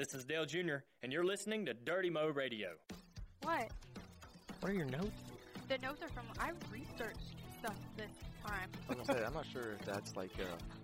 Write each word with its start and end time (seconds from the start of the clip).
This 0.00 0.14
is 0.14 0.24
Dale 0.24 0.46
Jr., 0.46 0.76
and 1.02 1.12
you're 1.12 1.26
listening 1.26 1.66
to 1.66 1.74
Dirty 1.74 2.08
Mo 2.08 2.28
Radio. 2.28 2.68
What? 3.42 3.70
What 4.60 4.72
are 4.72 4.74
your 4.74 4.86
notes? 4.86 5.20
The 5.68 5.76
notes 5.76 6.00
are 6.02 6.08
from 6.08 6.24
I 6.38 6.52
researched 6.72 7.36
stuff 7.58 7.76
this 7.98 8.08
time. 8.42 8.70
I 8.88 8.94
was 8.94 9.06
gonna 9.06 9.18
say, 9.18 9.26
I'm 9.26 9.34
not 9.34 9.44
sure 9.52 9.74
if 9.78 9.84
that's 9.84 10.16
like 10.16 10.30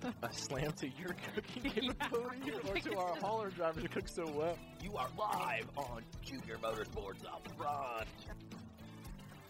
a, 0.03 0.27
a 0.27 0.31
slam 0.35 0.71
to 0.73 0.89
your 0.99 1.17
cooking 1.35 1.63
capability 1.95 2.53
or 2.69 2.75
to 2.75 2.99
our 2.99 3.17
hauler 3.17 3.49
drivers 3.49 3.85
who 3.85 3.89
cook 3.89 4.07
so 4.07 4.29
well. 4.29 4.59
You 4.83 4.95
are 4.99 5.09
live 5.19 5.71
on 5.79 6.03
Junior 6.23 6.59
Motorsports 6.59 7.25
Up 7.25 7.49
Front. 7.57 8.09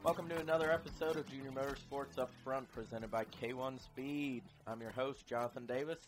Welcome 0.05 0.29
to 0.29 0.39
another 0.39 0.71
episode 0.71 1.17
of 1.17 1.29
Junior 1.29 1.51
Motorsports 1.51 2.21
Up 2.21 2.31
Front, 2.45 2.71
presented 2.71 3.11
by 3.11 3.25
K1 3.25 3.83
Speed. 3.83 4.45
I'm 4.69 4.81
your 4.81 4.93
host, 4.93 5.27
Jonathan 5.27 5.67
Davis, 5.67 5.99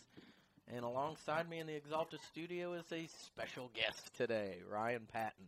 and 0.74 0.84
alongside 0.84 1.48
me 1.48 1.58
in 1.58 1.66
the 1.66 1.72
Axalta 1.80 2.18
studio 2.28 2.74
is 2.74 2.90
a 2.92 3.06
special 3.06 3.70
guest 3.74 4.14
today, 4.16 4.58
Ryan 4.70 5.06
Patton. 5.10 5.46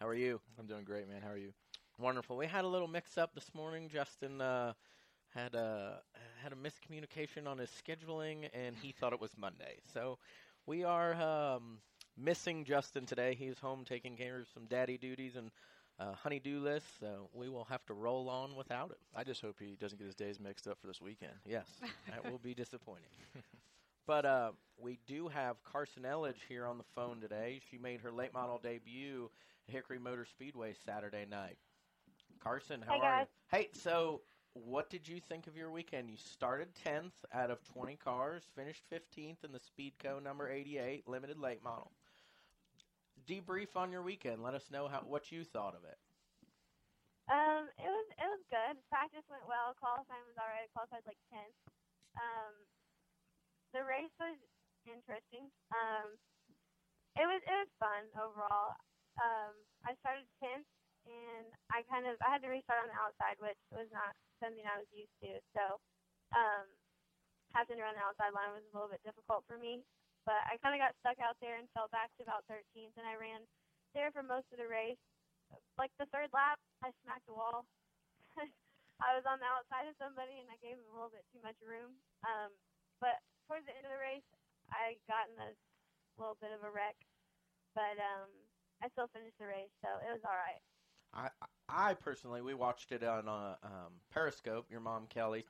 How 0.00 0.06
are 0.08 0.14
you? 0.14 0.40
I'm 0.58 0.66
doing 0.66 0.84
great, 0.84 1.08
man. 1.08 1.20
How 1.22 1.30
are 1.30 1.38
you? 1.38 1.52
Wonderful. 1.98 2.36
We 2.36 2.46
had 2.46 2.64
a 2.64 2.68
little 2.68 2.88
mix-up 2.88 3.34
this 3.34 3.54
morning. 3.54 3.88
Justin 3.92 4.40
uh, 4.40 4.72
had 5.34 5.54
a 5.54 6.00
had 6.42 6.52
a 6.52 6.56
miscommunication 6.56 7.46
on 7.46 7.58
his 7.58 7.70
scheduling, 7.70 8.48
and 8.52 8.76
he 8.82 8.92
thought 8.92 9.12
it 9.12 9.20
was 9.20 9.30
Monday. 9.38 9.78
So 9.92 10.18
we 10.66 10.84
are 10.84 11.14
um, 11.14 11.78
missing 12.16 12.64
Justin 12.64 13.06
today. 13.06 13.34
He's 13.34 13.58
home 13.58 13.84
taking 13.84 14.16
care 14.16 14.40
of 14.40 14.48
some 14.52 14.64
daddy 14.66 14.98
duties 14.98 15.36
and 15.36 15.50
uh, 16.00 16.12
honey-do 16.14 16.60
list. 16.60 16.86
So 17.00 17.28
we 17.32 17.48
will 17.48 17.64
have 17.64 17.84
to 17.86 17.94
roll 17.94 18.28
on 18.28 18.56
without 18.56 18.90
him. 18.90 18.98
I 19.14 19.24
just 19.24 19.40
hope 19.40 19.56
he 19.60 19.76
doesn't 19.80 19.98
get 19.98 20.06
his 20.06 20.16
days 20.16 20.40
mixed 20.40 20.66
up 20.66 20.78
for 20.80 20.86
this 20.86 21.00
weekend. 21.00 21.34
Yes, 21.46 21.66
that 22.10 22.30
will 22.30 22.38
be 22.38 22.54
disappointing. 22.54 23.04
But 24.06 24.26
uh, 24.26 24.52
we 24.76 24.98
do 25.06 25.28
have 25.28 25.56
Karsyn 25.64 26.04
Elledge 26.04 26.42
here 26.48 26.66
on 26.66 26.78
the 26.78 26.84
phone 26.94 27.20
today. 27.20 27.60
She 27.70 27.78
made 27.78 28.00
her 28.00 28.12
late 28.12 28.34
model 28.34 28.58
debut 28.62 29.30
at 29.68 29.74
Hickory 29.74 29.98
Motor 29.98 30.26
Speedway 30.26 30.74
Saturday 30.84 31.24
night. 31.28 31.56
Karsyn, 32.44 32.84
how 32.84 32.92
Hey, 32.92 32.98
are 33.00 33.18
guys. 33.18 33.26
you? 33.52 33.58
Hey, 33.58 33.68
so 33.72 34.20
what 34.52 34.90
did 34.90 35.08
you 35.08 35.20
think 35.20 35.46
of 35.46 35.56
your 35.56 35.70
weekend? 35.70 36.10
You 36.10 36.16
started 36.16 36.68
10th 36.84 37.24
out 37.32 37.50
of 37.50 37.62
20 37.64 37.96
cars, 37.96 38.44
finished 38.54 38.82
15th 38.92 39.42
in 39.44 39.52
the 39.52 39.60
Speedco 39.60 40.22
number 40.22 40.48
88 40.50 41.08
limited 41.08 41.38
late 41.38 41.62
model. 41.62 41.90
Debrief 43.26 43.74
on 43.74 43.90
your 43.90 44.02
weekend. 44.02 44.42
Let 44.42 44.54
us 44.54 44.70
know 44.70 44.86
how 44.86 45.00
what 45.00 45.32
you 45.32 45.44
thought 45.44 45.74
of 45.74 45.84
it. 45.84 45.96
Um, 47.32 47.64
it 47.80 47.88
was 47.88 48.08
it 48.20 48.28
was 48.28 48.42
good. 48.52 48.76
Practice 48.92 49.24
went 49.32 49.48
well. 49.48 49.72
Qualifying 49.80 50.20
was 50.28 50.36
alright. 50.36 50.68
I 50.68 50.72
qualified 50.76 51.08
like 51.08 51.16
tenth. 51.32 51.56
Um, 52.20 52.52
the 53.74 53.84
race 53.84 54.14
was 54.22 54.38
interesting. 54.86 55.50
Um, 55.74 56.16
it 57.18 57.26
was 57.26 57.42
it 57.44 57.58
was 57.66 57.72
fun 57.82 58.04
overall. 58.16 58.74
Um, 59.20 59.54
I 59.86 59.94
started 60.02 60.26
tenth, 60.42 60.66
and 61.06 61.50
I 61.70 61.82
kind 61.90 62.06
of 62.06 62.16
I 62.22 62.32
had 62.38 62.42
to 62.46 62.50
restart 62.52 62.86
on 62.86 62.90
the 62.90 62.98
outside, 62.98 63.38
which 63.42 63.60
was 63.74 63.90
not 63.92 64.14
something 64.40 64.64
I 64.64 64.80
was 64.80 64.90
used 64.94 65.14
to. 65.26 65.42
So, 65.54 65.64
um, 66.34 66.66
having 67.54 67.78
to 67.78 67.84
run 67.84 67.96
the 67.98 68.06
outside 68.06 68.34
line 68.34 68.54
was 68.54 68.64
a 68.66 68.74
little 68.74 68.90
bit 68.92 69.02
difficult 69.04 69.44
for 69.48 69.58
me. 69.58 69.84
But 70.26 70.40
I 70.48 70.58
kind 70.62 70.74
of 70.76 70.80
got 70.82 70.96
stuck 71.02 71.18
out 71.20 71.36
there 71.42 71.58
and 71.58 71.68
fell 71.74 71.88
back 71.92 72.10
to 72.16 72.24
about 72.24 72.46
13th, 72.50 72.96
and 72.96 73.06
I 73.06 73.16
ran 73.18 73.42
there 73.94 74.12
for 74.12 74.22
most 74.24 74.46
of 74.52 74.58
the 74.58 74.68
race 74.68 74.98
like 75.78 75.92
the 75.98 76.06
third 76.12 76.30
lap, 76.32 76.58
I 76.82 76.92
smacked 77.04 77.28
a 77.28 77.34
wall. 77.34 77.66
I 79.02 79.16
was 79.16 79.26
on 79.26 79.40
the 79.40 79.48
outside 79.48 79.88
of 79.90 79.96
somebody, 79.98 80.38
and 80.40 80.48
I 80.50 80.58
gave 80.62 80.78
him 80.78 80.88
a 80.90 80.94
little 80.94 81.12
bit 81.12 81.26
too 81.34 81.42
much 81.42 81.58
room. 81.64 81.98
Um, 82.24 82.52
but 83.00 83.18
towards 83.46 83.66
the 83.66 83.74
end 83.76 83.86
of 83.86 83.92
the 83.92 84.00
race, 84.00 84.26
I 84.70 84.96
got 85.08 85.28
in 85.30 85.36
a 85.40 85.52
little 86.20 86.36
bit 86.40 86.50
of 86.52 86.64
a 86.64 86.70
wreck, 86.70 86.96
but 87.74 87.96
um, 88.00 88.30
I 88.82 88.88
still 88.88 89.08
finished 89.12 89.38
the 89.38 89.46
race, 89.46 89.72
so 89.82 89.88
it 90.02 90.10
was 90.12 90.24
all 90.24 90.36
right. 90.36 90.62
I 91.14 91.28
I 91.68 91.94
personally 91.94 92.42
we 92.42 92.54
watched 92.54 92.90
it 92.90 93.04
on 93.04 93.28
uh, 93.28 93.54
um, 93.62 94.02
Periscope. 94.10 94.66
Your 94.70 94.80
mom 94.80 95.06
Kelly 95.08 95.44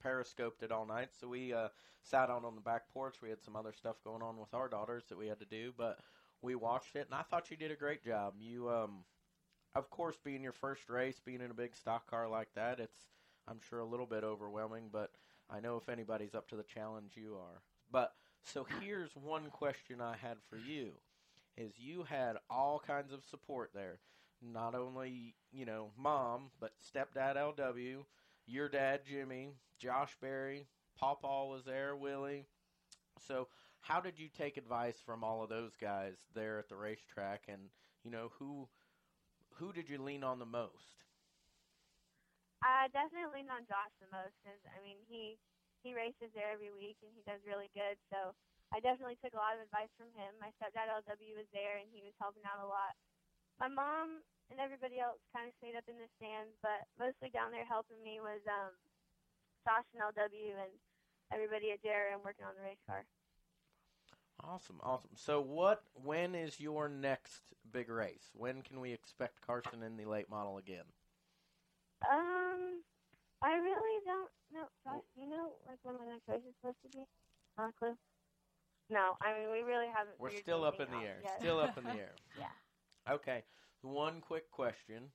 periscoped 0.00 0.62
it 0.62 0.70
all 0.70 0.86
night, 0.86 1.08
so 1.18 1.28
we 1.28 1.52
uh, 1.52 1.68
sat 2.02 2.30
out 2.30 2.44
on 2.44 2.54
the 2.54 2.60
back 2.60 2.88
porch. 2.92 3.16
We 3.20 3.30
had 3.30 3.42
some 3.42 3.56
other 3.56 3.72
stuff 3.72 3.96
going 4.04 4.22
on 4.22 4.38
with 4.38 4.54
our 4.54 4.68
daughters 4.68 5.04
that 5.08 5.18
we 5.18 5.26
had 5.26 5.40
to 5.40 5.46
do, 5.46 5.72
but 5.76 5.98
we 6.40 6.54
watched 6.54 6.94
it, 6.94 7.06
and 7.10 7.14
I 7.14 7.22
thought 7.22 7.50
you 7.50 7.56
did 7.56 7.72
a 7.72 7.76
great 7.76 8.04
job. 8.04 8.34
You, 8.38 8.70
um, 8.70 9.04
of 9.74 9.90
course, 9.90 10.16
being 10.22 10.42
your 10.42 10.52
first 10.52 10.88
race, 10.88 11.20
being 11.24 11.40
in 11.40 11.50
a 11.50 11.54
big 11.54 11.76
stock 11.76 12.08
car 12.08 12.28
like 12.28 12.48
that, 12.54 12.78
it's 12.78 12.98
I'm 13.48 13.60
sure 13.68 13.80
a 13.80 13.86
little 13.86 14.06
bit 14.06 14.24
overwhelming, 14.24 14.84
but 14.92 15.10
I 15.50 15.60
know 15.60 15.76
if 15.76 15.88
anybody's 15.88 16.34
up 16.34 16.48
to 16.48 16.56
the 16.56 16.62
challenge, 16.62 17.12
you 17.14 17.36
are. 17.36 17.62
But 17.90 18.12
so 18.42 18.66
here's 18.80 19.14
one 19.16 19.50
question 19.50 20.00
I 20.00 20.16
had 20.16 20.36
for 20.48 20.56
you: 20.56 20.92
is 21.56 21.72
you 21.78 22.04
had 22.04 22.36
all 22.50 22.82
kinds 22.86 23.12
of 23.12 23.24
support 23.24 23.70
there. 23.74 23.98
Not 24.40 24.74
only 24.74 25.34
you 25.52 25.64
know 25.64 25.90
mom 25.96 26.50
but 26.60 26.72
stepdad 26.80 27.36
lw 27.36 28.04
your 28.46 28.68
dad 28.68 29.00
jimmy 29.08 29.54
josh 29.78 30.16
berry 30.20 30.66
pawpaw 30.98 31.46
was 31.46 31.64
there 31.64 31.96
willie. 31.96 32.46
So 33.26 33.48
how 33.80 34.00
did 34.00 34.18
you 34.18 34.28
take 34.28 34.56
advice 34.56 34.98
from 35.04 35.24
all 35.24 35.42
of 35.42 35.48
those 35.48 35.72
guys 35.80 36.16
there 36.34 36.58
at 36.58 36.68
the 36.68 36.76
racetrack? 36.76 37.42
And 37.48 37.62
you 38.04 38.10
know 38.10 38.30
who 38.38 38.68
who 39.54 39.72
did 39.72 39.88
you 39.90 40.00
lean 40.00 40.22
on 40.22 40.38
the 40.38 40.46
most 40.46 41.04
I 42.62 42.90
definitely 42.90 43.30
leaned 43.30 43.52
on 43.54 43.66
Josh 43.70 43.94
the 44.02 44.10
most 44.10 44.34
because 44.42 44.58
I 44.74 44.82
mean 44.82 44.98
he 45.06 45.38
he 45.86 45.94
races 45.94 46.34
there 46.34 46.50
every 46.50 46.74
week 46.74 46.98
and 47.06 47.12
he 47.14 47.22
does 47.22 47.38
really 47.46 47.70
good. 47.74 47.94
So 48.10 48.34
I 48.74 48.82
definitely 48.82 49.16
took 49.22 49.32
a 49.32 49.40
lot 49.40 49.54
of 49.56 49.62
advice 49.64 49.92
from 49.96 50.10
him. 50.18 50.34
My 50.42 50.50
stepdad 50.58 50.90
LW 50.90 51.38
was 51.38 51.48
there 51.54 51.78
and 51.78 51.88
he 51.94 52.02
was 52.02 52.14
helping 52.18 52.42
out 52.44 52.60
a 52.60 52.68
lot. 52.68 52.94
My 53.62 53.70
mom 53.70 54.22
and 54.50 54.58
everybody 54.58 54.98
else 54.98 55.20
kind 55.30 55.46
of 55.46 55.54
stayed 55.62 55.76
up 55.78 55.86
in 55.86 55.96
the 56.00 56.10
stands, 56.18 56.52
but 56.60 56.84
mostly 56.98 57.30
down 57.30 57.52
there 57.54 57.66
helping 57.68 58.00
me 58.02 58.18
was 58.18 58.42
um, 58.50 58.74
Josh 59.64 59.86
and 59.94 60.02
LW 60.02 60.56
and 60.58 60.74
everybody 61.32 61.70
at 61.70 61.82
JRM 61.84 62.24
working 62.24 62.44
on 62.48 62.56
the 62.58 62.64
race 62.66 62.82
car. 62.88 63.04
awesome 64.44 64.78
awesome 64.82 65.10
so 65.14 65.40
what 65.40 65.82
when 65.94 66.34
is 66.34 66.60
your 66.60 66.88
next 66.88 67.42
big 67.72 67.88
race 67.88 68.30
when 68.34 68.62
can 68.62 68.80
we 68.80 68.92
expect 68.92 69.46
Karsyn 69.46 69.84
in 69.84 69.96
the 69.96 70.06
late 70.06 70.30
model 70.30 70.58
again 70.58 70.84
Um, 72.06 72.82
I 73.42 73.54
really 73.54 73.98
don't 74.04 74.30
know. 74.52 74.68
Do 74.86 75.20
you 75.20 75.28
know 75.28 75.52
like 75.66 75.78
when 75.82 75.96
my 75.98 76.06
next 76.12 76.28
race 76.28 76.42
is 76.48 76.54
supposed 76.60 76.78
to 76.82 76.88
be? 76.96 77.04
A 77.58 77.72
clue. 77.78 77.96
No, 78.90 79.16
I 79.20 79.38
mean 79.38 79.50
we 79.50 79.62
really 79.62 79.88
haven't. 79.88 80.14
we're 80.18 80.30
still 80.30 80.64
up 80.64 80.80
in 80.80 80.88
the 80.90 81.04
air 81.04 81.18
yet. 81.22 81.40
still 81.40 81.58
up 81.58 81.76
in 81.76 81.84
the 81.84 81.90
air 81.90 82.14
yeah. 82.38 83.12
Okay, 83.12 83.42
one 83.82 84.20
quick 84.20 84.50
question. 84.50 85.10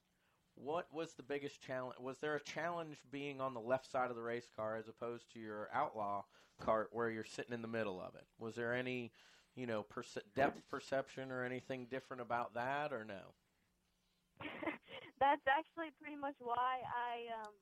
What 0.56 0.88
was 0.94 1.14
the 1.14 1.24
biggest 1.24 1.62
challenge? 1.62 1.96
Was 2.00 2.20
there 2.20 2.36
a 2.36 2.44
challenge 2.44 2.98
being 3.12 3.42
on 3.42 3.54
the 3.54 3.60
left 3.60 3.90
side 3.90 4.10
of 4.12 4.16
the 4.16 4.22
race 4.22 4.50
car 4.56 4.76
as 4.78 4.88
opposed 4.88 5.32
to 5.34 5.40
your 5.40 5.70
outlaw 5.74 6.24
cart 6.60 6.90
where 6.92 7.10
you're 7.10 7.24
sitting 7.24 7.54
in 7.54 7.62
the 7.64 7.68
middle 7.68 8.00
of 8.00 8.14
it? 8.16 8.26
Was 8.38 8.54
there 8.56 8.76
any, 8.76 9.12
you 9.56 9.66
know, 9.66 9.82
perce- 9.84 10.20
depth 10.36 10.62
perception 10.70 11.32
or 11.32 11.44
anything 11.44 11.88
different 11.90 12.22
about 12.22 12.54
that 12.54 12.94
or 12.94 13.04
no? 13.04 13.34
That's 15.24 15.48
actually 15.48 15.96
pretty 16.04 16.20
much 16.20 16.36
why 16.44 16.84
I 16.84 17.32
um 17.32 17.56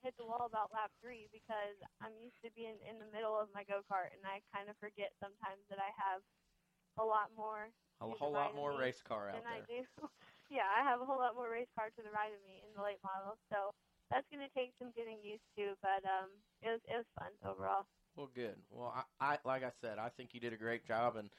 hit 0.00 0.16
the 0.16 0.24
wall 0.24 0.48
about 0.48 0.72
lap 0.72 0.88
three 1.04 1.28
because 1.28 1.76
I'm 2.00 2.16
used 2.16 2.40
to 2.40 2.48
being 2.56 2.80
in 2.88 2.96
the 2.96 3.04
middle 3.12 3.36
of 3.36 3.52
my 3.52 3.68
go 3.68 3.84
kart 3.84 4.16
and 4.16 4.24
I 4.24 4.40
kind 4.48 4.72
of 4.72 4.76
forget 4.80 5.12
sometimes 5.20 5.60
that 5.68 5.76
I 5.76 5.92
have 6.00 6.24
a 6.96 7.04
lot 7.04 7.36
more 7.36 7.68
A 8.00 8.08
whole 8.08 8.32
lot 8.32 8.54
more 8.54 8.72
race 8.72 9.02
car 9.02 9.28
out 9.28 9.44
than 9.44 9.52
I 9.52 9.60
there. 9.60 9.66
do. 9.68 9.84
yeah, 10.56 10.64
I 10.72 10.80
have 10.88 11.04
a 11.04 11.04
whole 11.04 11.20
lot 11.20 11.36
more 11.36 11.50
race 11.52 11.68
car 11.76 11.90
to 11.92 12.02
the 12.02 12.10
right 12.16 12.32
of 12.32 12.40
me 12.48 12.64
in 12.64 12.72
the 12.72 12.82
late 12.82 13.02
model, 13.04 13.36
so 13.52 13.76
that's 14.08 14.26
gonna 14.32 14.48
take 14.56 14.72
some 14.80 14.90
getting 14.96 15.20
used 15.22 15.44
to. 15.60 15.76
But 15.84 16.00
um, 16.08 16.32
it 16.64 16.72
was 16.72 16.80
it 16.88 16.96
was 16.96 17.08
fun 17.20 17.32
overall. 17.44 17.84
Well, 18.16 18.26
good. 18.26 18.56
Well, 18.70 18.92
I, 19.20 19.34
I 19.34 19.38
like 19.44 19.62
I 19.62 19.70
said, 19.80 19.98
I 19.98 20.08
think 20.10 20.34
you 20.34 20.40
did 20.40 20.52
a 20.52 20.56
great 20.58 20.84
job, 20.84 21.16
and 21.16 21.30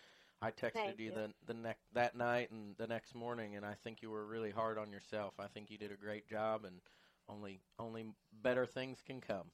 I 0.41 0.49
texted 0.51 0.73
Thank 0.73 0.99
you, 0.99 1.05
you. 1.07 1.11
the 1.11 1.29
the 1.45 1.53
next 1.53 1.83
that 1.93 2.15
night 2.15 2.51
and 2.51 2.75
the 2.77 2.87
next 2.87 3.13
morning, 3.15 3.55
and 3.55 3.65
I 3.65 3.75
think 3.83 4.01
you 4.01 4.09
were 4.09 4.25
really 4.25 4.51
hard 4.51 4.77
on 4.77 4.91
yourself. 4.91 5.33
I 5.39 5.47
think 5.47 5.69
you 5.69 5.77
did 5.77 5.91
a 5.91 5.95
great 5.95 6.27
job, 6.27 6.65
and 6.65 6.75
only 7.29 7.59
only 7.79 8.05
better 8.41 8.65
things 8.65 8.99
can 9.05 9.21
come. 9.21 9.51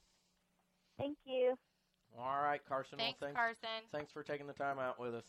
Thank 0.97 1.17
you. 1.25 1.55
All 2.17 2.41
right, 2.41 2.61
Karsyn. 2.69 2.97
Thanks, 2.97 3.19
well, 3.21 3.31
thanks, 3.33 3.39
Karsyn. 3.39 3.81
thanks 3.91 4.11
for 4.11 4.23
taking 4.23 4.47
the 4.47 4.53
time 4.53 4.79
out 4.79 4.99
with 4.99 5.13
us. 5.13 5.23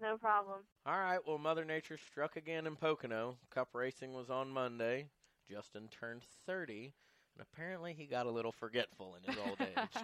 No 0.00 0.16
problem. 0.16 0.60
All 0.86 0.98
right. 0.98 1.18
Well, 1.26 1.36
Mother 1.38 1.64
Nature 1.64 1.98
struck 1.98 2.36
again 2.36 2.66
in 2.66 2.74
Pocono. 2.74 3.36
Cup 3.50 3.68
racing 3.74 4.14
was 4.14 4.30
on 4.30 4.48
Monday. 4.48 5.08
Justin 5.50 5.88
turned 5.88 6.22
30, 6.46 6.94
and 7.36 7.42
apparently 7.52 7.92
he 7.92 8.06
got 8.06 8.24
a 8.26 8.30
little 8.30 8.52
forgetful 8.52 9.16
in 9.16 9.30
his 9.30 9.38
old 9.46 9.60
age. 9.60 10.02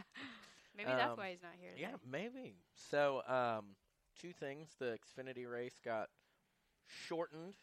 Maybe 0.76 0.90
that's 0.90 1.12
Um, 1.12 1.16
why 1.18 1.30
he's 1.30 1.42
not 1.42 1.52
here. 1.58 1.70
Today. 1.70 1.82
yeah, 1.90 1.96
maybe. 2.06 2.56
So, 2.90 3.22
um, 3.26 3.64
two 4.20 4.32
things: 4.32 4.68
the 4.78 4.96
Xfinity 4.98 5.50
race 5.50 5.78
got 5.84 6.08
shortened. 7.08 7.54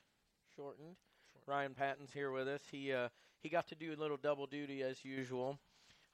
Shortened. 0.56 0.96
Ryan 1.48 1.74
Patton's 1.74 2.12
here 2.14 2.32
with 2.32 2.48
us. 2.48 2.62
He 2.72 2.94
uh, 2.94 3.10
he 3.42 3.50
got 3.50 3.68
to 3.70 3.76
do 3.76 3.94
a 3.94 3.98
little 4.00 4.18
double 4.18 4.46
duty 4.48 4.82
as 4.84 5.04
usual. 5.04 5.60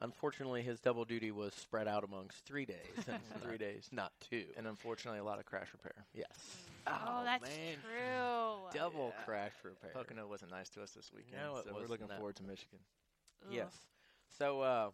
Unfortunately, 0.01 0.61
his 0.61 0.79
double 0.79 1.03
duty 1.03 1.29
was 1.29 1.53
spread 1.53 1.85
out 1.85 2.05
amongst 2.05 2.45
three 2.45 2.65
days. 2.65 2.77
and 3.05 3.19
Three 3.43 3.57
days. 3.57 3.89
not 3.91 4.13
two. 4.29 4.45
And 4.55 4.65
unfortunately, 4.65 5.19
a 5.19 5.25
lot 5.25 5.39
of 5.39 5.45
crash 5.45 5.67
repair. 5.73 6.05
Yes. 6.13 6.31
Oh, 6.87 7.21
that's 7.25 7.43
man. 7.43 7.75
true. 7.81 8.79
Double 8.79 9.13
Yeah. 9.17 9.25
crash 9.25 9.51
repair. 9.61 9.91
Pocono 9.93 10.25
wasn't 10.25 10.51
nice 10.51 10.69
to 10.69 10.83
us 10.83 10.91
this 10.91 11.11
weekend, 11.13 11.41
No, 11.43 11.57
it 11.57 11.65
so 11.65 11.73
we're 11.75 11.85
looking 11.87 12.07
not. 12.07 12.15
forward 12.17 12.37
to 12.37 12.43
Michigan. 12.43 12.79
Ugh. 13.45 13.49
Yes. 13.53 13.73
So 14.37 14.61
uh, 14.61 14.89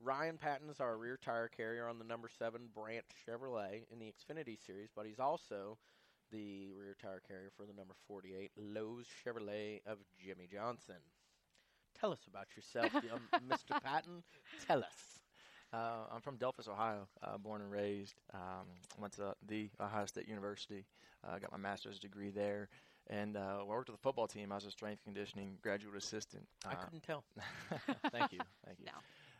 Ryan 0.00 0.36
Patton 0.38 0.68
is 0.70 0.80
our 0.80 0.96
rear 0.96 1.16
tire 1.22 1.48
carrier 1.48 1.88
on 1.88 1.98
the 1.98 2.04
number 2.04 2.28
seven 2.28 2.62
Brandt 2.74 3.04
Chevrolet 3.26 3.84
in 3.90 3.98
the 3.98 4.06
Xfinity 4.12 4.58
Series, 4.64 4.90
but 4.94 5.06
he's 5.06 5.18
also 5.20 5.78
the 6.30 6.72
rear 6.78 6.96
tire 7.00 7.22
carrier 7.26 7.50
for 7.56 7.64
the 7.64 7.72
number 7.72 7.94
48 8.06 8.50
Lowe's 8.56 9.06
Chevrolet 9.24 9.80
of 9.86 9.98
Jimmie 10.18 10.48
Johnson. 10.52 10.96
Tell 11.98 12.12
us 12.12 12.26
about 12.28 12.48
yourself, 12.56 12.92
young 13.04 13.20
Mr. 13.48 13.80
Patton. 13.82 14.22
Tell 14.66 14.78
us. 14.80 15.20
Uh, 15.72 16.06
I'm 16.12 16.20
from 16.20 16.36
Delphos, 16.36 16.68
Ohio, 16.68 17.08
uh, 17.22 17.36
born 17.38 17.60
and 17.62 17.70
raised. 17.70 18.14
Um, 18.32 18.66
went 19.00 19.12
to 19.14 19.34
the 19.46 19.70
Ohio 19.80 20.06
State 20.06 20.28
University. 20.28 20.84
Uh, 21.26 21.38
got 21.38 21.50
my 21.50 21.58
master's 21.58 21.98
degree 21.98 22.30
there, 22.30 22.68
and 23.08 23.36
uh, 23.36 23.62
worked 23.66 23.88
with 23.88 23.96
the 23.98 24.02
football 24.02 24.26
team. 24.28 24.52
I 24.52 24.56
was 24.56 24.66
a 24.66 24.70
strength 24.70 25.02
conditioning 25.04 25.56
graduate 25.62 25.96
assistant. 25.96 26.46
I 26.66 26.72
Uh, 26.72 26.76
couldn't 26.76 27.02
tell. 27.02 27.24
thank 28.12 28.32
you, 28.32 28.40
thank 28.64 28.78
you. 28.80 28.86
No. 28.86 28.92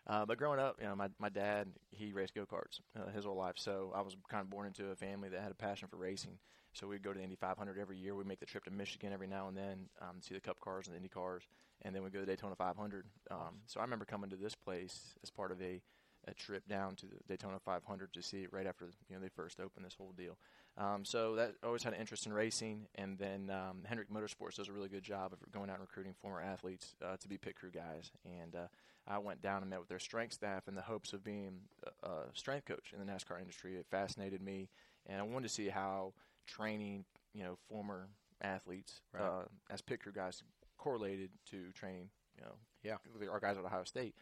Uh, 0.06 0.26
but 0.26 0.36
growing 0.36 0.60
up, 0.60 0.76
you 0.80 0.86
know, 0.86 0.94
my 0.94 1.08
my 1.18 1.28
dad 1.28 1.68
he 1.90 2.12
raced 2.12 2.34
go 2.34 2.44
karts 2.44 2.80
uh, 2.98 3.10
his 3.10 3.24
whole 3.24 3.36
life, 3.36 3.54
so 3.56 3.92
I 3.94 4.02
was 4.02 4.16
kind 4.28 4.42
of 4.42 4.50
born 4.50 4.66
into 4.66 4.90
a 4.90 4.96
family 4.96 5.28
that 5.30 5.40
had 5.40 5.50
a 5.50 5.54
passion 5.54 5.88
for 5.88 5.96
racing. 5.96 6.38
So 6.72 6.88
we'd 6.88 7.02
go 7.02 7.12
to 7.12 7.18
the 7.18 7.22
Indy 7.22 7.36
500 7.36 7.78
every 7.78 7.96
year. 7.96 8.16
We'd 8.16 8.26
make 8.26 8.40
the 8.40 8.46
trip 8.46 8.64
to 8.64 8.70
Michigan 8.70 9.12
every 9.12 9.28
now 9.28 9.46
and 9.46 9.56
then, 9.56 9.88
um, 10.02 10.20
see 10.20 10.34
the 10.34 10.40
Cup 10.40 10.58
cars 10.60 10.86
and 10.86 10.94
the 10.94 10.96
Indy 10.96 11.08
cars, 11.08 11.44
and 11.82 11.94
then 11.94 12.02
we'd 12.02 12.12
go 12.12 12.20
to 12.20 12.26
Daytona 12.26 12.56
500. 12.56 13.06
Um, 13.30 13.60
so 13.66 13.80
I 13.80 13.84
remember 13.84 14.04
coming 14.04 14.28
to 14.30 14.36
this 14.36 14.54
place 14.54 15.14
as 15.22 15.30
part 15.30 15.52
of 15.52 15.62
a 15.62 15.80
a 16.26 16.34
trip 16.34 16.66
down 16.68 16.96
to 16.96 17.06
the 17.06 17.16
Daytona 17.28 17.58
500 17.58 18.12
to 18.12 18.22
see 18.22 18.44
it 18.44 18.52
right 18.52 18.66
after 18.66 18.86
you 19.08 19.14
know 19.14 19.20
they 19.20 19.28
first 19.28 19.60
opened 19.60 19.84
this 19.84 19.94
whole 19.94 20.12
deal. 20.16 20.36
Um, 20.76 21.04
so 21.04 21.36
that 21.36 21.54
always 21.62 21.82
had 21.82 21.94
an 21.94 22.00
interest 22.00 22.26
in 22.26 22.32
racing, 22.32 22.86
and 22.96 23.16
then 23.18 23.50
um, 23.50 23.82
Hendrick 23.84 24.10
Motorsports 24.10 24.56
does 24.56 24.68
a 24.68 24.72
really 24.72 24.88
good 24.88 25.04
job 25.04 25.32
of 25.32 25.38
going 25.52 25.70
out 25.70 25.78
and 25.78 25.82
recruiting 25.82 26.14
former 26.20 26.40
athletes 26.40 26.94
uh, 27.04 27.16
to 27.16 27.28
be 27.28 27.38
pit 27.38 27.54
crew 27.54 27.70
guys. 27.70 28.10
And 28.24 28.56
uh, 28.56 28.66
I 29.06 29.18
went 29.18 29.42
down 29.42 29.62
and 29.62 29.70
met 29.70 29.80
with 29.80 29.88
their 29.88 29.98
strength 29.98 30.34
staff 30.34 30.66
in 30.68 30.74
the 30.74 30.82
hopes 30.82 31.12
of 31.12 31.22
being 31.22 31.60
a, 32.02 32.08
strength 32.32 32.66
coach 32.66 32.92
in 32.92 33.04
the 33.04 33.10
NASCAR 33.12 33.38
industry. 33.38 33.76
It 33.76 33.86
fascinated 33.90 34.40
me, 34.40 34.68
and 35.06 35.20
I 35.20 35.22
wanted 35.22 35.48
to 35.48 35.54
see 35.54 35.68
how 35.68 36.14
training 36.46 37.04
you 37.34 37.42
know 37.44 37.56
former 37.68 38.08
athletes 38.42 39.00
Right. 39.12 39.22
uh, 39.22 39.44
as 39.70 39.80
pit 39.80 40.00
crew 40.02 40.12
guys 40.12 40.42
correlated 40.76 41.30
to 41.50 41.72
training 41.72 42.10
you 42.36 42.44
know 42.44 42.54
Yeah. 42.82 42.96
our 43.30 43.40
guys 43.40 43.56
at 43.56 43.64
Ohio 43.64 43.84
State. 43.84 44.14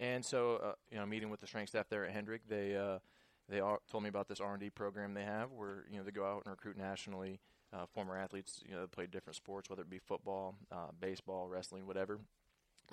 And 0.00 0.24
so, 0.24 0.56
uh, 0.56 0.72
you 0.90 0.98
know, 0.98 1.06
meeting 1.06 1.28
with 1.30 1.40
the 1.40 1.46
strength 1.46 1.70
staff 1.70 1.88
there 1.88 2.06
at 2.06 2.12
Hendrick, 2.12 2.42
they 2.48 2.76
uh, 2.76 2.98
they 3.48 3.60
all 3.60 3.78
told 3.90 4.02
me 4.04 4.08
about 4.08 4.28
this 4.28 4.40
R 4.40 4.52
and 4.52 4.60
D 4.60 4.70
program 4.70 5.14
they 5.14 5.24
have, 5.24 5.50
where 5.50 5.84
you 5.90 5.98
know 5.98 6.04
they 6.04 6.12
go 6.12 6.24
out 6.24 6.42
and 6.44 6.52
recruit 6.52 6.76
nationally 6.76 7.40
uh, 7.72 7.86
former 7.92 8.16
athletes, 8.16 8.62
you 8.64 8.74
know, 8.74 8.82
that 8.82 8.92
play 8.92 9.06
different 9.06 9.36
sports, 9.36 9.68
whether 9.68 9.82
it 9.82 9.90
be 9.90 9.98
football, 9.98 10.54
uh, 10.70 10.88
baseball, 11.00 11.48
wrestling, 11.48 11.86
whatever. 11.86 12.20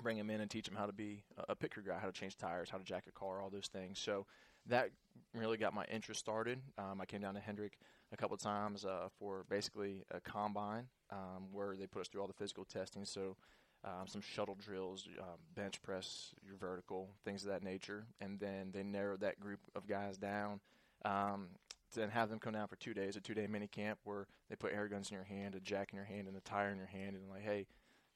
Bring 0.02 0.16
them 0.18 0.30
in 0.30 0.40
and 0.40 0.50
teach 0.50 0.66
them 0.66 0.76
how 0.76 0.86
to 0.86 0.92
be 0.92 1.22
a- 1.48 1.56
crew 1.68 1.82
guy, 1.86 1.98
how 1.98 2.06
to 2.06 2.12
change 2.12 2.36
tires, 2.36 2.70
how 2.70 2.78
to 2.78 2.84
jack 2.84 3.04
a 3.08 3.12
car, 3.12 3.40
all 3.40 3.50
those 3.50 3.68
things. 3.68 3.98
So 3.98 4.26
that 4.66 4.90
really 5.34 5.56
got 5.56 5.74
my 5.74 5.84
interest 5.86 6.20
started. 6.20 6.60
Um, 6.78 7.00
I 7.00 7.06
came 7.06 7.20
down 7.20 7.34
to 7.34 7.40
Hendrick 7.40 7.78
a 8.12 8.16
couple 8.16 8.34
of 8.34 8.40
times 8.40 8.84
uh, 8.84 9.08
for 9.18 9.44
basically 9.48 10.04
a 10.10 10.20
combine 10.20 10.86
um, 11.10 11.48
where 11.52 11.76
they 11.76 11.86
put 11.86 12.02
us 12.02 12.08
through 12.08 12.20
all 12.20 12.26
the 12.26 12.34
physical 12.34 12.64
testing. 12.64 13.04
So 13.04 13.36
um, 13.84 14.06
some 14.06 14.20
shuttle 14.20 14.56
drills, 14.56 15.08
um, 15.20 15.38
bench 15.54 15.80
press, 15.82 16.34
your 16.46 16.56
vertical, 16.56 17.08
things 17.24 17.42
of 17.42 17.50
that 17.50 17.62
nature, 17.62 18.06
and 18.20 18.38
then 18.40 18.70
they 18.72 18.82
narrowed 18.82 19.20
that 19.20 19.38
group 19.38 19.60
of 19.74 19.86
guys 19.86 20.18
down. 20.18 20.60
Um, 21.04 21.48
to 21.92 22.08
have 22.10 22.28
them 22.28 22.38
come 22.38 22.52
down 22.52 22.66
for 22.68 22.76
two 22.76 22.94
days, 22.94 23.16
a 23.16 23.20
two-day 23.20 23.46
mini 23.46 23.68
camp 23.68 23.98
where 24.04 24.26
they 24.50 24.56
put 24.56 24.72
air 24.72 24.88
guns 24.88 25.10
in 25.10 25.14
your 25.14 25.24
hand, 25.24 25.54
a 25.54 25.60
jack 25.60 25.90
in 25.92 25.96
your 25.96 26.04
hand, 26.04 26.26
and 26.26 26.36
a 26.36 26.40
tire 26.40 26.70
in 26.70 26.76
your 26.76 26.86
hand, 26.86 27.16
and 27.16 27.30
like, 27.30 27.44
hey, 27.44 27.66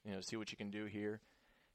you 0.05 0.11
know, 0.11 0.21
see 0.21 0.35
what 0.35 0.51
you 0.51 0.57
can 0.57 0.69
do 0.69 0.85
here. 0.85 1.21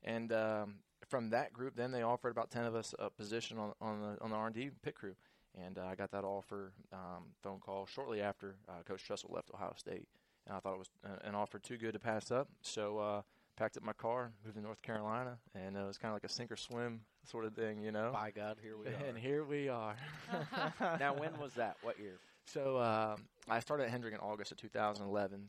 And 0.07 0.33
um, 0.33 0.77
from 1.09 1.31
that 1.31 1.53
group, 1.53 1.77
then 1.77 1.91
they 1.91 2.03
offered 2.03 2.31
about 2.31 2.51
ten 2.51 2.65
of 2.65 2.75
us 2.75 2.95
a 2.99 3.11
position 3.11 3.59
on 3.59 3.73
on 3.81 4.01
the 4.01 4.23
on 4.23 4.31
the 4.31 4.37
R 4.37 4.47
and 4.47 4.55
D 4.55 4.71
pit 4.83 4.95
crew, 4.95 5.15
and 5.61 5.79
uh, 5.79 5.87
I 5.87 5.95
got 5.95 6.11
that 6.13 6.25
offer 6.25 6.73
um, 6.93 7.25
phone 7.43 7.59
call 7.61 7.87
shortly 7.87 8.21
after 8.21 8.57
uh, 8.69 8.83
Coach 8.87 9.05
Tressel 9.05 9.31
left 9.33 9.51
Ohio 9.53 9.75
State, 9.77 10.09
and 10.47 10.57
I 10.57 10.61
thought 10.61 10.75
it 10.75 10.79
was 10.79 10.91
uh, 11.05 11.29
an 11.29 11.35
offer 11.35 11.59
too 11.59 11.77
good 11.77 11.93
to 11.93 11.99
pass 11.99 12.31
up. 12.31 12.49
So 12.63 12.99
uh, 12.99 13.23
packed 13.57 13.77
up 13.77 13.83
my 13.83 13.93
car, 13.93 14.33
moved 14.45 14.57
to 14.57 14.63
North 14.63 14.83
Carolina, 14.83 15.39
and 15.55 15.77
uh, 15.77 15.81
it 15.81 15.87
was 15.87 15.99
kind 15.99 16.11
of 16.11 16.17
like 16.17 16.25
a 16.25 16.33
sink 16.33 16.53
or 16.53 16.57
swim 16.57 17.01
sort 17.25 17.45
of 17.45 17.55
thing, 17.55 17.81
you 17.81 17.91
know. 17.91 18.11
By 18.13 18.31
God, 18.31 18.59
here 18.63 18.77
we 18.77 18.87
are. 18.87 19.09
And 19.09 19.19
here 19.19 19.45
we 19.45 19.69
are. 19.69 19.97
now, 21.01 21.15
when 21.15 21.39
was 21.39 21.55
that? 21.55 21.77
What 21.83 21.99
year? 21.99 22.19
So 22.45 22.77
uh, 22.77 23.17
I 23.49 23.61
started 23.61 23.85
at 23.85 23.91
Hendrick 23.91 24.15
in 24.15 24.21
August 24.21 24.53
of 24.53 24.59
2011. 24.59 25.49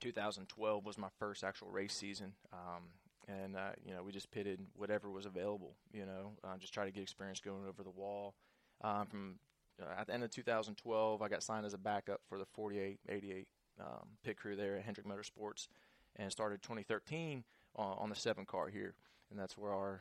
2012 0.00 0.84
was 0.84 0.96
my 0.96 1.08
first 1.18 1.44
actual 1.44 1.68
race 1.68 1.92
season, 1.92 2.32
um, 2.52 2.84
and 3.30 3.56
uh, 3.56 3.70
you 3.84 3.94
know 3.94 4.02
we 4.02 4.12
just 4.12 4.30
pitted 4.30 4.60
whatever 4.74 5.10
was 5.10 5.26
available. 5.26 5.74
You 5.92 6.06
know, 6.06 6.32
uh, 6.44 6.56
just 6.58 6.74
try 6.74 6.84
to 6.84 6.90
get 6.90 7.02
experience 7.02 7.40
going 7.40 7.66
over 7.68 7.82
the 7.82 7.90
wall. 7.90 8.34
Um, 8.82 9.06
from 9.06 9.34
uh, 9.80 10.00
at 10.00 10.06
the 10.06 10.14
end 10.14 10.24
of 10.24 10.30
2012, 10.30 11.22
I 11.22 11.28
got 11.28 11.42
signed 11.42 11.66
as 11.66 11.74
a 11.74 11.78
backup 11.78 12.20
for 12.28 12.38
the 12.38 12.44
48, 12.44 12.98
88 13.08 13.48
um, 13.80 13.86
pit 14.24 14.36
crew 14.36 14.56
there 14.56 14.76
at 14.76 14.82
Hendrick 14.82 15.06
Motorsports, 15.06 15.68
and 16.16 16.30
started 16.30 16.62
2013 16.62 17.44
on, 17.76 17.96
on 17.98 18.08
the 18.10 18.14
seven 18.14 18.44
car 18.44 18.68
here, 18.68 18.94
and 19.30 19.38
that's 19.38 19.56
where 19.56 19.72
our 19.72 20.00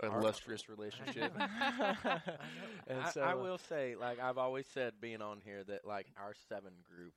Our- 0.00 0.18
illustrious 0.20 0.68
relationship. 0.68 1.32
and 1.38 3.00
I, 3.02 3.10
so, 3.10 3.20
I 3.22 3.32
uh, 3.32 3.36
will 3.36 3.58
say, 3.58 3.94
like 3.96 4.20
I've 4.20 4.38
always 4.38 4.66
said, 4.66 4.94
being 5.00 5.22
on 5.22 5.40
here, 5.44 5.64
that 5.64 5.86
like 5.86 6.06
our 6.18 6.34
seven 6.48 6.72
group 6.82 7.14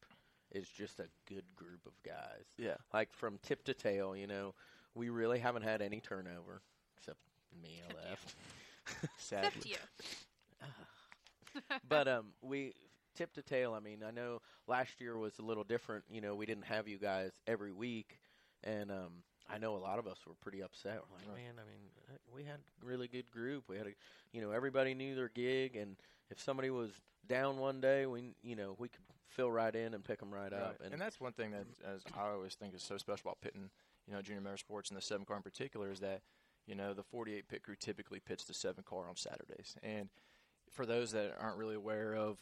is 0.51 0.69
just 0.69 0.99
a 0.99 1.07
good 1.27 1.43
group 1.55 1.85
of 1.85 1.91
guys. 2.05 2.45
yeah. 2.57 2.75
Like 2.93 3.11
from 3.11 3.37
tip 3.43 3.65
to 3.65 3.73
tail, 3.73 4.15
you 4.15 4.27
know, 4.27 4.53
we 4.95 5.09
really 5.09 5.39
haven't 5.39 5.63
had 5.63 5.81
any 5.81 5.99
turnover 5.99 6.61
except 6.97 7.17
me. 7.61 7.81
Except 7.87 8.05
I 8.05 8.09
left. 8.09 8.35
Sadly. 9.17 9.47
Except 9.47 9.65
you. 9.65 9.75
but 11.89 12.07
um, 12.07 12.27
we 12.41 12.73
tip 13.15 13.33
to 13.33 13.41
tail. 13.41 13.73
I 13.73 13.79
mean, 13.79 14.03
I 14.07 14.11
know 14.11 14.41
last 14.67 15.01
year 15.01 15.17
was 15.17 15.39
a 15.39 15.41
little 15.41 15.63
different. 15.63 16.03
You 16.09 16.21
know, 16.21 16.35
we 16.35 16.45
didn't 16.45 16.65
have 16.65 16.87
you 16.87 16.97
guys 16.97 17.31
every 17.47 17.71
week, 17.71 18.19
and 18.63 18.91
um, 18.91 19.23
I 19.49 19.57
know 19.57 19.75
a 19.75 19.79
lot 19.79 19.99
of 19.99 20.07
us 20.07 20.19
were 20.27 20.35
pretty 20.41 20.61
upset. 20.61 21.01
We're 21.09 21.33
like, 21.33 21.43
man, 21.43 21.53
I 21.55 21.65
mean, 21.67 21.79
uh, 22.09 22.17
we 22.33 22.43
had 22.43 22.59
a 22.81 22.85
really 22.85 23.07
good 23.07 23.29
group. 23.31 23.63
We 23.67 23.77
had 23.77 23.87
a, 23.87 23.91
you 24.31 24.41
know, 24.41 24.51
everybody 24.51 24.93
knew 24.93 25.15
their 25.15 25.29
gig, 25.29 25.75
and 25.75 25.95
if 26.29 26.41
somebody 26.41 26.69
was 26.69 26.91
down 27.27 27.57
one 27.57 27.81
day, 27.81 28.05
we, 28.05 28.35
you 28.43 28.55
know, 28.55 28.75
we 28.77 28.89
could 28.89 29.01
fill 29.27 29.51
right 29.51 29.75
in 29.75 29.93
and 29.93 30.03
pick 30.03 30.19
them 30.19 30.33
right, 30.33 30.53
up. 30.53 30.79
And, 30.83 30.99
that's 30.99 31.19
one 31.19 31.33
thing 31.33 31.51
that, 31.51 31.65
as 31.85 32.01
I 32.17 32.29
always 32.29 32.55
think, 32.55 32.75
is 32.75 32.81
so 32.81 32.97
special 32.97 33.29
about 33.29 33.41
pitting, 33.41 33.69
you 34.07 34.13
know, 34.13 34.21
junior 34.21 34.41
motorsports 34.41 34.89
and 34.89 34.97
the 34.97 35.01
seven 35.01 35.25
car 35.25 35.37
in 35.37 35.43
particular 35.43 35.91
is 35.91 35.99
that, 35.99 36.21
you 36.65 36.75
know, 36.75 36.93
the 36.93 37.03
48 37.03 37.47
pit 37.47 37.63
crew 37.63 37.75
typically 37.79 38.19
pits 38.19 38.45
the 38.45 38.53
seven 38.53 38.83
car 38.83 39.07
on 39.09 39.15
Saturdays. 39.15 39.75
And 39.83 40.09
for 40.71 40.85
those 40.85 41.11
that 41.11 41.35
aren't 41.39 41.57
really 41.57 41.75
aware 41.75 42.13
of, 42.15 42.37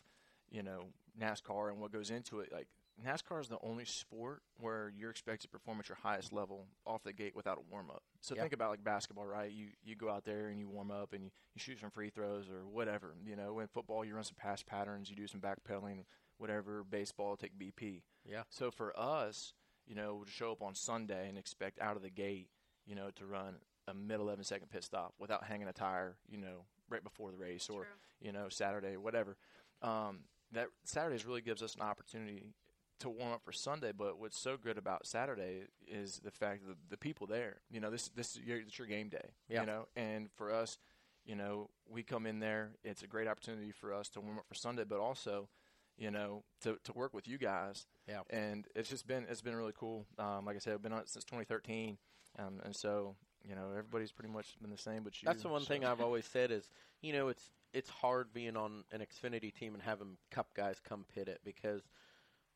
you 0.50 0.64
know, 0.64 0.86
NASCAR 1.20 1.70
and 1.72 1.80
what 1.80 1.92
goes 1.92 2.10
into 2.12 2.40
it, 2.40 2.52
like 2.52 2.68
NASCAR 3.06 3.42
is 3.42 3.50
the 3.50 3.58
only 3.62 3.84
sport 3.86 4.42
where 4.60 4.92
you're 4.96 5.10
expected 5.10 5.48
to 5.48 5.52
perform 5.52 5.80
at 5.80 5.90
your 5.90 5.98
highest 6.02 6.32
level 6.32 6.66
off 6.86 7.04
the 7.04 7.12
gate 7.14 7.36
without 7.36 7.58
a 7.58 7.72
warm 7.72 7.90
up. 7.90 8.04
So 8.22 8.36
Yeah. 8.36 8.42
think 8.42 8.54
about 8.54 8.70
like 8.70 8.84
basketball, 8.84 9.26
right? 9.26 9.52
You 9.52 9.68
you 9.84 9.96
go 9.96 10.10
out 10.10 10.24
there 10.24 10.48
and 10.48 10.60
you 10.60 10.70
warm 10.70 10.92
up 10.92 11.14
and 11.14 11.24
you, 11.24 11.32
you 11.54 11.60
shoot 11.60 11.80
some 11.80 11.90
free 11.90 12.10
throws 12.10 12.50
or 12.50 12.66
whatever. 12.66 13.16
You 13.26 13.36
know, 13.36 13.60
in 13.60 13.68
football 13.68 14.06
you 14.06 14.16
run 14.16 14.24
some 14.24 14.36
pass 14.38 14.64
patterns, 14.64 15.10
you 15.10 15.16
do 15.16 15.28
some 15.28 15.42
backpedaling, 15.42 16.06
whatever. 16.38 16.84
Baseball 16.84 17.36
take 17.36 17.58
BP. 17.60 18.02
Yeah. 18.24 18.44
So 18.50 18.72
for 18.72 18.98
us, 18.98 19.54
you 19.88 19.96
know, 19.96 20.24
to 20.26 20.32
show 20.32 20.52
up 20.52 20.62
on 20.62 20.76
Sunday 20.76 21.30
and 21.30 21.38
expect 21.38 21.80
out 21.80 21.96
of 21.96 22.02
the 22.02 22.10
gate, 22.10 22.50
you 22.86 22.96
know, 22.96 23.10
to 23.16 23.26
run 23.26 23.56
a 23.88 23.94
mid 23.94 24.20
11 24.20 24.44
second 24.44 24.70
pit 24.70 24.84
stop 24.84 25.14
without 25.20 25.44
hanging 25.44 25.68
a 25.68 25.74
tire, 25.74 26.16
you 26.30 26.38
know, 26.38 26.66
right 26.90 27.04
before 27.04 27.32
the 27.32 27.38
race 27.38 27.70
or 27.70 27.82
True. 27.82 27.92
you 28.22 28.32
know 28.32 28.50
Saturday, 28.50 28.98
whatever. 28.98 29.38
Um, 29.82 30.20
that 30.52 30.68
Saturdays 30.84 31.26
really 31.26 31.42
gives 31.42 31.62
us 31.62 31.76
an 31.76 31.82
opportunity 31.82 32.54
to 33.00 33.10
warm 33.10 33.34
up 33.34 33.44
for 33.44 33.52
Sunday. 33.52 33.92
But 33.96 34.20
what's 34.20 34.40
so 34.40 34.58
good 34.58 34.78
about 34.78 35.06
Saturday 35.06 35.64
is 35.88 36.22
the 36.24 36.32
fact 36.32 36.68
that 36.68 36.78
the 36.90 36.98
people 36.98 37.28
there. 37.28 37.58
You 37.70 37.80
know, 37.80 37.90
this 37.92 38.10
this 38.10 38.36
is 38.36 38.42
your, 38.44 38.60
it's 38.60 38.78
your 38.78 38.88
game 38.88 39.10
day. 39.10 39.32
Yeah. 39.50 39.62
You 39.62 39.68
know, 39.68 39.88
and 39.96 40.30
for 40.32 40.54
us, 40.54 40.78
you 41.26 41.36
know, 41.36 41.70
we 41.90 42.04
come 42.04 42.26
in 42.26 42.40
there. 42.40 42.72
It's 42.84 43.04
a 43.04 43.08
great 43.08 43.28
opportunity 43.28 43.72
for 43.72 43.94
us 43.94 44.10
to 44.10 44.22
warm 44.22 44.38
up 44.38 44.48
for 44.48 44.56
Sunday, 44.56 44.84
but 44.88 45.00
also, 45.00 45.50
you 45.98 46.12
know, 46.12 46.44
to 46.62 46.78
to 46.84 46.94
work 46.94 47.14
with 47.14 47.28
you 47.28 47.38
guys. 47.38 47.86
Yeah. 48.08 48.22
And 48.30 48.68
it's 48.76 48.90
just 48.90 49.08
been 49.08 49.26
it's 49.30 49.42
been 49.42 49.56
really 49.56 49.74
cool. 49.78 50.06
Um, 50.20 50.46
like 50.46 50.56
I 50.56 50.60
said, 50.60 50.74
I've 50.74 50.82
been 50.82 50.94
on 50.94 51.00
it 51.00 51.10
since 51.10 51.26
2013, 51.26 51.98
um, 52.40 52.62
and 52.64 52.76
so. 52.76 53.16
You 53.48 53.54
know, 53.54 53.70
everybody's 53.78 54.12
pretty 54.12 54.34
much 54.34 54.56
been 54.60 54.72
the 54.72 54.78
same, 54.78 55.04
but 55.04 55.22
you. 55.22 55.28
That's 55.28 55.44
the 55.44 55.50
one 55.50 55.62
so- 55.62 55.68
thing 55.68 55.86
I've 55.86 56.02
always 56.02 56.26
said 56.26 56.50
is, 56.50 56.68
you 57.04 57.14
know, 57.14 57.28
it's 57.28 57.52
it's 57.74 57.92
hard 57.92 58.34
being 58.34 58.58
on 58.58 58.86
an 58.92 59.02
Xfinity 59.02 59.54
team 59.54 59.76
and 59.76 59.84
having 59.84 60.18
Cup 60.32 60.48
guys 60.56 60.78
come 60.84 61.06
pit 61.14 61.28
it 61.28 61.42
because 61.46 61.84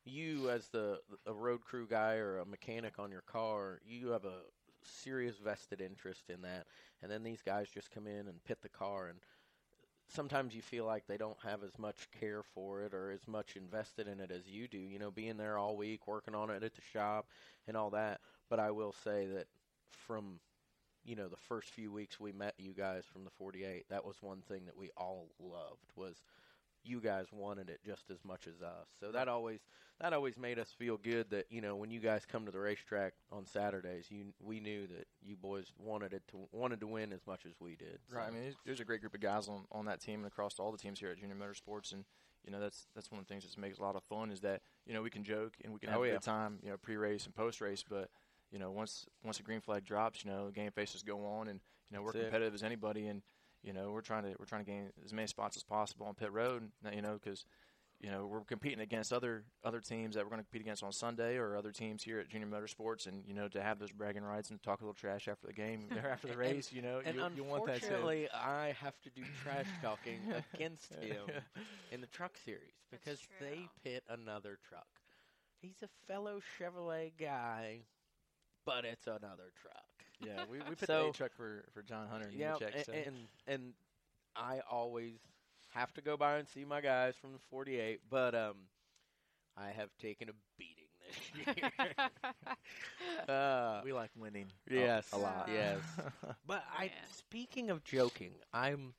you, 0.04 0.50
as 0.50 0.68
the 0.70 1.00
a 1.28 1.34
road 1.34 1.62
crew 1.62 1.86
guy 1.88 2.16
or 2.16 2.40
a 2.40 2.46
mechanic 2.46 2.98
on 2.98 3.12
your 3.12 3.22
car, 3.22 3.80
you 3.86 4.08
have 4.08 4.26
a 4.26 4.40
serious 4.84 5.38
vested 5.38 5.82
interest 5.82 6.30
in 6.30 6.42
that, 6.42 6.66
and 7.02 7.12
then 7.12 7.22
these 7.22 7.42
guys 7.42 7.68
just 7.72 7.92
come 7.92 8.08
in 8.08 8.28
and 8.28 8.44
pit 8.44 8.60
the 8.62 8.70
car, 8.70 9.08
and 9.10 9.20
sometimes 10.10 10.56
you 10.56 10.62
feel 10.62 10.86
like 10.86 11.08
they 11.08 11.18
don't 11.18 11.38
have 11.44 11.64
as 11.64 11.78
much 11.78 12.10
care 12.20 12.44
for 12.44 12.84
it 12.84 12.94
or 12.94 13.12
as 13.12 13.28
much 13.28 13.56
invested 13.56 14.08
in 14.08 14.20
it 14.20 14.32
as 14.32 14.48
you 14.48 14.68
do. 14.68 14.78
You 14.80 15.00
know, 15.00 15.12
being 15.12 15.38
there 15.38 15.58
all 15.58 15.78
week, 15.78 16.08
working 16.08 16.36
on 16.36 16.50
it 16.50 16.64
at 16.64 16.76
the 16.76 16.82
shop, 16.94 17.28
and 17.68 17.78
all 17.78 17.92
that. 17.92 18.22
But 18.50 18.60
I 18.60 18.72
will 18.72 18.94
say 19.04 19.28
that 19.28 19.48
from 19.92 20.40
you 21.06 21.16
know 21.16 21.28
the 21.30 21.38
first 21.38 21.70
few 21.70 21.92
weeks 21.92 22.20
we 22.20 22.32
met 22.32 22.56
you 22.58 22.74
guys 22.74 23.06
from 23.12 23.24
the 23.24 23.30
48 23.32 23.86
that 23.90 24.06
was 24.06 24.18
one 24.22 24.42
thing 24.48 24.66
that 24.66 24.78
we 24.78 24.90
all 24.98 25.30
loved 25.40 25.92
was 25.96 26.22
you 26.84 27.00
guys 27.02 27.26
wanted 27.32 27.70
it 27.70 27.80
just 27.86 28.10
as 28.10 28.18
much 28.24 28.48
as 28.48 28.62
us 28.62 28.88
so 29.00 29.12
that 29.12 29.28
always 29.28 29.60
that 30.00 30.14
always 30.14 30.38
made 30.38 30.58
us 30.58 30.72
feel 30.78 30.98
good 30.98 31.30
that 31.30 31.46
you 31.50 31.62
know 31.62 31.76
when 31.76 31.92
you 31.92 32.00
guys 32.00 32.26
come 32.26 32.46
to 32.46 32.52
the 32.52 32.60
racetrack 32.60 33.14
on 33.32 33.46
saturdays 33.46 34.06
you 34.10 34.26
we 34.42 34.60
knew 34.60 34.88
that 34.88 35.06
you 35.22 35.36
boys 35.36 35.72
wanted 35.78 36.14
it 36.14 36.24
to 36.28 36.48
wanted 36.52 36.80
to 36.80 36.88
win 36.88 37.12
as 37.12 37.20
much 37.28 37.46
as 37.46 37.54
we 37.60 37.76
did 37.76 38.00
Right. 38.12 38.28
I 38.28 38.32
mean, 38.32 38.54
there's- 38.66 38.80
a 38.80 38.86
great 38.86 39.02
group 39.02 39.14
of 39.14 39.20
guys 39.20 39.48
on, 39.50 39.66
on 39.72 39.86
that 39.86 40.00
team 40.00 40.20
and 40.20 40.26
across 40.28 40.58
all 40.60 40.72
the 40.72 40.78
teams 40.78 41.00
here 41.00 41.12
at 41.12 41.18
Junior 41.18 41.36
Motorsports, 41.36 41.92
and 41.92 42.06
you 42.46 42.52
know 42.52 42.60
that's 42.60 42.88
that's 42.96 43.12
one 43.12 43.20
of 43.20 43.28
the 43.28 43.34
things 43.34 43.44
that 43.44 43.58
makes 43.60 43.78
a 43.78 43.82
lot 43.82 43.96
of 43.96 44.04
fun 44.04 44.32
is 44.32 44.40
that 44.42 44.62
you 44.86 44.94
know 44.94 45.02
we 45.02 45.10
can 45.10 45.24
joke 45.24 45.56
and 45.64 45.74
we 45.74 45.80
can 45.80 45.90
oh, 45.90 45.92
have 45.94 46.02
Oh, 46.02 46.04
a 46.04 46.08
yeah. 46.08 46.14
good 46.14 46.22
time, 46.22 46.60
you 46.64 46.70
know, 46.70 46.78
pre-race 46.78 47.26
and 47.26 47.36
post-race, 47.36 47.84
but 47.88 48.10
you 48.52 48.58
know 48.58 48.72
once 48.72 49.06
once 49.24 49.38
the 49.38 49.44
green 49.44 49.60
flag 49.62 49.84
drops, 49.84 50.24
you 50.24 50.32
know, 50.32 50.50
game 50.50 50.72
faces 50.72 51.04
go 51.04 51.26
on, 51.26 51.50
and 51.50 51.60
you 51.90 51.98
know 51.98 52.02
we're 52.02 52.14
That's 52.14 52.24
it. 52.24 52.30
competitive 52.30 52.54
as 52.54 52.64
anybody, 52.64 53.08
and 53.08 53.22
you 53.64 53.74
know 53.74 53.92
we're 53.92 54.02
trying 54.02 54.24
to 54.24 54.36
we're 54.40 54.46
trying 54.46 54.64
to 54.66 54.70
gain 54.72 54.90
as 55.04 55.14
many 55.14 55.28
spots 55.28 55.58
as 55.58 55.64
possible 55.64 56.06
on 56.08 56.14
pit 56.16 56.32
road, 56.32 56.70
you 56.94 57.02
know, 57.02 57.20
because 57.22 57.46
you 58.00 58.10
know 58.10 58.26
we're 58.28 58.42
competing 58.46 58.80
against 58.80 59.12
other 59.12 59.44
other 59.64 59.82
teams 59.82 60.16
that 60.16 60.24
we're 60.24 60.30
going 60.30 60.40
to 60.40 60.46
compete 60.46 60.62
against 60.62 60.84
on 60.84 60.92
Sunday 60.94 61.36
or 61.36 61.58
other 61.58 61.72
teams 61.74 62.02
here 62.04 62.20
at 62.20 62.30
Junior 62.30 62.48
Motorsports, 62.48 63.08
and 63.08 63.24
you 63.28 63.34
know 63.34 63.48
to 63.50 63.62
have 63.62 63.78
those 63.80 63.92
bragging 63.92 64.24
rights 64.24 64.50
and 64.52 64.64
talk 64.64 64.80
a 64.80 64.84
little 64.86 64.94
trash 64.94 65.28
after 65.28 65.48
the 65.48 65.54
game 65.54 65.88
or 65.92 66.10
after 66.12 66.28
the 66.28 66.34
And- 66.34 66.42
race, 66.42 66.72
you 66.72 66.82
know, 66.82 67.02
and 67.04 67.16
you, 67.16 67.24
you 67.36 67.44
want 67.44 67.66
that 67.66 67.80
too. 67.82 67.88
unfortunately, 67.88 68.30
I 68.34 68.74
have 68.82 69.00
to 69.02 69.10
do 69.10 69.24
trash 69.44 69.66
talking 69.82 70.20
against 70.54 70.94
him 70.96 71.28
in 71.92 72.00
the 72.02 72.08
truck 72.08 72.38
series 72.46 72.72
because 72.90 73.20
they 73.42 73.68
pit 73.84 74.04
another 74.10 74.58
truck. 74.70 74.88
He's 75.62 75.84
a 75.84 75.90
fellow 76.08 76.40
Chevrolet 76.58 77.12
guy, 77.20 77.80
but 78.66 78.86
it's 78.86 79.08
another 79.08 79.52
truck. 79.62 79.84
Yeah, 80.20 80.44
we, 80.52 80.58
we 80.60 80.76
put 80.76 80.88
So- 80.88 81.04
the 81.04 81.10
A 81.10 81.14
truck 81.14 81.34
for, 81.36 81.64
for 81.74 81.82
John 81.82 82.08
Hunter 82.08 82.28
and 82.28 82.38
Yeah, 82.38 82.56
check. 82.60 82.74
and, 82.76 82.86
So. 82.86 82.92
and 82.94 83.16
and 83.48 83.74
I 84.36 84.60
always 84.70 85.18
have 85.74 85.94
to 85.94 86.02
go 86.02 86.18
by 86.18 86.38
and 86.38 86.48
see 86.48 86.66
my 86.66 86.82
guys 86.82 87.16
from 87.16 87.34
the 87.34 87.40
48, 87.50 88.02
but 88.10 88.36
um, 88.36 88.56
I 89.58 89.70
have 89.70 89.90
taken 90.00 90.30
a 90.30 90.34
beating 90.58 91.46
this 91.46 91.58
year. 91.58 91.94
uh, 93.36 93.82
we 93.84 93.94
like 93.94 94.12
winning. 94.18 94.48
a- 94.70 94.74
yes, 94.74 95.08
a, 95.14 95.18
lot. 95.18 95.50
Yes, 95.52 95.80
but 96.48 96.64
I. 96.78 96.84
Man. 96.86 96.92
Speaking 97.18 97.70
of 97.70 97.84
joking, 97.84 98.32
I'm 98.54 98.94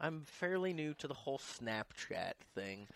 I'm 0.00 0.22
fairly 0.24 0.72
new 0.72 0.94
to 0.94 1.08
the 1.08 1.14
whole 1.14 1.38
Snapchat 1.38 2.32
thing, 2.54 2.86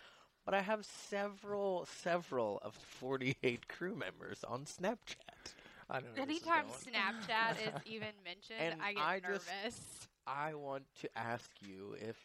but 0.45 0.53
I 0.53 0.61
have 0.61 0.85
several 0.85 1.87
several 2.01 2.59
of 2.61 2.73
the 2.73 2.85
48 2.99 3.67
crew 3.67 3.95
members 3.95 4.43
on 4.47 4.65
Snapchat. 4.65 5.53
I 5.89 5.99
know. 5.99 6.05
where 6.15 6.25
this 6.25 6.37
is 6.37 6.43
Anytime 6.47 6.65
going. 6.67 6.95
Snapchat 6.95 7.53
is 7.67 7.81
even 7.85 8.09
mentioned, 8.23 8.59
And 8.59 8.81
I 8.81 8.93
get 8.93 9.03
I 9.03 9.19
nervous. 9.27 9.45
just- 9.65 10.07
I 10.27 10.55
want 10.55 10.85
to 11.01 11.09
ask 11.17 11.51
you 11.61 11.95
if 11.99 12.17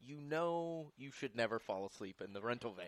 you 0.00 0.20
know 0.20 0.92
you 0.98 1.10
should 1.10 1.34
never 1.34 1.58
fall 1.58 1.86
asleep 1.86 2.20
in 2.22 2.34
the 2.34 2.42
rental 2.42 2.72
van. 2.74 2.86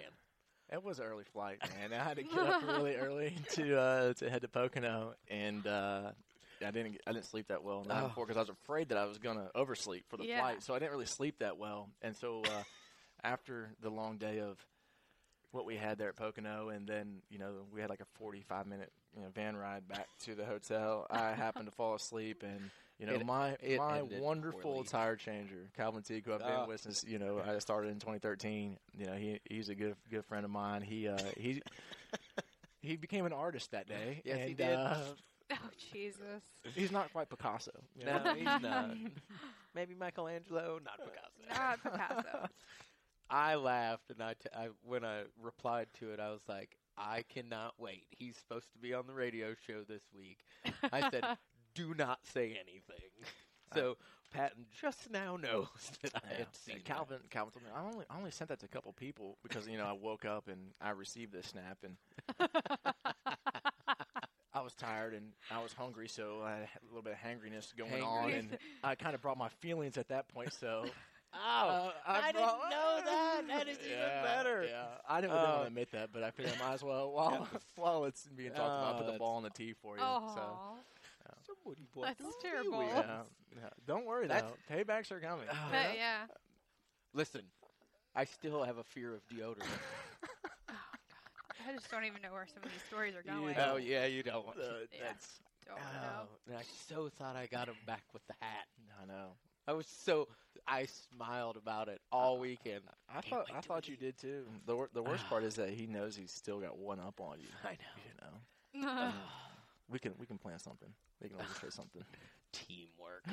It 0.70 0.82
was 0.82 0.98
an 0.98 1.06
early 1.06 1.24
flight, 1.24 1.58
man. 1.80 1.98
I 1.98 2.04
had 2.04 2.16
to 2.18 2.22
get 2.24 2.36
up 2.38 2.62
really 2.66 2.96
early 2.96 3.34
to 3.52 3.78
uh, 3.78 4.12
to 4.14 4.28
head 4.28 4.42
to 4.42 4.48
Pocono, 4.48 5.14
and 5.28 5.66
uh, 5.66 6.10
I 6.62 6.70
didn't 6.70 7.00
I 7.06 7.12
didn't 7.12 7.24
sleep 7.24 7.46
that 7.48 7.62
well 7.62 7.82
the 7.82 7.88
night 7.94 8.02
Oh. 8.04 8.08
before 8.08 8.26
because 8.26 8.36
I 8.36 8.40
was 8.40 8.50
afraid 8.50 8.90
that 8.90 8.98
I 8.98 9.06
was 9.06 9.16
gonna 9.16 9.48
oversleep 9.54 10.04
for 10.10 10.18
the 10.18 10.26
Yeah. 10.26 10.40
flight, 10.40 10.62
so 10.62 10.74
I 10.74 10.78
didn't 10.80 10.90
really 10.92 11.06
sleep 11.06 11.38
that 11.38 11.56
well. 11.56 11.88
And 12.02 12.14
so 12.14 12.42
uh, 12.44 12.62
after 13.24 13.70
the 13.80 13.88
long 13.90 14.18
day 14.18 14.40
of 14.40 14.58
what 15.52 15.64
we 15.64 15.76
had 15.76 15.96
there 15.96 16.10
at 16.10 16.16
Pocono, 16.16 16.68
and 16.68 16.86
then 16.86 17.22
you 17.30 17.38
know 17.38 17.64
we 17.72 17.80
had 17.80 17.88
like 17.88 18.00
a 18.00 18.06
forty 18.18 18.42
five 18.42 18.66
minute 18.66 18.92
you 19.16 19.23
know 19.23 19.28
van 19.35 19.56
ride 19.56 19.88
back 19.88 20.08
to 20.25 20.35
the 20.35 20.44
hotel. 20.44 21.06
I 21.11 21.32
happened 21.32 21.66
to 21.66 21.73
fall 21.73 21.94
asleep, 21.94 22.42
and 22.42 22.70
you 22.99 23.06
know 23.06 23.14
It- 23.14 23.26
my 23.26 23.56
it 23.62 23.78
my 23.78 24.02
wonderful 24.02 24.61
poorly. 24.61 24.85
tire 24.88 25.16
changer, 25.16 25.68
Calvin 25.76 26.02
Teague, 26.02 26.25
who 26.26 26.32
I've 26.35 26.40
been 26.40 26.49
Ah. 26.50 26.66
with 26.66 26.80
since 26.82 27.02
you 27.04 27.18
know 27.18 27.40
I 27.40 27.58
started 27.58 27.90
in 27.92 27.99
2013. 27.99 28.78
You 28.96 29.06
know 29.06 29.14
he 29.14 29.40
he's 29.49 29.68
a 29.68 29.75
good 29.75 29.96
good 30.11 30.25
friend 30.26 30.44
of 30.44 30.50
mine. 30.50 30.82
He 30.82 31.08
uh, 31.08 31.18
he 31.37 31.62
he 32.80 32.96
became 32.96 33.26
an 33.26 33.32
artist 33.32 33.70
that 33.73 33.87
day. 33.88 34.23
Yes, 34.25 34.49
he 34.49 34.54
did. 34.54 34.75
Uh, 34.75 34.96
oh 35.52 35.56
Jesus! 35.92 36.42
he's 36.75 36.90
not 36.92 37.12
quite 37.12 37.28
Picasso. 37.30 37.73
you 37.99 38.04
No, 38.04 38.35
he's 38.35 38.44
not. 38.44 38.90
Maybe 39.75 39.94
Michelangelo, 39.94 40.78
not 40.85 40.99
Picasso. 40.99 41.61
Not 41.61 41.82
Picasso. 41.82 42.49
I 43.28 43.56
laughed, 43.56 44.11
and 44.11 44.23
I, 44.23 44.35
t- 44.35 44.49
I 44.56 44.68
when 44.85 45.04
I 45.04 45.25
replied 45.42 45.88
to 46.00 46.12
it, 46.12 46.20
I 46.20 46.30
was 46.30 46.40
like, 46.49 46.76
I 46.96 47.22
cannot 47.28 47.74
wait. 47.78 48.06
He's 48.10 48.36
supposed 48.36 48.72
to 48.72 48.78
be 48.78 48.94
on 48.94 49.06
the 49.06 49.12
radio 49.14 49.54
show 49.66 49.82
this 49.86 50.02
week. 50.16 50.38
I 50.92 51.02
said, 51.10 51.24
do 51.74 51.94
not 51.94 52.20
say 52.32 52.58
anything. 52.60 53.10
So 53.74 53.96
Patton 54.30 54.66
just 54.70 55.10
now 55.10 55.36
knows 55.36 55.68
that 56.02 56.12
I 56.14 56.28
Yeah. 56.30 56.38
had 56.38 56.54
seen 56.54 56.76
And 56.76 56.84
Calvin, 56.84 57.18
Calvin 57.30 57.52
told 57.52 57.64
me 57.64 57.70
I 57.74 57.80
only 57.82 58.04
I 58.10 58.16
only 58.16 58.30
sent 58.30 58.48
that 58.48 58.60
to 58.60 58.66
a 58.66 58.68
couple 58.68 58.92
people 58.92 59.38
because 59.42 59.66
you 59.68 59.76
know 59.76 59.86
I 59.86 59.92
woke 59.92 60.24
up 60.24 60.48
and 60.48 60.72
I 60.80 60.90
received 60.90 61.32
this 61.32 61.48
snap 61.48 61.78
and 61.84 61.96
I 64.54 64.60
was 64.62 64.74
tired 64.74 65.14
and 65.14 65.32
I 65.50 65.58
was 65.60 65.72
hungry, 65.72 66.08
so 66.08 66.42
I 66.42 66.52
had 66.60 66.80
a 66.82 66.86
little 66.86 67.02
bit 67.02 67.12
of 67.12 67.18
hangriness 67.18 67.72
going 67.76 68.00
on, 68.02 68.32
and 68.32 68.56
I 68.82 68.94
kind 68.94 69.14
of 69.14 69.20
brought 69.20 69.36
my 69.36 69.48
feelings 69.60 69.98
at 69.98 70.08
that 70.08 70.28
point. 70.28 70.52
So 70.52 70.94
uh, 71.38 71.92
I 72.06 72.32
didn't 72.32 72.42
brought- 72.46 72.70
know 72.70 73.00
that. 73.04 73.42
That 73.48 73.68
is 73.68 73.78
even 73.78 73.90
Yeah, 73.98 74.22
better. 74.22 74.64
Yeah, 74.64 74.86
I 75.08 75.20
didn't, 75.20 75.32
didn't 75.34 75.44
Oh. 75.44 75.50
want 75.50 75.60
to 75.62 75.66
admit 75.68 75.90
that, 75.92 76.12
but 76.12 76.22
I 76.22 76.30
figured 76.30 76.54
I 76.60 76.64
might 76.66 76.74
as 76.74 76.82
well 76.82 77.12
while 77.12 77.48
while 77.76 78.04
it's 78.06 78.26
being 78.36 78.50
talked 78.50 78.60
about, 78.60 78.94
Oh, 78.94 78.98
put 79.04 79.12
the 79.12 79.18
ball 79.18 79.36
on 79.36 79.42
the 79.42 79.50
tee 79.50 79.72
for 79.82 79.96
you. 79.96 80.02
Oh, 80.04 80.32
So 80.34 80.78
Somebody 81.46 81.86
That's 82.02 82.20
don't 82.20 82.40
terrible. 82.40 82.82
yeah, 82.84 83.20
yeah. 83.54 83.68
don't 83.86 84.04
worry 84.06 84.26
That's- 84.26 84.50
though, 84.68 84.74
paybacks 84.76 85.10
are 85.12 85.20
coming. 85.20 85.46
Oh. 85.50 85.56
but 85.70 85.96
yeah. 85.96 86.26
Listen, 87.14 87.42
I 88.14 88.24
still 88.24 88.62
have 88.64 88.78
a 88.78 88.84
fear 88.84 89.14
of 89.14 89.20
deodorant. 89.28 89.62
I 90.68 91.72
just 91.72 91.90
don't 91.90 92.04
even 92.04 92.22
know 92.22 92.32
where 92.32 92.46
some 92.46 92.62
of 92.64 92.70
these 92.70 92.82
stories 92.88 93.14
are 93.16 93.22
going. 93.22 93.56
know. 93.56 93.72
oh 93.74 93.76
yeah, 93.76 94.06
you 94.06 94.22
don't 94.22 94.44
want. 94.46 94.58
Uh, 94.58 94.86
Yeah. 94.92 94.98
that's 95.08 95.40
Don't 95.66 95.78
Oh, 95.78 96.00
know. 96.02 96.28
and 96.48 96.56
I 96.56 96.62
so 96.88 97.08
thought 97.18 97.34
I 97.36 97.46
got 97.46 97.68
him 97.68 97.74
back 97.86 98.02
with 98.12 98.24
the 98.28 98.34
hat. 98.40 98.66
I 99.02 99.06
know. 99.06 99.30
I 99.68 99.73
was 99.73 99.87
so 99.87 100.28
I 100.66 100.87
smiled 100.87 101.56
about 101.56 101.88
it 101.88 102.00
all 102.12 102.37
uh, 102.37 102.40
weekend. 102.40 102.82
I 103.08 103.20
Can't 103.20 103.26
thought 103.46 103.46
I 103.56 103.61
to 103.61 103.66
thought 103.68 103.88
you 103.88 103.96
did 103.96 104.18
too. 104.18 104.44
Mm, 104.49 104.66
the 104.66 104.76
wor- 104.76 104.90
the 104.92 105.02
worst 105.02 105.25
ah. 105.26 105.30
part 105.30 105.44
is 105.44 105.54
that 105.56 105.70
he 105.70 105.87
knows 105.87 106.16
he's 106.16 106.32
still 106.32 106.61
got 106.61 106.78
one 106.78 107.00
up 107.00 107.20
on 107.20 107.38
you. 107.40 107.46
I 107.64 107.70
know. 107.73 108.32
You 108.75 108.82
know, 108.82 108.88
um, 109.06 109.12
we 109.90 109.99
can 109.99 110.12
we 110.18 110.26
can 110.26 110.38
plan 110.38 110.58
something. 110.58 110.88
We 111.23 111.28
can 111.28 111.38
orchestrate 111.38 111.73
something. 111.75 112.02
Teamwork. 112.52 113.25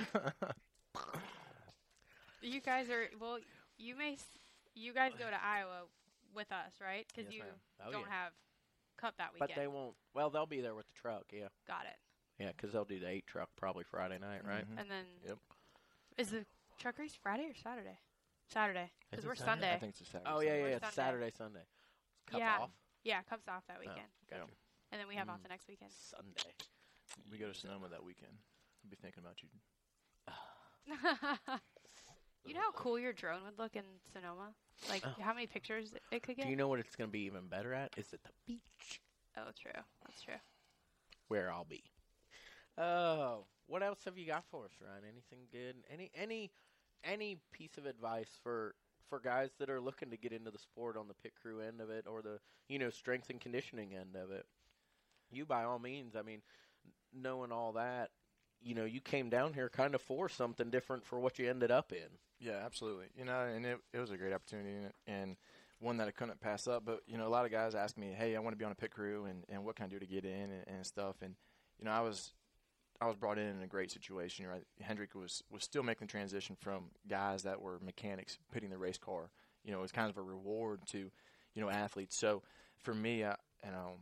you 2.42 2.62
guys 2.62 2.90
are 2.90 3.08
well. 3.20 3.40
You 3.78 3.96
may. 3.96 4.18
You 4.75 4.94
guys 4.94 5.12
go 5.18 5.25
to 5.25 5.38
Iowa 5.46 5.84
with 6.36 6.52
us, 6.52 6.74
right? 6.82 7.06
Because 7.08 7.25
Yes, 7.32 7.36
you 7.36 7.44
ma'am. 7.44 7.54
Oh, 7.88 7.92
don't 7.92 8.02
yeah. 8.02 8.08
have 8.24 8.32
cup 8.98 9.13
that 9.18 9.34
weekend. 9.34 9.52
But 9.56 9.62
they 9.62 9.68
won't. 9.68 9.94
Well, 10.16 10.30
they'll 10.30 10.46
be 10.48 10.62
there 10.62 10.74
with 10.75 10.88
the 10.88 11.00
truck. 11.00 11.25
Yeah, 11.32 11.48
Got 11.68 11.86
it. 11.86 11.98
yeah, 12.44 12.52
because 12.56 12.72
they'll 12.72 12.86
do 12.86 13.00
the 13.00 13.08
eight 13.10 13.28
truck 13.28 13.50
probably 13.56 13.84
Friday 13.84 14.18
night, 14.20 14.42
right? 14.48 14.66
Mhm. 14.66 14.80
And 14.82 14.90
then. 14.90 15.06
Yep. 15.28 15.38
Is 16.17 16.29
the 16.29 16.46
truck 16.79 17.00
race 17.00 17.15
Friday 17.22 17.43
or 17.43 17.55
Saturday? 17.55 17.98
Saturday. 18.48 18.91
Because 19.10 19.25
we're 19.25 19.36
Saturday? 19.36 19.51
Sunday. 19.62 19.74
I 19.74 19.79
think 19.79 19.91
it's 19.91 20.01
a 20.01 20.05
Saturday. 20.05 20.29
Oh 20.32 20.39
yeah, 20.41 20.51
We're 20.51 20.58
yeah, 20.58 20.67
yeah. 20.67 20.79
Sunday. 20.79 20.96
Saturday, 20.96 21.32
Sunday. 21.38 21.65
Cup 22.27 22.39
Yeah. 22.39 22.58
off 22.62 22.70
Yeah, 23.03 23.22
cups 23.24 23.48
off 23.48 23.63
that 23.67 23.77
Oh, 23.77 23.82
weekend. 23.82 24.08
gotcha. 24.29 24.43
And 24.91 25.01
then 25.01 25.08
we 25.08 25.15
have 25.15 25.29
off 25.29 25.39
Mm. 25.39 25.43
the 25.43 25.50
next 25.50 25.67
weekend. 25.67 25.91
Sunday. 25.91 26.53
We 27.32 27.38
go 27.38 27.48
to 27.48 27.53
Sonoma 27.53 27.89
that 27.89 28.03
weekend. 28.03 28.32
I'll 28.84 28.89
be 28.89 28.96
thinking 28.96 29.24
about 29.24 29.41
you. 29.43 29.50
you 32.46 32.53
know 32.53 32.62
how 32.62 32.72
cool 32.74 33.00
your 33.00 33.13
drone 33.13 33.43
would 33.43 33.58
look 33.58 33.75
in 33.75 33.84
Sonoma? 34.12 34.53
Like 34.89 35.03
Oh. 35.05 35.15
how 35.22 35.34
many 35.34 35.48
pictures 35.48 35.93
it 36.12 36.24
could 36.24 36.36
get? 36.38 36.43
Do 36.46 36.50
you 36.50 36.55
know 36.55 36.67
what 36.67 36.79
it's 36.79 36.96
going 36.96 37.10
to 37.10 37.12
be 37.12 37.22
even 37.22 37.48
better 37.48 37.74
at? 37.74 37.98
Is 37.98 38.13
at 38.13 38.24
the 38.24 38.29
beach 38.46 39.01
oh, 39.38 39.51
true. 39.60 39.72
That's 40.05 40.22
true. 40.22 40.39
where 41.27 41.51
I'll 41.51 41.65
be. 41.65 41.84
Oh, 42.77 43.46
what 43.67 43.84
else 43.84 44.00
have 44.05 44.17
you 44.17 44.27
got 44.27 44.43
for 44.51 44.65
us, 44.65 44.72
Ryan? 44.82 45.03
Anything 45.03 45.48
good? 45.51 45.75
Any 45.91 46.12
any 46.15 46.51
any 47.03 47.38
piece 47.51 47.77
of 47.77 47.86
advice 47.86 48.29
for 48.41 48.75
for 49.10 49.20
guys 49.20 49.51
that 49.60 49.70
are 49.70 49.82
looking 49.82 50.10
to 50.10 50.17
get 50.17 50.32
into 50.32 50.51
the 50.51 50.60
sport 50.60 50.98
on 50.98 51.08
the 51.08 51.13
pit 51.13 51.34
crew 51.41 51.62
end 51.62 51.82
of 51.82 51.89
it 51.89 52.05
or 52.08 52.22
the 52.22 52.39
you 52.67 52.79
know 52.79 52.89
strength 52.89 53.29
and 53.29 53.39
conditioning 53.39 53.93
end 53.93 54.15
of 54.15 54.32
it? 54.32 54.46
You 55.32 55.46
by 55.46 55.63
all 55.63 55.79
means, 55.79 56.15
I 56.15 56.22
mean, 56.22 56.41
knowing 57.13 57.51
all 57.51 57.74
that, 57.74 58.10
you 58.62 58.75
know, 58.75 58.86
you 58.86 59.01
came 59.01 59.29
down 59.29 59.53
here 59.53 59.70
kind 59.70 59.96
of 59.96 60.01
for 60.01 60.29
something 60.29 60.70
different 60.70 61.05
for 61.05 61.20
what 61.20 61.39
you 61.39 61.50
ended 61.50 61.72
up 61.72 61.91
in. 61.91 62.20
Yeah, 62.39 62.62
absolutely. 62.63 63.08
You 63.17 63.25
know, 63.25 63.41
and 63.41 63.65
it, 63.65 63.79
it 63.93 64.00
was 64.00 64.12
a 64.12 64.17
great 64.17 64.34
opportunity 64.34 64.88
and, 65.08 65.36
one 65.84 65.98
that 65.98 66.08
I 66.08 66.12
couldn't 66.12 66.39
pass 66.39 66.67
up. 66.67 66.86
But 66.86 67.01
you 67.05 67.17
know, 67.17 67.27
a 67.27 67.29
lot 67.29 67.46
of 67.46 67.51
guys 67.51 67.75
ask 67.75 67.98
me, 67.98 68.13
"Hey, 68.17 68.36
I 68.36 68.39
want 68.39 68.53
to 68.53 68.58
be 68.58 68.65
on 68.65 68.72
a 68.72 68.75
pit 68.75 68.91
crew, 68.91 69.25
and, 69.25 69.43
and 69.50 69.63
what 69.63 69.75
can 69.75 69.86
I 69.86 69.89
do 69.89 70.00
to 70.00 70.05
get 70.05 70.25
in 70.25 70.50
and, 70.51 70.63
and 70.67 70.86
stuff?" 70.86 71.17
And 71.22 71.36
you 71.77 71.86
know, 71.86 71.91
I 71.91 72.01
was 72.01 72.32
I 73.02 73.08
was 73.08 73.16
brought 73.16 73.38
in 73.38 73.48
in 73.48 73.62
a 73.62 73.68
great 73.68 73.92
situation. 73.92 74.48
Right, 74.48 74.64
Hendrick 74.82 75.16
was 75.16 75.44
was 75.52 75.64
still 75.64 75.84
making 75.84 76.08
the 76.08 76.12
transition 76.12 76.56
from 76.60 76.86
guys 77.08 77.44
that 77.44 77.62
were 77.62 77.80
mechanics 77.80 78.38
pitting 78.52 78.70
the 78.70 78.78
race 78.78 78.98
car. 78.98 79.30
You 79.64 79.72
know, 79.72 79.80
it 79.80 79.82
was 79.82 79.92
kind 79.92 80.10
of 80.10 80.18
a 80.18 80.22
reward 80.22 80.82
to 80.88 81.12
you 81.54 81.62
know 81.62 81.70
athletes. 81.70 82.18
So 82.18 82.44
for 82.78 82.94
me, 82.94 83.24
I, 83.24 83.36
you 83.66 83.72
know, 83.72 83.94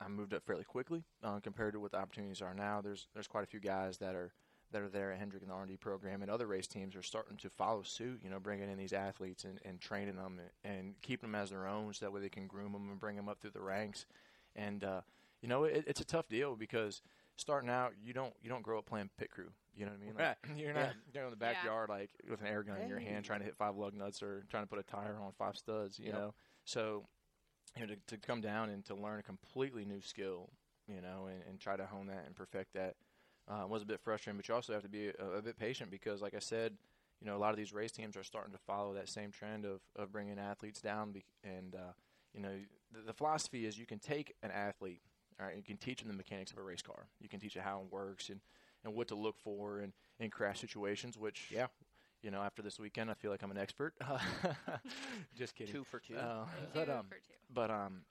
I 0.00 0.08
moved 0.08 0.34
up 0.34 0.44
fairly 0.44 0.64
quickly 0.64 1.04
uh, 1.22 1.40
compared 1.40 1.72
to 1.74 1.80
what 1.80 1.92
the 1.92 1.98
opportunities 1.98 2.42
are 2.42 2.54
now. 2.54 2.80
There's 2.80 3.08
there's 3.14 3.28
quite 3.28 3.44
a 3.44 3.48
few 3.48 3.60
guys 3.60 3.98
that 3.98 4.14
are 4.14 4.32
that 4.72 4.82
are 4.82 4.88
there 4.88 5.12
at 5.12 5.18
Hendrick 5.18 5.42
in 5.42 5.48
the 5.48 5.54
R&D 5.54 5.76
program, 5.76 6.22
and 6.22 6.30
other 6.30 6.48
race 6.48 6.66
teams 6.66 6.96
are 6.96 7.02
starting 7.02 7.36
to 7.38 7.50
follow 7.50 7.82
suit. 7.82 8.20
You 8.22 8.30
know, 8.30 8.40
bringing 8.40 8.70
in 8.70 8.76
these 8.76 8.92
athletes 8.92 9.44
and, 9.44 9.60
and 9.64 9.80
training 9.80 10.16
them 10.16 10.40
and, 10.64 10.74
and 10.76 10.94
keeping 11.00 11.30
them 11.30 11.40
as 11.40 11.50
their 11.50 11.66
own, 11.66 11.92
so 11.94 12.04
that 12.04 12.12
way 12.12 12.20
they 12.20 12.28
can 12.28 12.46
groom 12.46 12.72
them 12.72 12.90
and 12.90 12.98
bring 12.98 13.16
them 13.16 13.28
up 13.28 13.40
through 13.40 13.52
the 13.52 13.60
ranks. 13.60 14.06
And 14.56 14.82
uh, 14.82 15.00
you 15.40 15.48
know, 15.48 15.64
it, 15.64 15.84
it's 15.86 16.00
a 16.00 16.04
tough 16.04 16.28
deal 16.28 16.56
because 16.56 17.02
starting 17.36 17.70
out, 17.70 17.92
you 18.02 18.12
don't 18.12 18.34
you 18.42 18.48
don't 18.48 18.62
grow 18.62 18.78
up 18.78 18.86
playing 18.86 19.10
pit 19.18 19.30
crew. 19.30 19.50
You 19.76 19.86
know 19.86 19.92
what 19.92 20.00
I 20.02 20.06
mean? 20.06 20.14
Like, 20.14 20.36
you're 20.56 20.72
not 20.74 20.82
Yeah. 20.82 20.92
you're 21.12 21.24
in 21.24 21.30
the 21.30 21.36
Yeah. 21.36 21.48
backyard 21.52 21.88
like 21.88 22.10
with 22.28 22.40
an 22.40 22.46
air 22.46 22.62
gun 22.62 22.80
in 22.80 22.88
your 22.88 22.98
hand 22.98 23.24
trying 23.24 23.40
to 23.40 23.44
hit 23.44 23.56
five 23.56 23.76
lug 23.76 23.94
nuts 23.94 24.22
or 24.22 24.44
trying 24.50 24.62
to 24.64 24.68
put 24.68 24.78
a 24.78 24.82
tire 24.82 25.18
on 25.20 25.32
five 25.32 25.56
studs. 25.56 25.98
You 25.98 26.06
Yep. 26.06 26.14
know, 26.14 26.34
so 26.64 27.06
you 27.76 27.86
know 27.86 27.94
to, 27.94 28.16
to 28.16 28.26
come 28.26 28.40
down 28.40 28.70
and 28.70 28.84
to 28.86 28.94
learn 28.94 29.18
a 29.18 29.22
completely 29.22 29.84
new 29.84 30.00
skill, 30.00 30.50
you 30.86 31.00
know, 31.00 31.26
and, 31.26 31.42
and 31.48 31.60
try 31.60 31.76
to 31.76 31.86
hone 31.86 32.06
that 32.06 32.24
and 32.26 32.34
perfect 32.36 32.74
that 32.74 32.94
uh, 33.48 33.66
was 33.66 33.82
a 33.82 33.86
bit 33.86 34.00
frustrating. 34.00 34.36
But 34.38 34.48
you 34.48 34.54
also 34.54 34.72
have 34.72 34.82
to 34.82 34.88
be 34.88 35.08
a, 35.08 35.38
a 35.38 35.42
bit 35.42 35.58
patient 35.58 35.90
because, 35.90 36.22
like 36.22 36.34
I 36.34 36.38
said, 36.38 36.74
you 37.20 37.26
know, 37.26 37.36
a 37.36 37.38
lot 37.38 37.50
of 37.50 37.56
these 37.56 37.72
race 37.72 37.92
teams 37.92 38.16
are 38.16 38.22
starting 38.24 38.52
to 38.52 38.58
follow 38.58 38.94
that 38.94 39.08
same 39.08 39.30
trend 39.30 39.64
of, 39.64 39.80
of 39.96 40.12
bringing 40.12 40.38
athletes 40.38 40.80
down. 40.80 41.14
And, 41.42 41.74
uh, 41.74 41.92
you 42.32 42.40
know, 42.40 42.52
the, 42.92 43.00
the 43.06 43.12
philosophy 43.12 43.66
is 43.66 43.78
you 43.78 43.86
can 43.86 43.98
take 43.98 44.34
an 44.42 44.50
athlete, 44.50 45.00
all 45.40 45.46
right, 45.46 45.56
you 45.56 45.62
can 45.62 45.76
teach 45.76 46.00
them 46.00 46.08
the 46.08 46.14
mechanics 46.16 46.52
of 46.52 46.58
a 46.58 46.62
race 46.62 46.82
car. 46.82 47.06
You 47.20 47.28
can 47.28 47.40
teach 47.40 47.56
it 47.56 47.62
how 47.62 47.80
it 47.80 47.92
works 47.92 48.28
and, 48.28 48.40
and 48.84 48.94
what 48.94 49.08
to 49.08 49.14
look 49.14 49.38
for 49.38 49.80
in, 49.80 49.92
in 50.20 50.30
crash 50.30 50.60
situations, 50.60 51.18
which, 51.18 51.48
Yeah. 51.50 51.66
you 52.22 52.30
know, 52.30 52.40
after 52.42 52.62
this 52.62 52.78
weekend, 52.78 53.10
I 53.10 53.14
feel 53.14 53.30
like 53.30 53.42
I'm 53.42 53.50
an 53.50 53.58
expert. 53.58 53.94
Just 55.36 55.54
kidding. 55.56 55.74
Two 55.74 55.84
for 55.84 55.98
two. 56.00 56.16
Uh, 56.16 56.44
Two 56.44 56.50
but, 56.74 56.88
um, 56.90 57.06
for 57.08 57.14
two. 57.16 57.32
but 57.52 57.70
um, 57.70 58.02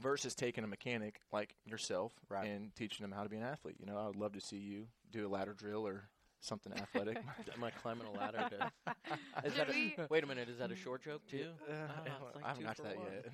versus 0.00 0.34
taking 0.34 0.62
a 0.62 0.66
mechanic 0.68 1.20
like 1.32 1.54
yourself 1.64 2.12
Right. 2.28 2.46
and 2.46 2.74
teaching 2.76 3.02
them 3.04 3.12
how 3.12 3.22
to 3.24 3.28
be 3.28 3.36
an 3.36 3.42
athlete. 3.42 3.76
You 3.80 3.86
know, 3.86 3.98
I 3.98 4.06
would 4.06 4.16
love 4.16 4.32
to 4.34 4.40
see 4.40 4.56
you 4.58 4.86
do 5.10 5.26
a 5.26 5.28
ladder 5.28 5.52
drill 5.54 5.86
or 5.86 6.04
something 6.40 6.72
athletic. 6.72 7.16
Am 7.54 7.64
I 7.64 7.70
climbing 7.70 8.06
a 8.06 8.12
ladder? 8.12 8.48
To, 8.50 8.92
is 9.44 9.52
Should 9.54 9.66
that 9.68 9.74
a, 9.74 10.06
wait 10.08 10.22
a 10.24 10.26
minute. 10.26 10.48
Is 10.48 10.58
that 10.58 10.70
a 10.70 10.76
short 10.76 11.02
joke 11.02 11.22
too? 11.28 11.46
Uh, 11.68 11.72
it's 12.06 12.14
like 12.36 12.44
I 12.44 12.48
haven't 12.48 12.62
two 12.62 12.66
got 12.66 12.76
for 12.76 12.82
to 12.84 12.88
that 12.88 12.96
one. 12.98 13.06
yet. 13.12 13.26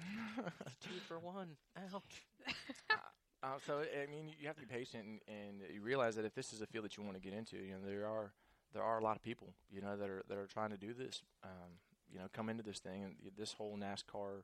It's 0.66 0.76
two 0.80 0.98
for 1.06 1.18
one. 1.20 1.48
Ouch. 1.94 2.24
Uh, 3.46 3.58
so 3.64 3.78
I 3.80 4.10
mean, 4.10 4.32
you 4.40 4.46
have 4.46 4.56
to 4.56 4.62
be 4.62 4.66
patient, 4.66 5.04
and, 5.04 5.20
and 5.28 5.74
you 5.74 5.80
realize 5.80 6.16
that 6.16 6.24
if 6.24 6.34
this 6.34 6.52
is 6.52 6.60
a 6.60 6.66
field 6.66 6.84
that 6.84 6.96
you 6.96 7.02
want 7.02 7.14
to 7.14 7.20
get 7.20 7.32
into, 7.32 7.56
you 7.56 7.72
know, 7.72 7.78
there 7.86 8.06
are 8.06 8.32
there 8.72 8.82
are 8.82 8.98
a 8.98 9.02
lot 9.02 9.16
of 9.16 9.22
people, 9.22 9.54
you 9.70 9.80
know, 9.80 9.96
that 9.96 10.08
are 10.08 10.22
that 10.28 10.36
are 10.36 10.46
trying 10.46 10.70
to 10.70 10.76
do 10.76 10.92
this. 10.92 11.22
Um, 11.44 11.78
you 12.12 12.18
know, 12.18 12.26
come 12.32 12.48
into 12.48 12.62
this 12.62 12.78
thing, 12.78 13.04
and 13.04 13.14
this 13.36 13.52
whole 13.52 13.76
NASCAR, 13.76 14.42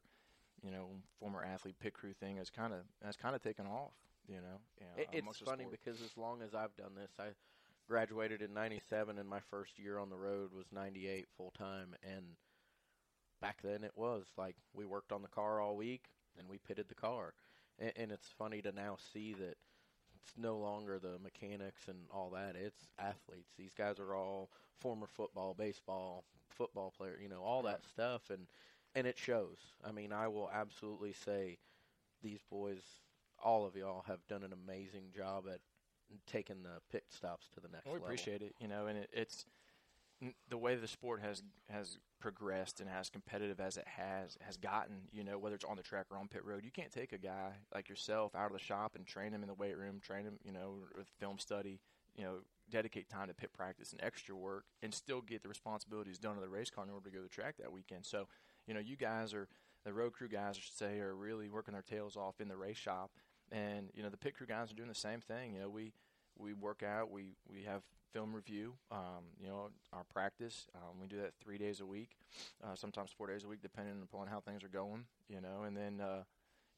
you 0.62 0.70
know, 0.70 0.88
former 1.18 1.44
athlete 1.44 1.76
pit 1.80 1.94
crew 1.94 2.12
thing 2.12 2.36
has 2.36 2.50
kind 2.50 2.72
of 2.72 2.80
has 3.04 3.16
kind 3.16 3.34
of 3.34 3.42
taken 3.42 3.66
off. 3.66 3.92
You 4.28 4.36
know, 4.36 4.60
you 4.78 4.86
know, 4.86 5.02
It, 5.02 5.24
it's 5.28 5.38
funny 5.38 5.66
because 5.70 6.00
as 6.00 6.16
long 6.16 6.42
as 6.42 6.54
I've 6.54 6.76
done 6.76 6.94
this, 6.94 7.10
I 7.18 7.30
graduated 7.88 8.40
in 8.40 8.54
'97, 8.54 9.18
and 9.18 9.28
my 9.28 9.40
first 9.50 9.78
year 9.78 9.98
on 9.98 10.10
the 10.10 10.16
road 10.16 10.52
was 10.54 10.66
'98 10.72 11.26
full 11.36 11.50
time. 11.50 11.94
And 12.02 12.36
back 13.40 13.58
then, 13.62 13.82
it 13.84 13.92
was 13.96 14.26
like 14.36 14.56
we 14.72 14.86
worked 14.86 15.12
on 15.12 15.22
the 15.22 15.28
car 15.28 15.60
all 15.60 15.76
week, 15.76 16.04
and 16.38 16.48
we 16.48 16.58
pitted 16.58 16.88
the 16.88 16.94
car. 16.94 17.34
And, 17.82 17.92
and 17.96 18.12
it's 18.12 18.28
funny 18.38 18.62
to 18.62 18.72
now 18.72 18.96
see 19.12 19.34
that 19.34 19.56
it's 20.22 20.34
no 20.38 20.56
longer 20.58 20.98
the 20.98 21.18
mechanics 21.22 21.88
and 21.88 21.98
all 22.12 22.30
that. 22.30 22.56
It's 22.56 22.88
athletes. 22.98 23.52
These 23.58 23.74
guys 23.76 23.98
are 23.98 24.14
all 24.14 24.50
former 24.80 25.06
football, 25.06 25.54
baseball, 25.54 26.24
football 26.48 26.92
player. 26.96 27.18
You 27.20 27.28
know, 27.28 27.42
all 27.42 27.62
that 27.64 27.84
stuff, 27.84 28.30
and 28.30 28.46
and 28.94 29.06
it 29.06 29.18
shows. 29.18 29.58
I 29.84 29.92
mean, 29.92 30.12
I 30.12 30.28
will 30.28 30.50
absolutely 30.52 31.12
say 31.12 31.58
these 32.22 32.40
boys, 32.50 32.82
all 33.42 33.66
of 33.66 33.76
y'all, 33.76 34.04
have 34.06 34.26
done 34.28 34.42
an 34.44 34.52
amazing 34.52 35.10
job 35.14 35.44
at 35.52 35.60
taking 36.26 36.62
the 36.62 36.80
pit 36.90 37.04
stops 37.08 37.48
to 37.54 37.60
the 37.60 37.68
next 37.68 37.92
we 37.92 37.98
level. 37.98 38.06
appreciate 38.06 38.42
it, 38.42 38.54
you 38.60 38.68
know, 38.68 38.86
and 38.86 38.98
it, 38.98 39.10
it's 39.12 39.46
the 40.48 40.58
way 40.58 40.74
the 40.76 40.88
sport 40.88 41.20
has 41.20 41.42
has 41.68 41.98
progressed 42.20 42.80
and 42.80 42.88
as 42.88 43.10
competitive 43.10 43.60
as 43.60 43.76
it 43.76 43.86
has 43.86 44.36
has 44.40 44.56
gotten. 44.56 45.08
You 45.12 45.24
know, 45.24 45.38
whether 45.38 45.54
it's 45.54 45.64
on 45.64 45.76
the 45.76 45.82
track 45.82 46.06
or 46.10 46.18
on 46.18 46.28
pit 46.28 46.44
road, 46.44 46.64
you 46.64 46.70
can't 46.70 46.92
take 46.92 47.12
a 47.12 47.18
guy 47.18 47.52
like 47.74 47.88
yourself 47.88 48.34
out 48.34 48.46
of 48.46 48.52
the 48.52 48.58
shop 48.58 48.92
and 48.94 49.06
train 49.06 49.32
him 49.32 49.42
in 49.42 49.48
the 49.48 49.54
weight 49.54 49.76
room, 49.76 50.00
train 50.00 50.24
him, 50.24 50.38
you 50.44 50.52
know, 50.52 50.76
with 50.96 51.08
film 51.18 51.38
study, 51.38 51.80
you 52.16 52.24
know, 52.24 52.36
dedicate 52.70 53.08
time 53.08 53.28
to 53.28 53.34
pit 53.34 53.52
practice 53.52 53.92
and 53.92 54.02
extra 54.02 54.34
work, 54.34 54.64
and 54.82 54.94
still 54.94 55.20
get 55.20 55.42
the 55.42 55.48
responsibilities 55.48 56.18
done 56.18 56.36
on 56.36 56.42
the 56.42 56.48
race 56.48 56.70
car 56.70 56.84
in 56.84 56.90
order 56.90 57.10
to 57.10 57.10
go 57.10 57.18
to 57.18 57.24
the 57.24 57.28
track 57.28 57.56
that 57.58 57.72
weekend. 57.72 58.04
So, 58.04 58.28
you 58.66 58.74
know, 58.74 58.80
you 58.80 58.96
guys 58.96 59.34
are 59.34 59.48
the 59.84 59.92
road 59.92 60.12
crew 60.12 60.28
guys, 60.28 60.56
I 60.56 60.60
should 60.60 60.76
say, 60.76 61.00
are 61.00 61.14
really 61.14 61.48
working 61.48 61.74
their 61.74 61.82
tails 61.82 62.16
off 62.16 62.40
in 62.40 62.48
the 62.48 62.56
race 62.56 62.76
shop. 62.76 63.10
And 63.50 63.90
you 63.94 64.02
know 64.02 64.08
the 64.08 64.16
pit 64.16 64.34
crew 64.34 64.46
guys 64.46 64.70
are 64.70 64.74
doing 64.74 64.88
the 64.88 64.94
same 64.94 65.20
thing. 65.20 65.52
You 65.52 65.60
know 65.60 65.68
we 65.68 65.92
we 66.38 66.52
work 66.54 66.82
out. 66.82 67.10
We 67.10 67.36
we 67.48 67.62
have 67.64 67.82
film 68.12 68.34
review. 68.34 68.74
Um, 68.90 69.24
you 69.40 69.48
know 69.48 69.70
our 69.92 70.04
practice. 70.12 70.66
Um, 70.74 71.00
we 71.00 71.06
do 71.06 71.16
that 71.18 71.32
three 71.42 71.58
days 71.58 71.80
a 71.80 71.86
week, 71.86 72.10
uh, 72.62 72.74
sometimes 72.74 73.10
four 73.10 73.26
days 73.26 73.44
a 73.44 73.48
week, 73.48 73.62
depending 73.62 74.00
upon 74.02 74.26
how 74.26 74.40
things 74.40 74.62
are 74.64 74.68
going. 74.68 75.04
You 75.28 75.40
know, 75.40 75.62
and 75.66 75.76
then 75.76 76.00
uh, 76.00 76.22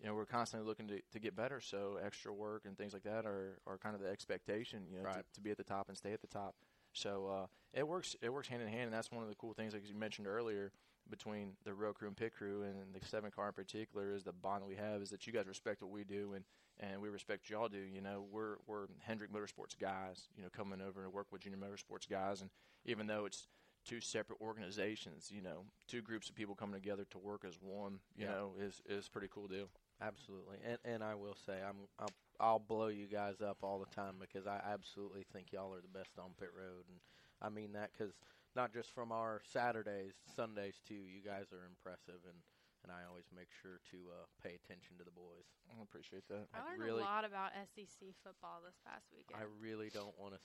you 0.00 0.06
know 0.06 0.14
we're 0.14 0.26
constantly 0.26 0.66
looking 0.68 0.88
to, 0.88 1.00
to 1.12 1.18
get 1.18 1.34
better. 1.36 1.60
So 1.60 1.98
extra 2.04 2.32
work 2.32 2.62
and 2.66 2.76
things 2.76 2.92
like 2.92 3.04
that 3.04 3.26
are, 3.26 3.58
are 3.66 3.78
kind 3.78 3.94
of 3.94 4.00
the 4.00 4.08
expectation. 4.08 4.82
You 4.90 4.98
know, 4.98 5.04
Right. 5.04 5.16
to, 5.16 5.24
to 5.34 5.40
be 5.40 5.50
at 5.50 5.56
the 5.56 5.64
top 5.64 5.88
and 5.88 5.96
stay 5.96 6.12
at 6.12 6.20
the 6.20 6.26
top. 6.26 6.54
So 6.92 7.28
uh, 7.28 7.46
it 7.72 7.86
works. 7.86 8.14
It 8.22 8.32
works 8.32 8.48
hand 8.48 8.62
in 8.62 8.68
hand, 8.68 8.84
and 8.84 8.92
that's 8.92 9.10
one 9.10 9.22
of 9.22 9.28
the 9.28 9.34
cool 9.36 9.52
things, 9.52 9.72
like 9.72 9.86
you 9.88 9.94
mentioned 9.94 10.26
earlier, 10.28 10.70
between 11.10 11.52
the 11.64 11.74
road 11.74 11.94
crew 11.96 12.06
and 12.08 12.16
pit 12.16 12.32
crew, 12.36 12.62
and 12.62 12.94
the 12.94 13.04
seven 13.06 13.30
car 13.32 13.48
in 13.48 13.52
particular, 13.52 14.14
is 14.14 14.22
the 14.22 14.32
bond 14.32 14.64
we 14.66 14.76
have. 14.76 15.02
Is 15.02 15.10
that 15.10 15.26
you 15.26 15.32
guys 15.32 15.46
respect 15.48 15.82
what 15.82 15.90
we 15.90 16.04
do, 16.04 16.34
and 16.34 16.44
and 16.80 17.00
we 17.00 17.08
respect 17.08 17.48
y'all 17.50 17.68
do. 17.68 17.78
You 17.78 18.00
know, 18.00 18.24
we're 18.30 18.56
we're 18.66 18.86
Hendrick 19.00 19.32
Motorsports 19.32 19.78
guys. 19.78 20.28
You 20.36 20.42
know, 20.42 20.48
coming 20.50 20.80
over 20.80 21.02
to 21.02 21.10
work 21.10 21.28
with 21.30 21.42
Junior 21.42 21.58
Motorsports 21.58 22.08
guys, 22.08 22.40
and 22.40 22.50
even 22.84 23.06
though 23.06 23.24
it's 23.26 23.48
two 23.84 24.00
separate 24.00 24.40
organizations, 24.40 25.30
you 25.30 25.42
know, 25.42 25.64
two 25.88 26.00
groups 26.00 26.28
of 26.30 26.34
people 26.34 26.54
coming 26.54 26.74
together 26.80 27.04
to 27.10 27.18
work 27.18 27.44
as 27.46 27.58
one, 27.60 28.00
you 28.16 28.24
Yeah. 28.24 28.32
know, 28.32 28.52
is 28.58 28.82
is 28.88 29.06
a 29.06 29.10
pretty 29.10 29.28
cool 29.28 29.46
deal. 29.46 29.68
Absolutely, 30.00 30.58
and 30.66 30.78
and 30.84 31.04
I 31.04 31.14
will 31.14 31.36
say 31.46 31.60
I'm 31.66 31.86
I'll, 31.98 32.12
I'll 32.40 32.58
blow 32.58 32.88
you 32.88 33.06
guys 33.06 33.40
up 33.40 33.58
all 33.62 33.78
the 33.78 33.94
time 33.94 34.16
because 34.20 34.46
I 34.46 34.60
absolutely 34.72 35.24
think 35.32 35.52
y'all 35.52 35.72
are 35.74 35.80
the 35.80 35.88
best 35.98 36.18
on 36.18 36.32
pit 36.38 36.50
road, 36.56 36.84
and 36.88 36.98
I 37.40 37.48
mean 37.48 37.72
that 37.72 37.90
because 37.96 38.14
not 38.56 38.72
just 38.72 38.90
from 38.94 39.12
our 39.12 39.40
Saturdays, 39.52 40.14
Sundays 40.34 40.80
too. 40.86 40.94
You 40.94 41.20
guys 41.24 41.46
are 41.52 41.64
impressive, 41.66 42.20
and 42.26 42.38
and 42.84 42.92
I 42.92 43.08
always 43.08 43.24
make 43.32 43.48
sure 43.64 43.80
to 43.96 43.98
uh, 44.12 44.28
pay 44.44 44.52
attention 44.60 45.00
to 45.00 45.04
the 45.08 45.16
boys. 45.16 45.48
I 45.72 45.80
appreciate 45.80 46.28
that. 46.28 46.52
I 46.52 46.60
I 46.60 46.76
learned 46.76 46.84
really- 46.84 47.00
a 47.00 47.08
lot 47.08 47.24
about 47.24 47.56
SEC 47.72 48.12
football 48.20 48.60
this 48.60 48.76
past 48.84 49.08
weekend. 49.08 49.40
I 49.40 49.48
really 49.58 49.88
don't 49.88 50.12
want 50.20 50.36
to 50.36 50.40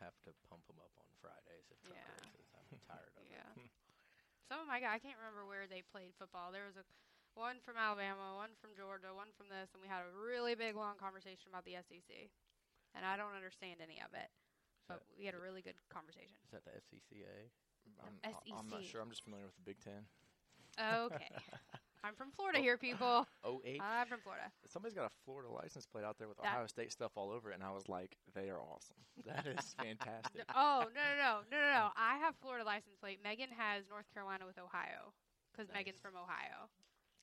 have 0.00 0.16
to 0.24 0.32
pump 0.48 0.64
them 0.66 0.80
up 0.80 0.90
on 0.96 1.06
Fridays 1.20 1.68
if 1.70 1.78
Yeah. 1.84 2.00
I'm 2.72 2.80
tired 2.88 3.06
of 3.12 3.14
it. 3.20 3.28
yeah. 3.30 3.68
Some 4.48 4.58
of 4.64 4.66
my 4.66 4.80
guys, 4.80 4.96
I 4.96 5.00
can't 5.04 5.20
remember 5.20 5.44
where 5.46 5.68
they 5.68 5.84
played 5.84 6.16
football. 6.16 6.50
There 6.50 6.66
was 6.66 6.80
a 6.80 6.84
one 7.36 7.60
from 7.60 7.76
Alabama, 7.76 8.34
one 8.40 8.54
from 8.58 8.72
Georgia, 8.74 9.12
one 9.12 9.30
from 9.36 9.48
this, 9.52 9.70
and 9.76 9.82
we 9.84 9.88
had 9.90 10.02
a 10.06 10.10
really 10.16 10.54
big 10.56 10.74
long 10.74 10.96
conversation 10.96 11.52
about 11.52 11.64
the 11.68 11.76
SEC. 11.84 12.30
And 12.96 13.02
I 13.04 13.16
don't 13.18 13.34
understand 13.34 13.82
any 13.82 14.00
of 14.00 14.14
it, 14.16 14.30
but 14.88 15.02
that- 15.04 15.18
we 15.18 15.26
had 15.28 15.34
a 15.36 15.42
really 15.42 15.60
good 15.62 15.76
conversation. 15.92 16.40
Is 16.48 16.50
that 16.56 16.64
the 16.64 16.72
SCCA? 16.80 17.50
I'm, 18.00 18.16
I'm 18.24 18.68
not 18.68 18.84
sure. 18.84 19.00
I'm 19.02 19.10
just 19.10 19.24
familiar 19.24 19.44
with 19.46 19.56
the 19.56 19.62
Big 19.66 19.78
Ten. 19.80 20.08
Okay. 20.78 21.28
I'm 22.04 22.14
from 22.14 22.30
Florida 22.36 22.58
oh. 22.60 22.62
here, 22.62 22.76
people. 22.76 23.26
Oh 23.44 23.60
eight. 23.64 23.80
I'm 23.80 24.06
from 24.06 24.20
Florida. 24.20 24.44
Somebody's 24.68 24.94
got 24.94 25.06
a 25.06 25.14
Florida 25.24 25.48
license 25.50 25.86
plate 25.86 26.04
out 26.04 26.18
there 26.18 26.28
with 26.28 26.36
That- 26.38 26.52
Ohio 26.52 26.66
State 26.66 26.92
stuff 26.92 27.12
all 27.16 27.30
over 27.30 27.50
it, 27.50 27.54
and 27.54 27.64
I 27.64 27.72
was 27.72 27.88
like, 27.88 28.16
they 28.34 28.50
are 28.50 28.60
awesome. 28.60 28.96
That 29.26 29.46
is 29.46 29.74
fantastic. 29.80 30.42
Oh, 30.54 30.84
no, 30.92 31.00
no, 31.00 31.14
no, 31.16 31.32
no, 31.50 31.56
no, 31.56 31.70
no. 31.72 31.88
I 31.96 32.18
have 32.18 32.34
Florida 32.42 32.64
license 32.64 32.96
plate. 33.00 33.20
Megan 33.22 33.48
has 33.56 33.84
North 33.88 34.06
Carolina 34.12 34.44
with 34.46 34.58
Ohio 34.58 35.14
because 35.52 35.68
Nice. 35.68 35.86
Megan's 35.86 36.00
from 36.02 36.16
Ohio. 36.16 36.68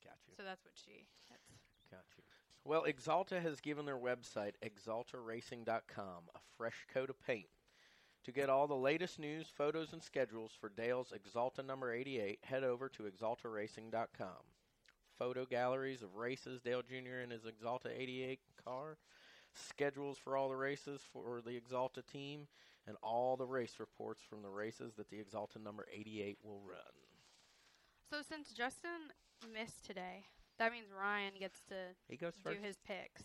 Got 0.04 0.18
you. 0.26 0.34
So 0.38 0.44
that's 0.44 0.64
what 0.64 0.74
she. 0.74 1.06
That's, 1.30 1.44
Got 1.92 2.06
you. 2.18 2.24
Well, 2.64 2.86
Axalta 2.88 3.42
has 3.42 3.60
given 3.60 3.86
their 3.86 3.98
website, 3.98 4.54
axaltaracing.com, 4.64 6.22
a 6.34 6.40
fresh 6.58 6.86
coat 6.94 7.10
of 7.10 7.20
paint. 7.20 7.50
To 8.26 8.32
get 8.32 8.50
all 8.50 8.68
the 8.68 8.76
latest 8.76 9.18
news, 9.20 9.48
photos, 9.56 9.94
and 9.94 10.02
schedules 10.04 10.52
for 10.60 10.70
Dale's 10.70 11.12
Axalta 11.12 11.66
number 11.66 11.92
88, 11.92 12.40
head 12.44 12.64
over 12.64 12.88
to 12.90 13.04
axaltaracing.com. 13.04 14.44
Photo 15.18 15.46
galleries 15.46 16.04
of 16.04 16.16
races 16.16 16.62
Dale 16.62 16.84
Jr. 16.84 17.22
in 17.24 17.32
his 17.32 17.42
Axalta 17.44 17.88
88 17.96 18.40
car, 18.64 18.98
schedules 19.56 20.18
for 20.18 20.38
all 20.38 20.50
the 20.50 20.56
races 20.56 21.02
for 21.12 21.42
the 21.42 21.60
Axalta 21.60 22.06
team, 22.06 22.48
and 22.88 22.96
all 23.02 23.36
the 23.38 23.46
race 23.46 23.76
reports 23.80 24.22
from 24.28 24.42
the 24.44 24.50
races 24.50 24.94
that 24.98 25.10
the 25.10 25.18
Axalta 25.18 25.62
number 25.62 25.88
88 25.92 26.38
will 26.44 26.62
run. 26.68 26.78
so 28.10 28.18
since 28.28 28.52
Justin 28.52 29.10
missed 29.52 29.84
today, 29.86 30.24
that 30.60 30.72
means 30.72 30.88
Ryan 30.96 31.34
gets 31.40 31.62
to 31.70 31.76
He 32.08 32.18
goes 32.18 32.34
do 32.36 32.42
first. 32.52 32.62
his 32.64 32.78
picks. 32.86 33.24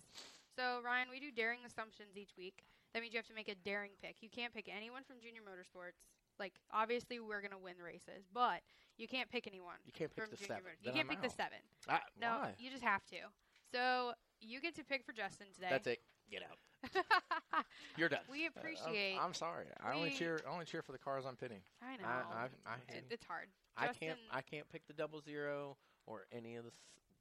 So 0.57 0.81
Ryan, 0.83 1.09
we 1.11 1.21
do 1.21 1.31
daring 1.31 1.61
assumptions 1.67 2.17
each 2.17 2.33
week, 2.39 2.65
that 2.95 3.03
means 3.03 3.13
you 3.15 3.19
have 3.19 3.27
to 3.27 3.35
make 3.35 3.49
a 3.49 3.55
daring 3.55 3.93
pick. 4.03 4.17
You 4.21 4.29
can't 4.29 4.53
pick 4.55 4.69
anyone 4.75 5.03
from 5.05 5.17
Junior 5.21 5.41
Motorsports. 5.43 5.99
Like 6.39 6.55
obviously 6.73 7.19
we're 7.21 7.41
gonna 7.41 7.59
win 7.59 7.75
races, 7.83 8.27
but 8.33 8.61
you 8.99 9.09
can't 9.09 9.31
pick 9.31 9.47
anyone 9.47 9.77
You 9.87 9.93
can't 9.93 10.15
pick 10.15 10.25
from 10.25 10.31
the 10.31 10.37
Junior 10.37 10.49
seven. 10.49 10.65
Motor- 10.65 10.77
You 10.83 10.93
can't 10.93 11.09
I'm 11.11 11.17
pick 11.17 11.23
the 11.23 11.35
seven. 11.35 11.59
Ah, 11.89 12.03
No, 12.21 12.29
Why? 12.43 12.55
you 12.59 12.71
just 12.71 12.83
have 12.85 13.05
to. 13.07 13.17
So 13.73 14.13
you 14.41 14.61
get 14.61 14.75
to 14.77 14.85
pick 14.85 15.05
for 15.05 15.13
Justin 15.13 15.47
today. 15.55 15.69
that's 15.71 15.87
it. 15.87 16.01
Get 16.31 16.43
out. 16.43 16.59
You're 17.97 18.09
done. 18.09 18.21
we 18.31 18.41
Uh, 18.45 18.51
I'm- 18.51 18.53
appreciate. 18.57 19.17
I'm, 19.19 19.33
sorry. 19.35 19.67
I 19.83 19.93
only 19.95 20.11
cheer. 20.11 20.41
I 20.47 20.51
only 20.53 20.65
cheer 20.67 20.83
for 20.83 20.93
the 20.93 20.99
cars 20.99 21.25
I'm 21.27 21.37
pitting. 21.37 21.61
I 21.83 21.97
know. 21.97 22.05
I, 22.05 22.49
I, 22.67 22.73
I, 22.73 22.75
It- 22.95 23.05
it's 23.11 23.25
hard. 23.25 23.49
I 23.77 23.87
Justin, 23.89 24.09
can't. 24.09 24.19
I 24.33 24.41
can't 24.43 24.69
pick 24.69 24.87
the 24.87 24.93
double 24.93 25.21
zero 25.21 25.77
or 26.07 26.27
any 26.33 26.57
of 26.57 26.65
the 26.65 26.71
s- 26.71 26.77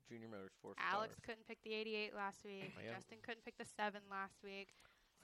junior 0.09 0.27
motorsports. 0.27 0.75
Alex 0.79 1.13
cars. 1.15 1.19
couldn't 1.23 1.47
pick 1.47 1.61
the 1.63 1.73
88 1.73 2.15
last 2.15 2.43
week. 2.43 2.73
Yeah. 2.83 2.93
Justin 2.95 3.17
couldn't 3.23 3.43
pick 3.45 3.57
the 3.57 3.65
seven 3.77 4.01
last 4.09 4.35
week. 4.43 4.69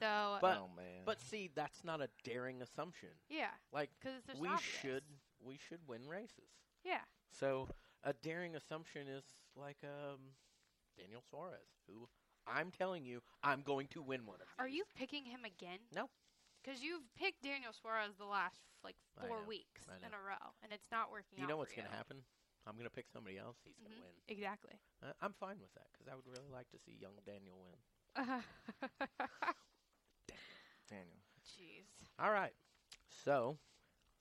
So 0.02 0.38
But- 0.40 0.58
oh 0.58 0.68
man. 0.76 1.02
But 1.06 1.20
see, 1.20 1.50
that's 1.54 1.84
not 1.84 2.00
a 2.00 2.08
daring 2.24 2.60
assumption. 2.62 3.10
yeah, 3.28 3.50
Like 3.72 3.90
because 4.00 4.18
it's 4.18 4.26
just 4.26 4.40
we 4.40 4.48
obvious. 4.48 4.70
should, 4.80 5.04
we 5.40 5.58
should 5.68 5.80
win 5.86 6.06
races. 6.08 6.50
Yeah. 6.84 7.02
So 7.30 7.68
a 8.02 8.12
daring 8.12 8.56
assumption 8.56 9.06
is 9.06 9.24
like 9.54 9.78
um, 9.84 10.18
Daniel 10.98 11.22
Suarez, 11.30 11.70
who 11.86 12.08
I'm 12.46 12.70
telling 12.70 13.04
you, 13.04 13.22
I'm 13.42 13.62
going 13.62 13.86
to 13.94 14.02
win 14.02 14.26
one 14.26 14.36
of 14.42 14.46
these. 14.46 14.58
Are 14.58 14.68
you 14.68 14.82
picking 14.96 15.24
him 15.24 15.44
again? 15.44 15.78
No. 15.94 16.10
Because 16.62 16.82
you've 16.82 17.02
picked 17.18 17.42
Daniel 17.42 17.72
Suarez 17.72 18.14
the 18.18 18.26
last 18.26 18.58
like 18.82 18.96
four 19.20 19.38
know, 19.42 19.48
weeks 19.48 19.82
in 19.86 20.10
a 20.14 20.22
row, 20.26 20.54
and 20.62 20.72
it's 20.72 20.90
not 20.90 21.10
working 21.10 21.38
out. 21.38 21.42
You 21.42 21.46
know 21.48 21.56
what's 21.58 21.72
going 21.74 21.86
to 21.86 21.94
happen? 21.94 22.18
I'm 22.66 22.74
going 22.74 22.86
to 22.86 22.94
pick 22.94 23.06
somebody 23.12 23.38
else. 23.38 23.56
He's 23.64 23.78
going 23.78 23.94
to 23.94 24.02
win. 24.02 24.14
Exactly. 24.28 24.78
Uh, 25.02 25.14
I'm 25.22 25.34
fine 25.38 25.58
with 25.58 25.74
that 25.74 25.86
because 25.92 26.06
I 26.10 26.14
would 26.14 26.26
really 26.26 26.50
like 26.52 26.70
to 26.70 26.78
see 26.78 26.94
young 26.98 27.18
Daniel 27.26 27.58
win. 27.58 27.78
Daniel. 30.92 31.16
Jeez. 31.48 31.88
All 32.22 32.30
right. 32.32 32.52
So, 33.24 33.56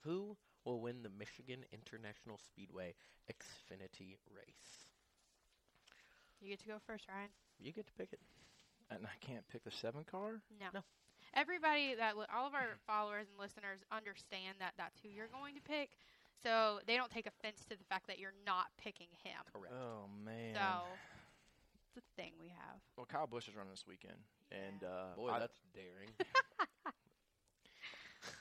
who 0.04 0.38
will 0.66 0.80
win 0.80 1.04
the 1.04 1.10
Michigan 1.18 1.66
International 1.74 2.38
Speedway 2.38 2.94
Xfinity 3.30 4.16
race? 4.32 4.88
You 6.40 6.50
get 6.50 6.60
to 6.62 6.68
go 6.68 6.78
first, 6.88 7.06
Ryan. 7.08 7.30
You 7.60 7.72
get 7.72 7.86
to 7.88 7.94
pick 7.94 8.14
it. 8.14 8.20
And 8.90 9.06
I 9.06 9.16
can't 9.26 9.48
pick 9.48 9.64
the 9.64 9.72
seven 9.72 10.04
car. 10.10 10.42
No. 10.60 10.68
No. 10.74 10.82
Everybody 11.34 11.96
that 11.96 12.18
li- 12.18 12.26
all 12.34 12.48
of 12.48 12.54
our 12.54 12.76
followers 12.88 13.28
and 13.30 13.40
listeners 13.40 13.80
understand 13.92 14.58
that 14.60 14.74
that's 14.78 15.00
who 15.04 15.10
you're 15.10 15.32
going 15.32 15.56
to 15.56 15.62
pick, 15.62 15.92
so 16.44 16.80
they 16.88 16.98
don't 16.98 17.12
take 17.12 17.28
offense 17.28 17.64
to 17.70 17.78
the 17.78 17.84
fact 17.88 18.08
that 18.08 18.20
you're 18.20 18.36
not 18.46 18.68
picking 18.78 19.08
him. 19.24 19.40
Correct. 19.54 19.72
Oh 19.72 20.10
man. 20.26 20.56
So 20.56 20.84
it's 21.96 22.04
a 22.04 22.22
thing 22.22 22.34
we 22.42 22.50
have. 22.50 22.82
Well, 22.98 23.06
Kyle 23.06 23.28
Busch 23.28 23.48
is 23.48 23.56
running 23.56 23.72
this 23.72 23.86
weekend, 23.88 24.18
and 24.52 24.84
uh, 24.84 25.16
Boy, 25.16 25.30
I- 25.32 25.40
that's 25.40 25.60
daring. 25.74 26.10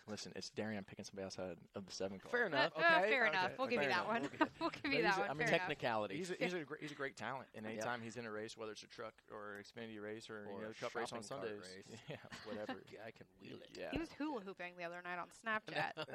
listen, 0.08 0.32
it's 0.36 0.50
daring. 0.50 0.76
I'm 0.78 0.84
picking 0.84 1.04
somebody 1.04 1.26
outside 1.26 1.56
of 1.74 1.86
the 1.86 1.92
seven 1.92 2.18
car. 2.18 2.30
Fair 2.30 2.46
enough. 2.46 2.72
Uh, 2.76 2.80
uh, 2.80 3.00
fair 3.02 3.26
okay, 3.26 3.38
enough. 3.38 3.50
We'll 3.58 3.66
give 3.68 3.80
fair 3.80 3.88
you 3.88 3.94
that 3.94 4.04
enough. 4.04 4.06
one. 4.08 4.20
We'll 4.22 4.30
give- 4.30 4.50
we'll 4.60 4.70
give 4.82 4.92
you 4.92 5.02
that 5.02 5.16
a- 5.16 5.20
one. 5.20 5.30
I 5.30 5.32
mean, 5.34 5.38
fair 5.46 5.48
enough. 5.48 5.60
Technicalities. 5.68 6.18
He's 6.18 6.30
a, 6.30 6.44
he's, 6.44 6.54
a, 6.54 6.64
gr- 6.64 6.74
he's 6.80 6.92
a 6.92 6.94
great 6.94 7.16
talent, 7.16 7.48
and 7.54 7.64
Yep. 7.64 7.72
anytime 7.72 8.00
he's 8.02 8.16
in 8.16 8.26
a 8.26 8.30
race, 8.30 8.56
whether 8.56 8.72
it's 8.72 8.82
a 8.82 8.86
truck 8.88 9.14
or 9.32 9.56
an 9.56 9.62
Xfinity 9.64 10.02
race 10.02 10.28
or, 10.30 10.46
Or 10.50 10.58
you 10.60 10.64
know 10.66 10.70
a 10.70 10.74
Cup 10.82 10.94
race 10.94 11.12
on 11.12 11.22
shopping 11.22 11.48
Sundays, 11.48 11.60
race. 11.88 11.98
yeah, 12.08 12.16
whatever. 12.44 12.80
I 13.06 13.10
can 13.10 13.26
wheel 13.40 13.56
it. 13.60 13.68
Yeah. 13.78 13.88
He 13.92 13.98
was 13.98 14.08
hula 14.18 14.40
hooping 14.40 14.72
the 14.78 14.84
other 14.84 15.00
night 15.04 15.18
on 15.18 15.28
Snapchat. 15.44 16.06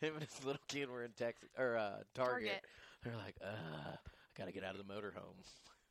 Him 0.00 0.14
and 0.14 0.22
his 0.22 0.44
little 0.44 0.62
kid 0.68 0.88
were 0.90 1.02
in 1.04 1.12
Texas 1.12 1.48
or 1.58 1.76
uh, 1.76 2.02
Target. 2.14 2.14
Target. 2.14 2.64
They're 3.04 3.16
like, 3.16 3.36
uh, 3.42 3.46
I 3.92 4.38
gotta 4.38 4.52
get 4.52 4.64
out 4.64 4.76
of 4.76 4.86
the 4.86 4.92
motorhome. 4.92 5.34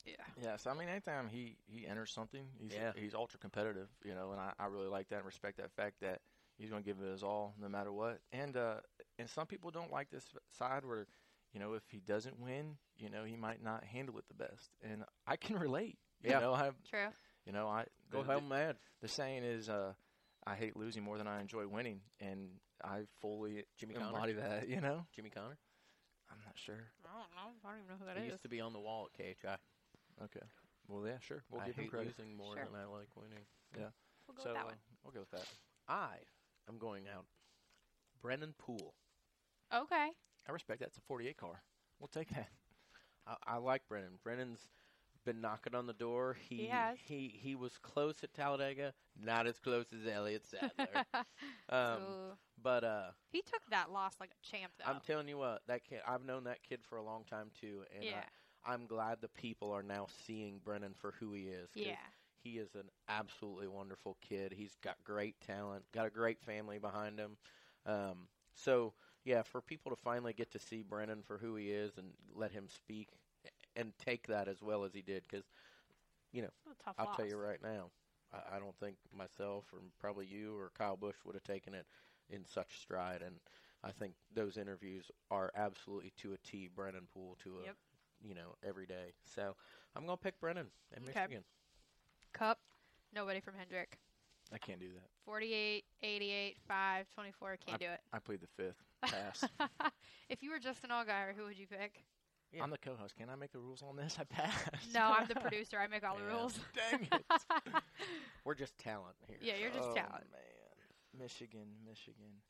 Yeah. 0.05 0.13
Yeah, 0.41 0.55
so 0.57 0.71
I 0.71 0.73
mean, 0.73 0.87
anytime 0.89 1.27
he 1.27 1.57
he 1.67 1.85
enters 1.85 2.11
something, 2.11 2.43
he's 2.59 2.73
Yeah. 2.73 2.91
he's 2.95 3.13
ultra 3.13 3.37
competitive, 3.39 3.89
you 4.03 4.15
know, 4.15 4.31
and 4.31 4.39
I, 4.39 4.53
I 4.59 4.65
really 4.67 4.87
like 4.87 5.09
that 5.09 5.17
and 5.17 5.25
respect 5.25 5.57
that 5.57 5.71
fact 5.71 5.99
that 6.01 6.21
he's 6.59 6.69
going 6.69 6.83
to 6.83 6.87
give 6.87 7.01
it 7.01 7.09
his 7.11 7.23
all 7.23 7.55
no 7.61 7.69
matter 7.69 7.91
what. 7.93 8.19
And 8.33 8.57
uh, 8.57 8.75
and 9.19 9.29
some 9.29 9.47
people 9.47 9.71
don't 9.71 9.91
like 9.91 10.11
this 10.11 10.25
side 10.57 10.85
where, 10.85 11.07
you 11.53 11.59
know, 11.59 11.73
if 11.73 11.83
he 11.89 11.99
doesn't 11.99 12.39
win, 12.39 12.77
you 12.97 13.09
know, 13.09 13.25
he 13.25 13.35
might 13.37 13.63
not 13.63 13.83
handle 13.85 14.17
it 14.19 14.25
the 14.29 14.35
best, 14.35 14.71
and 14.83 15.03
I 15.27 15.37
can 15.37 15.57
relate. 15.57 15.99
You 16.23 16.31
Yeah. 16.31 16.39
know, 16.39 16.53
I 16.53 16.71
True. 16.89 17.09
you 17.45 17.53
know 17.53 17.67
I 17.67 17.85
Go 18.11 18.23
the, 18.23 18.33
home 18.33 18.49
mad. 18.49 18.77
the, 19.01 19.07
the 19.07 19.09
saying 19.09 19.43
is, 19.43 19.69
uh, 19.69 19.93
I 20.45 20.55
hate 20.55 20.75
losing 20.77 21.03
more 21.03 21.17
than 21.17 21.27
I 21.27 21.41
enjoy 21.41 21.67
winning, 21.67 22.01
and 22.19 22.49
I 22.83 23.01
fully 23.21 23.65
Jimmy 23.77 23.95
Connor? 23.95 24.07
embody 24.07 24.33
that. 24.33 24.67
You 24.69 24.81
know, 24.81 25.05
Jimmy 25.15 25.29
Connor. 25.29 25.57
I'm 26.31 26.37
not 26.45 26.57
sure. 26.57 26.83
I 27.05 27.07
don't 27.19 27.31
know. 27.35 27.51
I 27.65 27.71
don't 27.71 27.79
even 27.79 27.89
know 27.89 27.97
who 27.99 28.05
that 28.05 28.17
he 28.17 28.25
is. 28.27 28.31
used 28.33 28.43
to 28.43 28.49
be 28.49 28.61
on 28.61 28.73
the 28.73 28.79
wall 28.79 29.07
at 29.07 29.17
KHI. 29.17 29.57
Okay, 30.23 30.45
well, 30.87 31.05
yeah, 31.07 31.19
sure, 31.19 31.43
we'll 31.49 31.61
I 31.61 31.65
give 31.67 31.75
him 31.75 31.83
hate 31.83 31.91
credit. 31.91 32.13
losing 32.17 32.35
more 32.35 32.53
Sure. 32.55 32.65
than 32.65 32.75
I 32.75 32.85
like 32.85 33.15
winning. 33.15 33.45
Yeah. 33.77 33.89
We'll 34.27 34.35
go 34.35 34.43
so 34.43 34.49
with 34.49 34.55
that 34.57 34.63
uh, 34.65 34.67
one. 34.67 34.77
we'll 35.03 35.13
go 35.13 35.19
with 35.21 35.31
that. 35.31 35.47
I 35.87 36.17
am 36.69 36.77
going 36.77 37.03
out. 37.13 37.25
Brennan 38.21 38.53
Poole. 38.57 38.93
Okay. 39.73 40.09
I 40.47 40.51
respect 40.51 40.79
that. 40.79 40.87
It's 40.87 40.97
a 40.97 41.01
48 41.01 41.37
car. 41.37 41.61
We'll 41.99 42.07
take 42.07 42.29
that. 42.29 42.49
I, 43.27 43.35
I 43.45 43.57
like 43.57 43.83
Brennan. 43.87 44.19
Brennan's 44.23 44.59
been 45.25 45.41
knocking 45.41 45.75
on 45.75 45.85
the 45.85 45.93
door. 45.93 46.37
He 46.47 46.55
He 46.55 46.67
has. 46.67 46.97
he 47.05 47.39
he 47.41 47.55
was 47.55 47.77
close 47.81 48.15
at 48.23 48.33
Talladega, 48.33 48.93
not 49.21 49.47
as 49.47 49.59
close 49.59 49.85
as 49.93 50.11
Elliott 50.11 50.43
Sadler. 50.47 51.05
um, 51.69 52.01
but 52.61 52.83
uh, 52.83 53.11
he 53.31 53.41
took 53.41 53.61
that 53.69 53.91
loss 53.91 54.13
like 54.19 54.31
a 54.31 54.47
champ, 54.47 54.71
though. 54.77 54.89
I'm 54.89 55.01
telling 55.05 55.27
you 55.27 55.37
what, 55.37 55.61
that 55.67 55.83
kid. 55.83 55.99
I've 56.07 56.25
known 56.25 56.45
that 56.45 56.63
kid 56.67 56.79
for 56.89 56.97
a 56.97 57.03
long 57.03 57.23
time 57.29 57.51
too, 57.59 57.83
and 57.93 58.03
yeah. 58.03 58.23
I, 58.65 58.73
I'm 58.73 58.87
glad 58.87 59.17
the 59.21 59.29
people 59.29 59.71
are 59.71 59.83
now 59.83 60.07
seeing 60.25 60.59
Brennan 60.63 60.93
for 60.99 61.13
who 61.19 61.33
he 61.33 61.43
is. 61.43 61.69
Yeah. 61.75 61.95
He 62.43 62.57
is 62.57 62.75
an 62.75 62.89
absolutely 63.07 63.67
wonderful 63.67 64.17
kid. 64.21 64.53
He's 64.55 64.75
got 64.83 65.03
great 65.03 65.39
talent, 65.41 65.83
got 65.93 66.07
a 66.07 66.11
great 66.11 66.41
family 66.41 66.77
behind 66.79 67.19
him. 67.19 67.37
Um, 67.85 68.27
so, 68.53 68.93
yeah, 69.23 69.41
for 69.43 69.61
people 69.61 69.91
to 69.91 69.95
finally 69.95 70.33
get 70.33 70.51
to 70.51 70.59
see 70.59 70.83
Brennan 70.83 71.23
for 71.23 71.37
who 71.37 71.55
he 71.55 71.71
is 71.71 71.97
and 71.97 72.11
let 72.35 72.51
him 72.51 72.67
speak 72.69 73.09
and 73.75 73.93
take 73.99 74.27
that 74.27 74.47
as 74.47 74.61
well 74.61 74.83
as 74.83 74.93
he 74.93 75.01
did, 75.01 75.23
because 75.29 75.45
you 76.31 76.41
know, 76.41 76.49
I'll 76.97 77.07
loss. 77.07 77.15
tell 77.15 77.25
you 77.25 77.37
right 77.37 77.61
now, 77.61 77.89
I, 78.33 78.55
I 78.57 78.59
don't 78.59 78.77
think 78.79 78.97
myself 79.15 79.65
or 79.73 79.79
probably 79.99 80.25
you 80.25 80.55
or 80.57 80.71
Kyle 80.77 80.97
Busch 80.97 81.15
would 81.25 81.35
have 81.35 81.43
taken 81.43 81.73
it 81.73 81.85
in 82.29 82.45
such 82.45 82.79
stride. 82.79 83.21
And 83.21 83.35
I 83.83 83.91
think 83.91 84.13
those 84.33 84.57
interviews 84.57 85.09
are 85.31 85.51
absolutely 85.55 86.11
to 86.17 86.33
a 86.33 86.37
T 86.37 86.69
Brennan 86.73 87.07
Poole 87.13 87.37
to 87.43 87.59
a, 87.59 87.63
Yep. 87.63 87.77
you 88.27 88.35
know, 88.35 88.55
every 88.63 88.85
day. 88.85 89.13
So 89.35 89.55
I'm 89.95 90.05
going 90.05 90.17
to 90.17 90.23
pick 90.23 90.39
Brennan 90.39 90.67
in 90.95 91.05
Okay. 91.09 91.27
Michigan. 91.27 91.43
Cup. 92.33 92.59
Nobody 93.13 93.39
from 93.39 93.55
Hendrick. 93.57 93.97
I 94.53 94.57
can't 94.57 94.79
do 94.79 94.87
that. 94.87 95.09
48, 95.25 95.83
88, 96.01 96.57
5, 96.67 97.05
24. 97.13 97.57
Can't 97.65 97.79
do 97.79 97.85
it. 97.85 97.99
I 98.11 98.19
plead 98.19 98.39
the 98.41 98.47
fifth. 98.47 98.81
Pass. 99.01 99.43
if 100.29 100.41
you 100.41 100.51
were 100.51 100.59
Justin 100.59 100.89
Allgaier, 100.89 101.35
who 101.35 101.45
would 101.45 101.57
you 101.57 101.67
pick? 101.67 102.03
Yeah. 102.51 102.63
I'm 102.63 102.71
the 102.71 102.79
co-host. 102.79 103.15
Can 103.15 103.29
I 103.29 103.35
make 103.35 103.51
the 103.51 103.59
rules 103.59 103.83
on 103.87 103.95
this? 103.95 104.17
I 104.19 104.23
pass. 104.23 104.51
No, 104.93 105.13
I'm 105.15 105.27
the 105.27 105.35
producer. 105.39 105.77
I 105.79 105.87
make 105.87 106.03
all 106.03 106.17
the 106.17 106.23
rules. 106.23 106.59
Dang 106.91 107.07
it. 107.11 107.23
We're 108.43 108.55
just 108.55 108.77
talent 108.79 109.15
here. 109.27 109.37
yeah, 109.41 109.53
you're 109.61 109.69
just 109.69 109.89
oh, 109.89 109.93
talent. 109.93 110.25
man, 110.31 111.21
Michigan, 111.21 111.67
Michigan. 111.87 112.41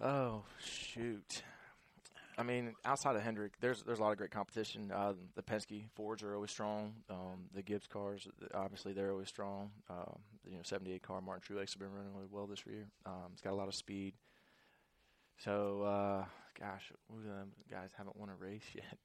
Oh 0.00 0.44
shoot. 0.64 1.42
I 2.38 2.42
mean, 2.42 2.74
outside 2.84 3.16
of 3.16 3.22
Hendrick, 3.22 3.54
there's 3.60 3.82
there's 3.82 3.98
a 3.98 4.02
lot 4.02 4.12
of 4.12 4.18
great 4.18 4.30
competition. 4.30 4.92
Uh, 4.94 5.14
the 5.34 5.42
Penske 5.42 5.84
Fords 5.94 6.22
are 6.22 6.34
always 6.34 6.50
strong. 6.50 6.92
Um, 7.08 7.48
the 7.54 7.62
Gibbs 7.62 7.86
cars, 7.86 8.28
obviously, 8.54 8.92
they're 8.92 9.10
always 9.10 9.28
strong. 9.28 9.70
Um, 9.88 10.18
you 10.46 10.56
know, 10.56 10.62
78 10.62 11.02
car 11.02 11.20
Martin 11.22 11.42
Truex 11.56 11.72
have 11.72 11.78
been 11.80 11.92
running 11.92 12.12
really 12.14 12.28
well 12.30 12.46
this 12.46 12.64
year. 12.66 12.88
Um, 13.06 13.30
it's 13.32 13.40
got 13.40 13.52
a 13.52 13.56
lot 13.56 13.68
of 13.68 13.74
speed. 13.74 14.14
So, 15.38 15.82
uh, 15.82 16.24
gosh, 16.60 16.92
who 17.10 17.18
of 17.18 17.24
them 17.24 17.52
guys 17.70 17.90
haven't 17.96 18.16
won 18.16 18.28
a 18.28 18.34
race 18.34 18.64
yet? 18.74 18.98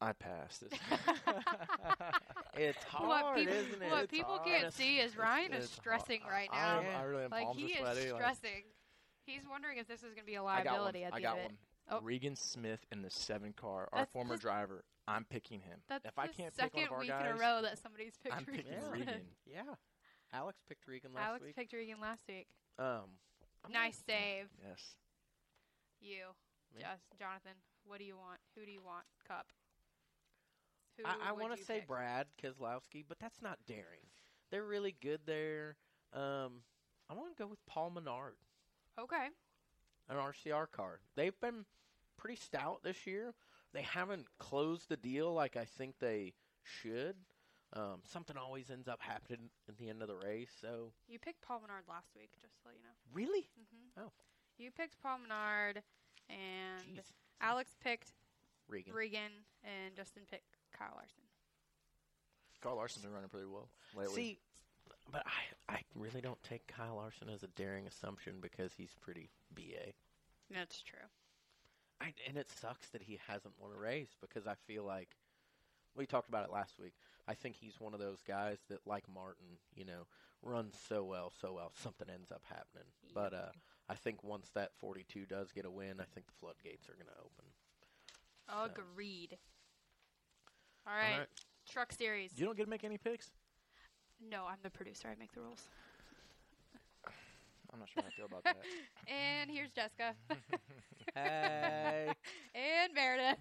I 0.00 0.12
passed. 0.12 0.64
It's- 0.72 0.80
It's 2.56 2.82
hard, 2.84 3.08
what 3.24 3.36
people, 3.36 3.54
isn't 3.54 3.82
it? 3.82 3.90
what 3.90 4.02
It's 4.04 4.10
people 4.10 4.36
hard. 4.38 4.44
can't 4.48 4.72
see 4.74 4.98
is 4.98 5.16
Ryan 5.16 5.52
is 5.52 5.70
stressing 5.70 6.22
hard. 6.22 6.32
right 6.32 6.48
I, 6.52 6.56
now. 6.56 6.80
am- 6.80 6.96
I 6.96 7.02
really 7.04 7.24
am. 7.24 7.30
like 7.30 7.52
he 7.54 7.66
is 7.66 7.78
sweaty. 7.78 8.10
like- 8.12 8.20
stressing. 8.20 8.64
He's 9.28 9.46
wondering 9.48 9.78
if 9.78 9.86
this 9.86 9.98
is 10.02 10.14
going 10.14 10.24
to 10.24 10.24
be 10.24 10.34
a 10.36 10.42
I 10.42 10.64
got 10.64 10.72
one. 10.72 10.80
liability 10.82 11.04
at 11.04 11.12
the 11.12 11.16
end. 11.18 11.26
I 11.26 11.28
got 11.28 11.36
end 11.38 11.38
of 11.38 11.44
one. 11.44 11.54
it. 11.54 11.58
Oh. 11.90 12.00
Regan 12.04 12.36
Smith 12.36 12.80
in 12.92 13.02
the 13.02 13.10
seven 13.10 13.52
car, 13.52 13.88
our 13.92 14.00
That's 14.00 14.12
former 14.12 14.36
the- 14.36 14.42
driver. 14.42 14.84
I'm 15.06 15.24
picking 15.24 15.60
him. 15.60 15.78
That's 15.88 16.04
if 16.04 16.18
I 16.18 16.26
the 16.26 16.32
can't 16.34 16.54
pick 16.54 16.62
one 16.64 16.70
second 16.70 16.86
of 16.88 16.92
our 16.92 16.98
week 17.00 17.08
guys, 17.08 17.24
in 17.30 17.36
a 17.36 17.38
row 17.40 17.62
that 17.62 17.78
somebody's 17.78 18.12
picked 18.22 18.34
I'm 18.36 18.44
Regan 18.46 18.64
picking 18.64 18.78
Smith. 18.80 18.92
Regan. 19.08 19.20
Yeah. 19.50 19.62
Alex 20.34 20.58
picked 20.68 20.86
Regan 20.86 21.12
last 21.14 21.22
week. 21.22 21.28
Alex 21.28 21.44
week. 21.46 21.56
picked 21.56 21.72
Regan 21.72 21.96
last 22.00 22.22
week. 22.28 22.46
um, 22.78 23.08
I'm 23.64 23.72
Nice 23.72 24.02
save, 24.06 24.48
Yes. 24.68 24.96
you, 26.00 26.24
Me? 26.76 26.82
Just 26.82 27.04
Jonathan. 27.18 27.56
What 27.86 27.98
do 27.98 28.04
you 28.04 28.16
want? 28.16 28.38
Who 28.54 28.66
do 28.66 28.70
you 28.70 28.82
want? 28.84 29.04
Cup. 29.26 29.46
Who 30.98 31.04
I, 31.06 31.30
I 31.30 31.32
would 31.32 31.40
want 31.40 31.54
to 31.54 31.58
you 31.58 31.64
say 31.64 31.78
pick? 31.80 31.88
Brad 31.88 32.26
Keselowski, 32.42 33.04
but 33.08 33.18
that's 33.18 33.40
not 33.40 33.58
daring. 33.66 34.04
They're 34.50 34.64
really 34.64 34.94
good 35.00 35.20
there. 35.26 35.76
Um, 36.12 36.60
I 37.08 37.14
want 37.14 37.34
to 37.34 37.42
go 37.42 37.46
with 37.48 37.64
Paul 37.66 37.90
Menard, 37.90 38.34
Okay. 38.98 39.28
an 40.08 40.16
RCR 40.16 40.70
car. 40.70 41.00
They've 41.14 41.38
been 41.40 41.64
pretty 42.16 42.36
stout 42.36 42.82
this 42.82 43.06
year. 43.06 43.34
They 43.72 43.82
haven't 43.82 44.26
closed 44.38 44.88
the 44.88 44.96
deal 44.96 45.32
like 45.34 45.56
I 45.56 45.64
think 45.64 45.98
they 46.00 46.32
should, 46.62 47.16
Um, 47.74 48.00
something 48.04 48.36
always 48.36 48.70
ends 48.70 48.88
up 48.88 49.00
happening 49.02 49.50
at 49.68 49.76
the 49.76 49.88
end 49.90 50.00
of 50.02 50.08
the 50.08 50.16
race. 50.16 50.50
So 50.60 50.92
You 51.06 51.18
picked 51.18 51.42
Paul 51.42 51.60
Menard 51.60 51.84
last 51.88 52.08
week, 52.16 52.30
just 52.40 52.54
so 52.62 52.70
you 52.70 52.82
know. 52.82 52.94
really, 53.12 53.50
hmm 53.56 54.00
Oh. 54.06 54.12
You 54.56 54.70
picked 54.70 54.98
Paul 55.00 55.18
Menard, 55.18 55.82
and 56.30 56.96
Jeez. 56.98 57.12
Alex 57.40 57.76
picked 57.80 58.12
Regan. 58.68 58.92
Regan, 58.94 59.32
and 59.62 59.94
Justin 59.94 60.22
picked 60.28 60.56
Kyle 60.76 60.92
Larson. 60.96 61.22
Carl 62.60 62.76
Larson's 62.76 63.04
been 63.04 63.12
running 63.14 63.28
pretty 63.28 63.46
well 63.46 63.68
lately. 63.94 64.14
See, 64.14 64.38
but 65.10 65.22
I 65.26 65.74
I 65.74 65.80
really 65.94 66.20
don't 66.20 66.42
take 66.42 66.66
Kyle 66.66 66.96
Larson 66.96 67.28
as 67.28 67.42
a 67.42 67.48
daring 67.48 67.86
assumption 67.86 68.34
because 68.40 68.72
he's 68.76 68.94
pretty 69.00 69.30
ba. 69.54 69.92
That's 70.50 70.80
true. 70.82 70.98
I, 72.00 72.12
and 72.28 72.36
it 72.36 72.48
sucks 72.48 72.88
that 72.90 73.02
he 73.02 73.18
hasn't 73.26 73.54
won 73.58 73.72
a 73.76 73.78
race 73.78 74.14
because 74.20 74.46
I 74.46 74.54
feel 74.66 74.84
like 74.84 75.16
we 75.96 76.06
talked 76.06 76.28
about 76.28 76.44
it 76.44 76.52
last 76.52 76.78
week. 76.78 76.94
I 77.26 77.34
think 77.34 77.56
he's 77.56 77.80
one 77.80 77.92
of 77.92 77.98
those 78.00 78.22
guys 78.26 78.58
that, 78.68 78.86
like 78.86 79.04
Martin, 79.12 79.58
you 79.74 79.84
know, 79.84 80.06
runs 80.42 80.76
so 80.88 81.02
well, 81.02 81.32
so 81.40 81.52
well, 81.54 81.72
something 81.74 82.08
ends 82.08 82.30
up 82.30 82.42
happening. 82.48 82.86
But 83.12 83.34
uh, 83.34 83.50
I 83.88 83.94
think 83.94 84.22
once 84.22 84.48
that 84.54 84.70
42 84.78 85.26
does 85.26 85.50
get 85.50 85.64
a 85.66 85.70
win, 85.70 86.00
I 86.00 86.04
think 86.14 86.26
the 86.26 86.32
floodgates 86.40 86.88
are 86.88 86.94
going 86.94 87.08
to 87.08 87.20
open. 87.20 87.50
So- 88.46 88.82
Agreed. 88.82 89.36
All 90.86 90.94
right. 90.94 91.12
All 91.12 91.18
right. 91.18 91.28
Truck 91.68 91.92
series. 91.92 92.30
you 92.36 92.46
don't 92.46 92.56
get 92.56 92.64
to 92.64 92.70
make 92.70 92.84
any 92.84 92.96
picks. 92.96 93.30
No, 94.20 94.44
I'm 94.48 94.58
the 94.62 94.70
producer. 94.70 95.08
I 95.08 95.14
make 95.18 95.32
the 95.32 95.40
rules. 95.40 95.68
I'm 97.72 97.78
not 97.80 97.88
sure 97.88 98.02
how 98.02 98.08
I 98.08 98.12
feel 98.16 98.26
about 98.26 98.44
that. 98.44 98.56
And 99.08 99.50
here's 99.50 99.70
Jessica. 99.70 100.14
Hey, 101.14 102.12
and 102.54 102.92
Meredith. 102.94 103.38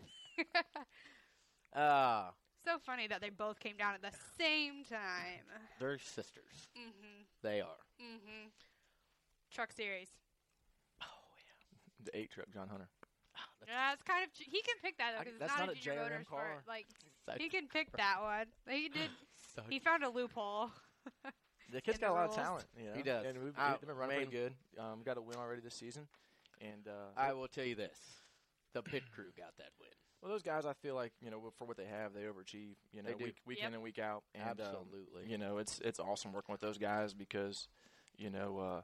ah, 1.76 2.32
so 2.64 2.78
funny 2.80 3.06
that 3.08 3.20
they 3.20 3.30
both 3.30 3.60
came 3.60 3.76
down 3.78 3.94
at 3.94 4.02
the 4.02 4.16
same 4.40 4.86
time. 4.90 5.44
they're 5.78 6.00
sisters. 6.00 6.72
Mm-hmm. 6.78 7.24
They 7.44 7.60
are. 7.60 7.84
Mm-hmm. 8.02 8.48
Truck 9.54 9.74
series. 9.74 10.08
Oh 11.02 11.06
yeah. 11.38 12.06
the 12.06 12.18
eight 12.18 12.32
truck, 12.32 12.48
John 12.54 12.70
Hunter. 12.70 12.88
yeah, 13.36 13.74
Yeah, 13.74 13.94
it's 13.94 14.04
kind 14.04 14.24
of 14.24 14.30
he 14.34 14.62
can 14.62 14.76
pick 14.82 14.98
that 14.98 15.14
up 15.16 15.26
because 15.26 15.34
it's 15.36 15.40
that's 15.42 15.60
not, 15.60 15.68
not 15.68 15.76
a 15.76 15.80
a 15.80 15.84
JRM 15.84 16.26
car. 16.26 16.64
Like 16.68 16.88
Such- 17.28 17.38
he 17.42 17.50
can 17.50 17.68
pick 17.68 17.92
that 17.98 18.22
one. 18.22 18.46
He 18.68 18.90
did. 18.94 19.10
such- 19.56 19.66
He 19.70 19.80
found 19.80 20.04
a 20.04 20.10
loophole. 20.10 20.72
The 21.70 21.82
kid's 21.82 21.98
In 21.98 22.02
got 22.02 22.12
a 22.12 22.14
lot 22.14 22.30
of 22.30 22.36
talent. 22.36 22.64
You 22.80 22.86
know? 22.88 22.94
He 22.96 23.04
does. 23.04 23.26
and 23.26 23.44
we've, 23.44 23.54
Uh, 23.60 23.72
they've 23.72 23.82
been 23.90 23.98
running 23.98 24.20
man. 24.20 24.28
pretty 24.28 24.38
good. 24.42 24.54
Um, 24.82 25.02
got 25.04 25.18
a 25.18 25.22
win 25.22 25.36
already 25.38 25.60
this 25.62 25.74
season, 25.76 26.08
and 26.62 26.88
uh, 26.88 27.12
I 27.18 27.34
will 27.34 27.50
tell 27.50 27.66
you 27.66 27.76
this: 27.76 27.98
the 28.74 28.82
pit 28.82 29.04
crew 29.14 29.26
got 29.38 29.52
that 29.58 29.72
win. 29.78 29.90
well, 30.22 30.32
those 30.32 30.44
guys, 30.44 30.66
I 30.66 30.72
feel 30.72 30.96
like 30.96 31.12
you 31.22 31.30
know, 31.30 31.52
for 31.58 31.66
what 31.66 31.76
they 31.76 31.86
have, 31.88 32.14
they 32.14 32.22
overachieve. 32.22 32.76
You 32.94 33.04
know, 33.04 33.10
They 33.10 33.16
week 33.16 33.36
week 33.46 33.58
Yep. 33.60 33.68
in 33.68 33.74
and 33.74 33.84
week 33.84 34.00
out. 34.00 34.24
And, 34.34 34.62
um, 34.62 34.66
Absolutely. 34.66 35.26
you 35.28 35.38
know, 35.38 35.58
it's 35.58 35.80
it's 35.80 36.00
awesome 36.00 36.32
working 36.32 36.54
with 36.54 36.62
those 36.62 36.78
guys 36.78 37.14
because, 37.14 37.68
you 38.18 38.30
know, 38.30 38.60
uh, 38.60 38.82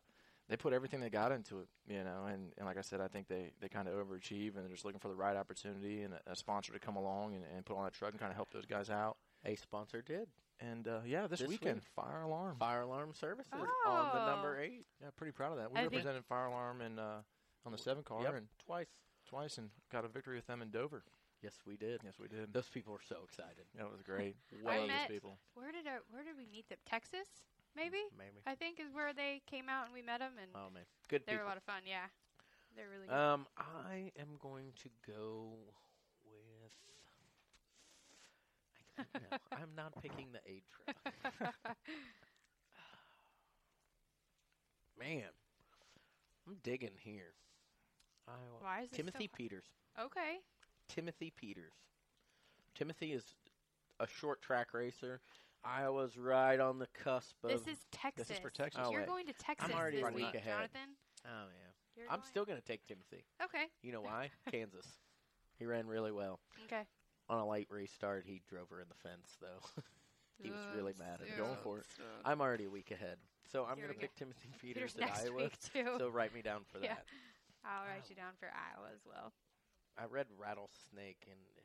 they 0.49 0.57
put 0.57 0.73
everything 0.73 0.99
they 0.99 1.09
got 1.09 1.31
into 1.31 1.59
it. 1.59 1.67
You 1.87 2.03
know, 2.03 2.25
and, 2.27 2.51
and 2.57 2.65
like 2.65 2.77
I 2.77 2.81
said, 2.81 3.01
I 3.01 3.07
think 3.07 3.27
they, 3.27 3.51
they 3.61 3.69
kind 3.69 3.87
of 3.87 3.93
overachieve 3.95 4.55
and 4.55 4.63
they're 4.65 4.71
just 4.73 4.85
looking 4.85 4.99
for 4.99 5.07
the 5.07 5.15
right 5.15 5.35
opportunity 5.35 6.01
and 6.03 6.13
a, 6.13 6.31
a 6.31 6.35
sponsor 6.35 6.73
to 6.73 6.79
come 6.79 6.95
along 6.95 7.35
and, 7.35 7.43
and 7.55 7.65
put 7.65 7.77
on 7.77 7.83
that 7.85 7.93
truck 7.93 8.11
and 8.11 8.19
kind 8.19 8.31
of 8.31 8.35
help 8.35 8.51
those 8.51 8.65
guys 8.65 8.89
out. 8.89 9.17
A 9.45 9.55
sponsor 9.55 10.01
did. 10.01 10.27
And 10.59 10.87
uh, 10.87 10.99
yeah, 11.05 11.27
this, 11.27 11.39
This 11.39 11.49
weekend, 11.49 11.75
week. 11.77 11.83
fire 11.95 12.21
alarm. 12.21 12.55
Fire 12.59 12.81
Alarm 12.81 13.11
Services 13.13 13.51
Oh. 13.53 13.89
on 13.91 14.15
the 14.17 14.25
number 14.31 14.59
eight. 14.59 14.85
Yeah, 15.01 15.09
pretty 15.17 15.31
proud 15.31 15.51
of 15.53 15.57
that. 15.57 15.71
We 15.71 15.77
I 15.77 15.81
think- 15.81 15.93
represented 15.93 16.23
fire 16.25 16.45
alarm 16.45 16.81
and 16.81 16.99
uh, 16.99 17.21
on 17.65 17.71
the 17.71 17.77
seven 17.77 18.03
car 18.03 18.21
Yep, 18.23 18.35
and 18.35 18.47
twice. 18.65 18.87
twice 19.27 19.57
and 19.57 19.69
got 19.91 20.05
a 20.05 20.07
victory 20.07 20.35
with 20.35 20.47
them 20.47 20.61
in 20.61 20.69
Dover. 20.69 21.03
Yes, 21.41 21.55
we 21.67 21.75
did. 21.75 21.99
Yes, 22.05 22.13
we 22.21 22.29
did. 22.29 22.53
Those 22.53 22.69
people 22.69 22.93
were 22.93 23.03
so 23.05 23.17
excited. 23.25 23.65
That 23.77 23.91
was 23.91 24.01
great. 24.01 24.35
I 24.65 24.77
those 24.77 24.87
met- 24.87 25.09
people. 25.09 25.37
Where 25.55 25.73
did 25.73 25.87
I, 25.87 25.97
where 26.09 26.23
did 26.23 26.37
we 26.37 26.45
meet 26.49 26.69
them? 26.69 26.77
Texas, 26.85 27.27
maybe. 27.75 27.97
Maybe. 28.17 28.39
I 28.45 28.55
think 28.55 28.79
is 28.79 28.93
where 28.93 29.13
they 29.13 29.41
came 29.49 29.69
out 29.69 29.85
and 29.85 29.93
we 29.93 30.01
met 30.01 30.19
them, 30.19 30.33
and 30.41 30.51
Oh 30.55 30.69
man, 30.73 30.83
good 31.09 31.23
they 31.27 31.35
were 31.35 31.43
a 31.43 31.45
lot 31.45 31.57
of 31.57 31.63
fun. 31.63 31.83
Yeah, 31.85 32.07
they're 32.75 32.89
really 32.89 33.07
good. 33.07 33.15
Um, 33.15 33.45
I 33.57 34.11
am 34.19 34.37
going 34.41 34.73
to 34.83 34.89
go 35.05 35.53
with. 36.25 36.73
Know. 38.97 39.37
I'm 39.51 39.73
not 39.75 39.93
picking 40.01 40.27
the 40.31 40.39
A 40.49 40.61
truck. 40.69 41.75
Man, 44.99 45.23
I'm 46.47 46.57
digging 46.63 46.97
here. 47.03 47.33
I, 48.27 48.31
Why 48.59 48.81
is 48.83 48.89
Timothy 48.91 49.25
so 49.31 49.37
Peters. 49.37 49.65
okay? 49.99 50.37
Timothy 50.87 51.33
Peters. 51.35 51.73
Timothy 52.75 53.13
is 53.13 53.23
a 53.99 54.07
short 54.07 54.41
track 54.41 54.73
racer. 54.73 55.21
Iowa's 55.65 56.17
right 56.17 56.59
on 56.59 56.79
the 56.79 56.87
cusp 57.03 57.35
of. 57.43 57.49
This 57.49 57.61
is 57.61 57.79
oh, 57.81 57.87
Texas. 57.91 58.27
this 58.27 58.39
for 58.39 58.49
Texas. 58.49 58.81
Oh, 58.85 58.91
You're 58.91 59.01
wait. 59.01 59.07
going 59.09 59.25
to 59.27 59.33
Texas 59.33 59.69
I'm 59.71 59.77
already 59.79 59.97
this 59.97 60.05
a 60.09 60.11
week 60.13 60.25
week, 60.25 60.35
ahead. 60.35 60.53
Jonathan. 60.55 60.89
oh 61.25 61.45
yeah. 61.47 61.71
You're 61.95 62.05
I'm 62.09 62.19
going- 62.19 62.27
still 62.29 62.45
gonna 62.45 62.61
take 62.61 62.85
Timothy. 62.85 63.23
okay. 63.43 63.65
You 63.81 63.91
know 63.91 64.01
why? 64.01 64.29
Kansas. 64.51 64.87
He 65.59 65.65
ran 65.65 65.87
really 65.87 66.11
well. 66.11 66.39
Okay. 66.65 66.83
On 67.29 67.39
a 67.39 67.47
late 67.47 67.67
restart, 67.69 68.25
he 68.27 68.41
drove 68.49 68.69
her 68.69 68.81
in 68.81 68.87
the 68.89 68.95
fence, 69.09 69.37
though. 69.39 69.81
he 70.43 70.49
was 70.51 70.59
really 70.75 70.93
mad 70.99 71.19
at 71.21 71.29
me. 71.29 71.37
Going 71.37 71.55
for 71.63 71.79
it. 71.79 71.85
I'm 72.25 72.41
already 72.41 72.65
a 72.65 72.69
week 72.69 72.91
ahead, 72.91 73.17
so 73.49 73.63
I'm 73.65 73.77
going 73.77 73.93
to 73.93 73.95
pick 73.97 74.13
Timothy 74.15 74.49
Peter's 74.61 74.93
Peters 74.93 74.95
at 74.95 74.99
next 74.99 75.25
Iowa. 75.27 75.35
week 75.37 75.53
too. 75.73 75.95
So 75.99 76.09
write 76.09 76.33
me 76.33 76.41
down 76.41 76.61
for 76.71 76.79
Yeah. 76.83 76.95
that. 76.95 77.05
I'll 77.63 77.87
write 77.87 78.03
you 78.09 78.15
down 78.15 78.33
for 78.39 78.47
Iowa 78.51 78.89
as 78.93 78.99
well. 79.07 79.31
I 79.97 80.03
read 80.11 80.25
Rattlesnake, 80.37 81.23
and 81.31 81.39
it 81.39 81.53
was 81.55 81.55
never. 81.55 81.62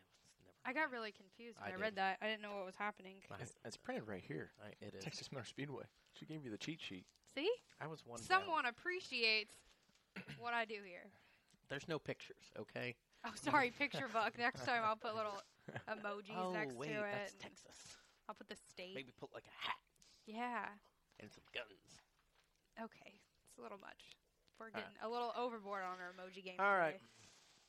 I 0.68 0.74
got 0.74 0.92
really 0.92 1.12
confused 1.12 1.56
when 1.64 1.72
I 1.72 1.76
I, 1.76 1.80
read 1.80 1.96
that. 1.96 2.18
I 2.20 2.28
didn't 2.28 2.42
know 2.42 2.52
what 2.52 2.66
was 2.66 2.76
happening. 2.76 3.16
It's, 3.40 3.56
it's 3.64 3.78
printed 3.78 4.06
right 4.06 4.20
here. 4.20 4.50
I, 4.60 4.76
it 4.84 4.92
is. 4.98 5.02
Texas 5.02 5.32
Motor 5.32 5.46
Speedway. 5.46 5.84
She 6.12 6.26
gave 6.26 6.44
you 6.44 6.50
the 6.50 6.58
cheat 6.58 6.78
sheet. 6.78 7.06
See, 7.34 7.48
I 7.80 7.86
was 7.86 8.04
one. 8.04 8.20
down. 8.20 8.42
someone 8.44 8.66
appreciates 8.66 9.54
what 10.38 10.52
I 10.52 10.66
do 10.66 10.76
here. 10.84 11.08
There's 11.70 11.88
no 11.88 11.98
pictures, 11.98 12.52
okay? 12.60 12.96
Oh, 13.24 13.32
sorry, 13.34 13.70
picture 13.70 14.08
book. 14.12 14.34
Next 14.38 14.66
time 14.66 14.82
I'll 14.84 14.96
put 14.96 15.16
little 15.16 15.40
emojis 15.88 16.36
oh 16.36 16.52
next 16.52 16.76
wait, 16.76 16.88
to 16.88 17.00
that's. 17.00 17.32
Texas. 17.40 17.96
I'll 18.28 18.34
put 18.34 18.48
the 18.48 18.56
state. 18.68 18.94
Maybe 18.94 19.12
put 19.18 19.32
like 19.32 19.44
a 19.48 19.66
hat 19.66 19.80
Yeah. 20.26 20.68
and 21.18 21.30
some 21.32 21.44
guns. 21.54 22.04
Okay. 22.76 23.16
It's 23.48 23.58
a 23.58 23.62
little 23.62 23.78
much. 23.78 24.12
We're 24.60 24.66
right. 24.66 24.74
getting 24.84 24.96
a 25.02 25.08
little 25.08 25.32
overboard 25.32 25.80
on 25.80 25.96
our 25.96 26.12
emoji 26.12 26.44
game. 26.44 26.56
All 26.58 26.76
right. 26.76 26.92
today. 26.92 27.28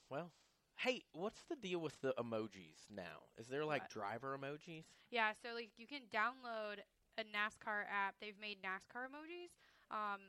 Well, 0.09 0.31
hey, 0.79 1.01
what's 1.13 1.43
the 1.49 1.55
deal 1.55 1.79
with 1.79 1.99
the 2.01 2.13
emojis 2.17 2.89
now? 2.89 3.27
Is 3.37 3.47
there 3.47 3.65
like 3.65 3.83
What? 3.83 3.91
driver 3.91 4.37
emojis? 4.37 4.85
Yeah, 5.11 5.31
so 5.41 5.53
like 5.53 5.71
you 5.77 5.87
can 5.87 6.01
download 6.13 6.79
a 7.17 7.23
NASCAR 7.23 7.83
app. 7.91 8.15
They've 8.21 8.39
made 8.39 8.57
NASCAR 8.61 9.07
emojis. 9.07 9.51
Um, 9.91 10.21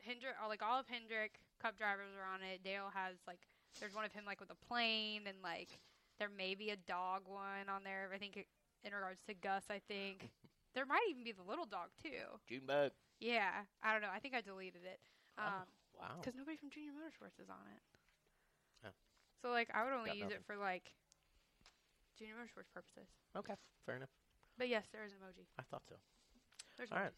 Hendrick, 0.00 0.34
like 0.48 0.62
all 0.62 0.78
of 0.80 0.86
Hendrick 0.86 1.40
Cup 1.60 1.76
drivers 1.76 2.14
are 2.16 2.26
on 2.32 2.40
it. 2.42 2.62
Dale 2.62 2.90
has 2.94 3.16
like 3.26 3.40
there's 3.80 3.94
one 3.94 4.04
of 4.04 4.12
him 4.12 4.24
like 4.26 4.40
with 4.40 4.50
a 4.50 4.66
plane 4.66 5.22
and 5.26 5.38
like 5.42 5.80
there 6.18 6.28
may 6.30 6.54
be 6.54 6.70
a 6.70 6.76
dog 6.76 7.22
one 7.26 7.68
on 7.68 7.82
there. 7.84 8.10
I 8.14 8.18
think 8.18 8.36
it, 8.36 8.46
in 8.84 8.92
regards 8.92 9.20
to 9.26 9.34
Gus, 9.34 9.64
I 9.70 9.80
think 9.88 10.30
there 10.74 10.86
might 10.86 11.04
even 11.10 11.24
be 11.24 11.32
the 11.32 11.42
little 11.46 11.66
dog 11.66 11.90
too. 12.02 12.38
Junebug. 12.48 12.92
Yeah, 13.20 13.66
I 13.82 13.92
don't 13.92 14.02
know. 14.02 14.12
I 14.14 14.20
think 14.20 14.34
I 14.34 14.40
deleted 14.40 14.82
it. 14.86 15.00
Oh, 15.38 15.42
Um, 15.46 15.66
wow. 15.98 16.14
because 16.20 16.34
nobody 16.38 16.56
from 16.56 16.70
Junior 16.70 16.92
Motorsports 16.92 17.42
is 17.42 17.50
on 17.50 17.66
it. 17.74 17.82
So 19.42 19.50
like 19.50 19.70
I 19.74 19.84
would 19.84 19.92
only 19.92 20.10
Got 20.10 20.16
use 20.16 20.22
nothing. 20.24 20.36
it 20.38 20.46
for 20.46 20.56
like 20.56 20.92
Junior 22.18 22.34
Motorsports 22.34 22.72
purposes. 22.72 23.08
Okay, 23.36 23.54
fair 23.86 23.96
enough. 23.96 24.10
But 24.56 24.68
yes, 24.68 24.86
there 24.92 25.04
is 25.04 25.12
an 25.12 25.18
emoji. 25.18 25.46
I 25.58 25.62
thought 25.70 25.82
so. 25.88 25.94
There's 26.76 26.90
All 26.92 26.98
right. 26.98 27.12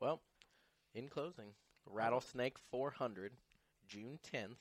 Well, 0.00 0.20
in 0.94 1.08
closing, 1.08 1.54
Rattlesnake 1.86 2.58
400, 2.70 3.32
June 3.86 4.18
10th 4.32 4.56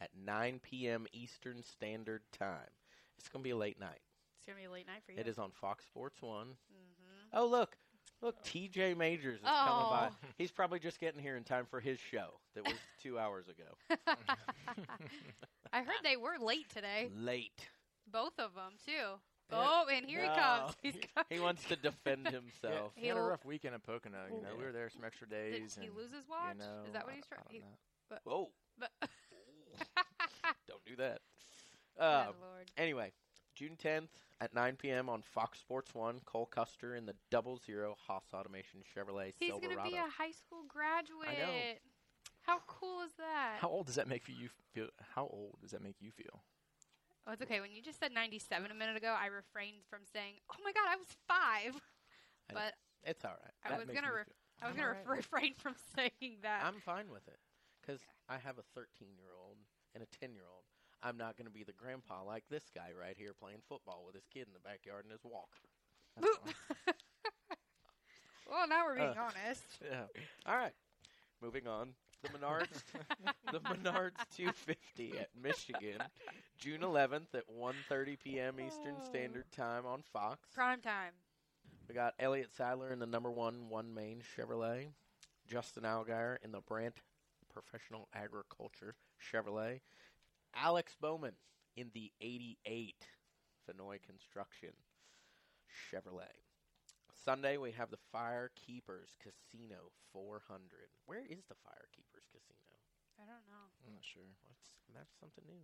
at 0.00 0.10
9 0.16 0.60
p.m. 0.62 1.06
Eastern 1.12 1.62
Standard 1.62 2.22
Time. 2.36 2.70
It's 3.18 3.28
going 3.28 3.42
to 3.42 3.44
be 3.44 3.50
a 3.50 3.56
late 3.56 3.78
night. 3.80 4.00
It's 4.46 4.46
gonna 4.46 4.62
be 4.62 4.66
a 4.66 4.70
late 4.70 4.86
night 4.86 5.02
for 5.04 5.10
you. 5.10 5.18
It 5.18 5.26
is 5.26 5.38
on 5.38 5.50
Fox 5.50 5.84
Sports 5.84 6.22
1. 6.22 6.46
Mm-hmm. 6.46 7.36
Oh, 7.36 7.46
look. 7.46 7.76
Look, 8.22 8.42
TJ 8.44 8.96
Majors 8.96 9.40
is 9.40 9.44
coming 9.46 9.90
by. 9.90 10.08
Oh. 10.10 10.26
He's 10.38 10.50
probably 10.50 10.78
just 10.78 10.98
getting 10.98 11.20
here 11.20 11.36
in 11.36 11.44
time 11.44 11.66
for 11.70 11.80
his 11.80 11.98
show 11.98 12.40
that 12.54 12.64
was 12.64 12.74
two 13.02 13.18
hours 13.18 13.44
ago. 13.48 13.98
I 15.72 15.80
heard 15.80 15.96
they 16.02 16.16
were 16.16 16.36
late 16.40 16.68
today. 16.70 17.10
Late. 17.16 17.68
Both 18.10 18.38
of 18.38 18.54
them 18.54 18.72
too. 18.84 19.18
Oh, 19.52 19.86
and 19.92 20.06
here 20.06 20.22
he 20.22 20.28
No, 20.28 20.34
comes. 20.34 20.72
He's 20.82 20.94
he- 20.94 21.00
coming. 21.14 21.26
He 21.30 21.40
wants 21.40 21.64
to 21.66 21.76
defend 21.76 22.26
himself. 22.30 22.92
He 22.96 23.06
had 23.08 23.16
a 23.16 23.20
rough 23.22 23.44
weekend 23.44 23.74
in 23.74 23.80
Pocono. 23.80 24.18
You 24.28 24.42
know, 24.42 24.48
Yeah. 24.52 24.58
we 24.58 24.64
were 24.64 24.72
there 24.72 24.88
some 24.90 25.04
extra 25.04 25.28
Did 25.28 25.52
days. 25.52 25.76
he 25.80 25.86
and, 25.86 25.96
lose 25.96 26.10
his 26.12 26.28
watch? 26.28 26.54
You 26.54 26.60
know, 26.60 26.82
is 26.86 26.92
that 26.94 27.04
what 27.04 27.12
I- 27.12 27.16
he's 27.16 27.24
I 27.30 27.34
trying? 27.36 27.44
don't 27.44 27.52
he- 27.52 27.62
But, 28.08 28.20
Whoa. 28.24 28.48
but 28.78 28.90
Don't 30.68 30.84
do 30.84 30.96
that. 30.96 31.20
Uh, 31.98 32.26
lord. 32.40 32.70
Anyway, 32.76 33.12
June 33.54 33.76
10th 33.82 34.08
at 34.40 34.54
9 34.54 34.76
p.m. 34.76 35.08
on 35.08 35.22
Fox 35.22 35.58
Sports 35.58 35.94
1, 35.94 36.20
Cole 36.26 36.46
Custer 36.46 36.94
in 36.94 37.06
the 37.06 37.14
Double 37.30 37.58
Zero 37.64 37.96
Haas 38.06 38.24
Automation 38.34 38.80
Chevrolet 38.82 39.32
He's 39.38 39.48
Silverado. 39.50 39.76
gonna 39.76 39.90
be 39.90 39.96
a 39.96 40.02
high 40.02 40.32
school 40.32 40.64
graduate. 40.68 41.28
I 41.28 41.40
know. 41.40 41.52
How 42.42 42.58
cool 42.66 43.02
is 43.02 43.12
that? 43.18 43.56
How 43.60 43.68
old 43.68 43.86
does 43.86 43.96
that 43.96 44.08
make 44.08 44.28
you 44.28 44.48
feel? 44.72 44.88
How 45.14 45.22
old 45.32 45.56
does 45.60 45.70
that 45.72 45.82
make 45.82 45.96
you 46.00 46.10
feel? 46.10 46.42
Oh, 47.26 47.32
it's 47.32 47.42
okay. 47.42 47.60
When 47.60 47.72
you 47.72 47.82
just 47.82 47.98
said 47.98 48.12
97 48.12 48.70
a 48.70 48.74
minute 48.74 48.96
ago, 48.96 49.16
I 49.18 49.26
refrained 49.26 49.82
from 49.90 50.00
saying, 50.12 50.34
"Oh 50.52 50.56
my 50.62 50.70
God, 50.72 50.86
I 50.88 50.94
was 50.96 51.08
five. 51.26 51.74
I 52.48 52.52
know. 52.54 52.60
But 52.60 52.74
It's 53.02 53.24
all 53.24 53.32
right. 53.42 53.54
I 53.64 53.70
That 53.70 53.78
was 53.80 53.88
gonna 53.88 54.06
me 54.12 54.14
re- 54.18 54.24
feel- 54.24 54.34
I 54.62 54.66
was 54.66 54.72
I'm 54.72 54.76
gonna 54.76 54.88
alright 54.88 55.08
re- 55.08 55.16
refrain 55.26 55.54
from 55.54 55.74
saying 55.96 56.38
that. 56.42 56.62
I'm 56.64 56.80
fine 56.80 57.10
with 57.10 57.26
it 57.26 57.38
because 57.82 58.00
I 58.28 58.38
have 58.38 58.58
a 58.58 58.62
13 58.74 59.16
year 59.18 59.34
old 59.36 59.56
and 59.94 60.04
a 60.04 60.06
10 60.06 60.32
year 60.34 60.46
old. 60.46 60.64
I'm 61.02 61.16
not 61.16 61.36
going 61.36 61.46
to 61.46 61.52
be 61.52 61.62
the 61.64 61.72
grandpa 61.72 62.22
like 62.24 62.44
this 62.50 62.64
guy 62.74 62.90
right 62.98 63.14
here 63.16 63.32
playing 63.38 63.58
football 63.68 64.02
with 64.06 64.14
his 64.14 64.26
kid 64.32 64.46
in 64.48 64.52
the 64.54 64.60
backyard 64.60 65.04
in 65.04 65.10
his 65.10 65.24
walker. 65.24 65.68
Well, 68.48 68.68
now 68.68 68.84
we're 68.86 68.94
being 68.96 69.08
Uh, 69.08 69.22
honest. 69.28 69.64
yeah. 69.84 70.04
All 70.46 70.56
right, 70.56 70.72
moving 71.42 71.66
on. 71.66 71.94
The 72.22 72.28
Menards, 72.38 72.82
the 73.52 73.60
Menards 73.60 74.16
250 74.36 75.18
at 75.18 75.28
Michigan, 75.40 75.98
June 76.58 76.80
11th 76.80 77.34
at 77.34 77.44
1:30 77.52 78.18
p.m. 78.18 78.60
Eastern 78.60 78.94
Standard 79.04 79.44
Time 79.52 79.84
on 79.84 80.02
Fox. 80.12 80.48
Prime 80.54 80.80
time. 80.80 81.12
We 81.88 81.94
got 81.94 82.14
Elliott 82.18 82.50
Sadler 82.56 82.92
in 82.92 82.98
the 83.00 83.06
number 83.06 83.30
one 83.30 83.68
OneMain 83.70 84.22
Chevrolet, 84.36 84.88
Justin 85.46 85.82
Allgaier 85.84 86.36
in 86.42 86.52
the 86.52 86.60
Brandt 86.60 86.96
Professional 87.52 88.08
Agriculture 88.14 88.94
Chevrolet, 89.20 89.80
Alex 90.56 90.96
Bowman 91.00 91.34
in 91.76 91.90
the 91.92 92.10
88 92.20 92.94
Fenoy 93.68 93.98
Construction 94.02 94.70
Chevrolet. 95.68 96.40
Sunday 97.24 97.56
we 97.56 97.72
have 97.72 97.90
the 97.90 97.98
Firekeepers 98.14 99.16
Casino 99.20 99.92
400. 100.12 100.62
Where 101.06 101.24
is 101.28 101.44
the 101.48 101.54
Firekeepers 101.54 102.26
Casino? 102.32 102.80
I 103.18 103.24
don't 103.26 103.44
know. 103.50 103.68
I'm 103.86 103.92
not 103.94 104.04
sure. 104.04 104.22
What's 104.46 104.70
that's 104.94 105.18
something 105.20 105.44
new. 105.46 105.60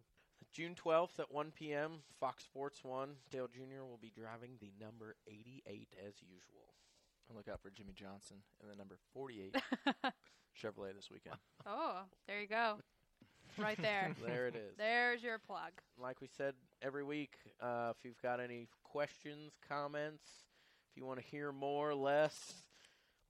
June 0.53 0.75
12th 0.75 1.21
at 1.21 1.33
1 1.33 1.53
p.m. 1.53 2.03
Fox 2.21 2.45
Sports 2.45 2.85
1. 2.85 3.11
Dale 3.31 3.49
Jr. 3.49 3.85
will 3.89 4.01
be 4.03 4.13
driving 4.15 4.59
the 4.61 4.73
number 4.79 5.17
88 5.27 5.89
as 6.07 6.15
usual. 6.21 6.75
And 7.29 7.37
look 7.37 7.49
out 7.49 7.63
for 7.63 7.71
Jimmie 7.71 7.95
Johnson 7.95 8.39
and 8.61 8.71
the 8.71 8.77
number 8.77 8.99
48 9.15 9.57
Chevrolet 10.61 10.95
this 10.95 11.11
weekend. 11.11 11.37
oh, 11.67 12.03
there 12.27 12.41
you 12.41 12.49
go. 12.49 12.77
Right 13.59 13.81
there. 13.81 14.15
There 14.27 14.47
it 14.49 14.55
is. 14.57 14.77
There's 14.79 15.23
your 15.23 15.39
plug. 15.39 15.73
Like 16.01 16.21
we 16.21 16.29
said 16.37 16.55
every 16.81 17.05
week, 17.05 17.35
uh, 17.61 17.93
if 17.97 18.05
you've 18.05 18.21
got 18.23 18.41
any 18.41 18.69
questions, 18.85 19.53
comments, 19.69 20.25
if 20.91 20.97
you 20.97 21.05
want 21.07 21.21
to 21.21 21.25
hear 21.27 21.53
more, 21.53 21.95
less, 21.95 22.55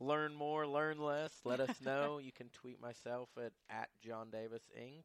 learn 0.01 0.35
more, 0.35 0.67
learn 0.67 0.99
less, 0.99 1.33
let 1.45 1.61
us 1.61 1.81
know. 1.85 2.19
you 2.19 2.33
can 2.33 2.49
tweet 2.51 2.81
myself 2.81 3.29
at, 3.37 3.53
at 3.71 3.89
John 4.05 4.29
Davis 4.31 4.63
Inc. 4.79 5.05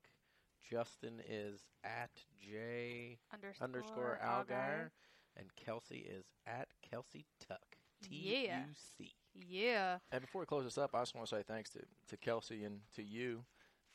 Justin 0.69 1.21
is 1.29 1.61
at 1.83 2.09
J 2.41 3.19
Underscore, 3.33 3.63
underscore 3.65 4.19
Allgaier, 4.23 4.89
and 5.37 5.47
Kelsey 5.55 5.99
is 5.99 6.25
at 6.45 6.67
Kelsey 6.89 7.25
Tuck. 7.47 7.77
T 8.03 8.15
U 8.15 8.49
C. 8.73 9.11
Yeah. 9.33 9.43
Yeah. 9.49 9.97
And 10.11 10.21
before 10.21 10.41
we 10.41 10.45
close 10.45 10.63
this 10.63 10.77
up, 10.77 10.91
I 10.93 11.01
just 11.01 11.15
want 11.15 11.27
to 11.27 11.35
say 11.35 11.43
thanks 11.47 11.69
to, 11.71 11.79
to 12.09 12.17
Kelsey 12.17 12.63
and 12.63 12.79
to 12.95 13.03
you 13.03 13.43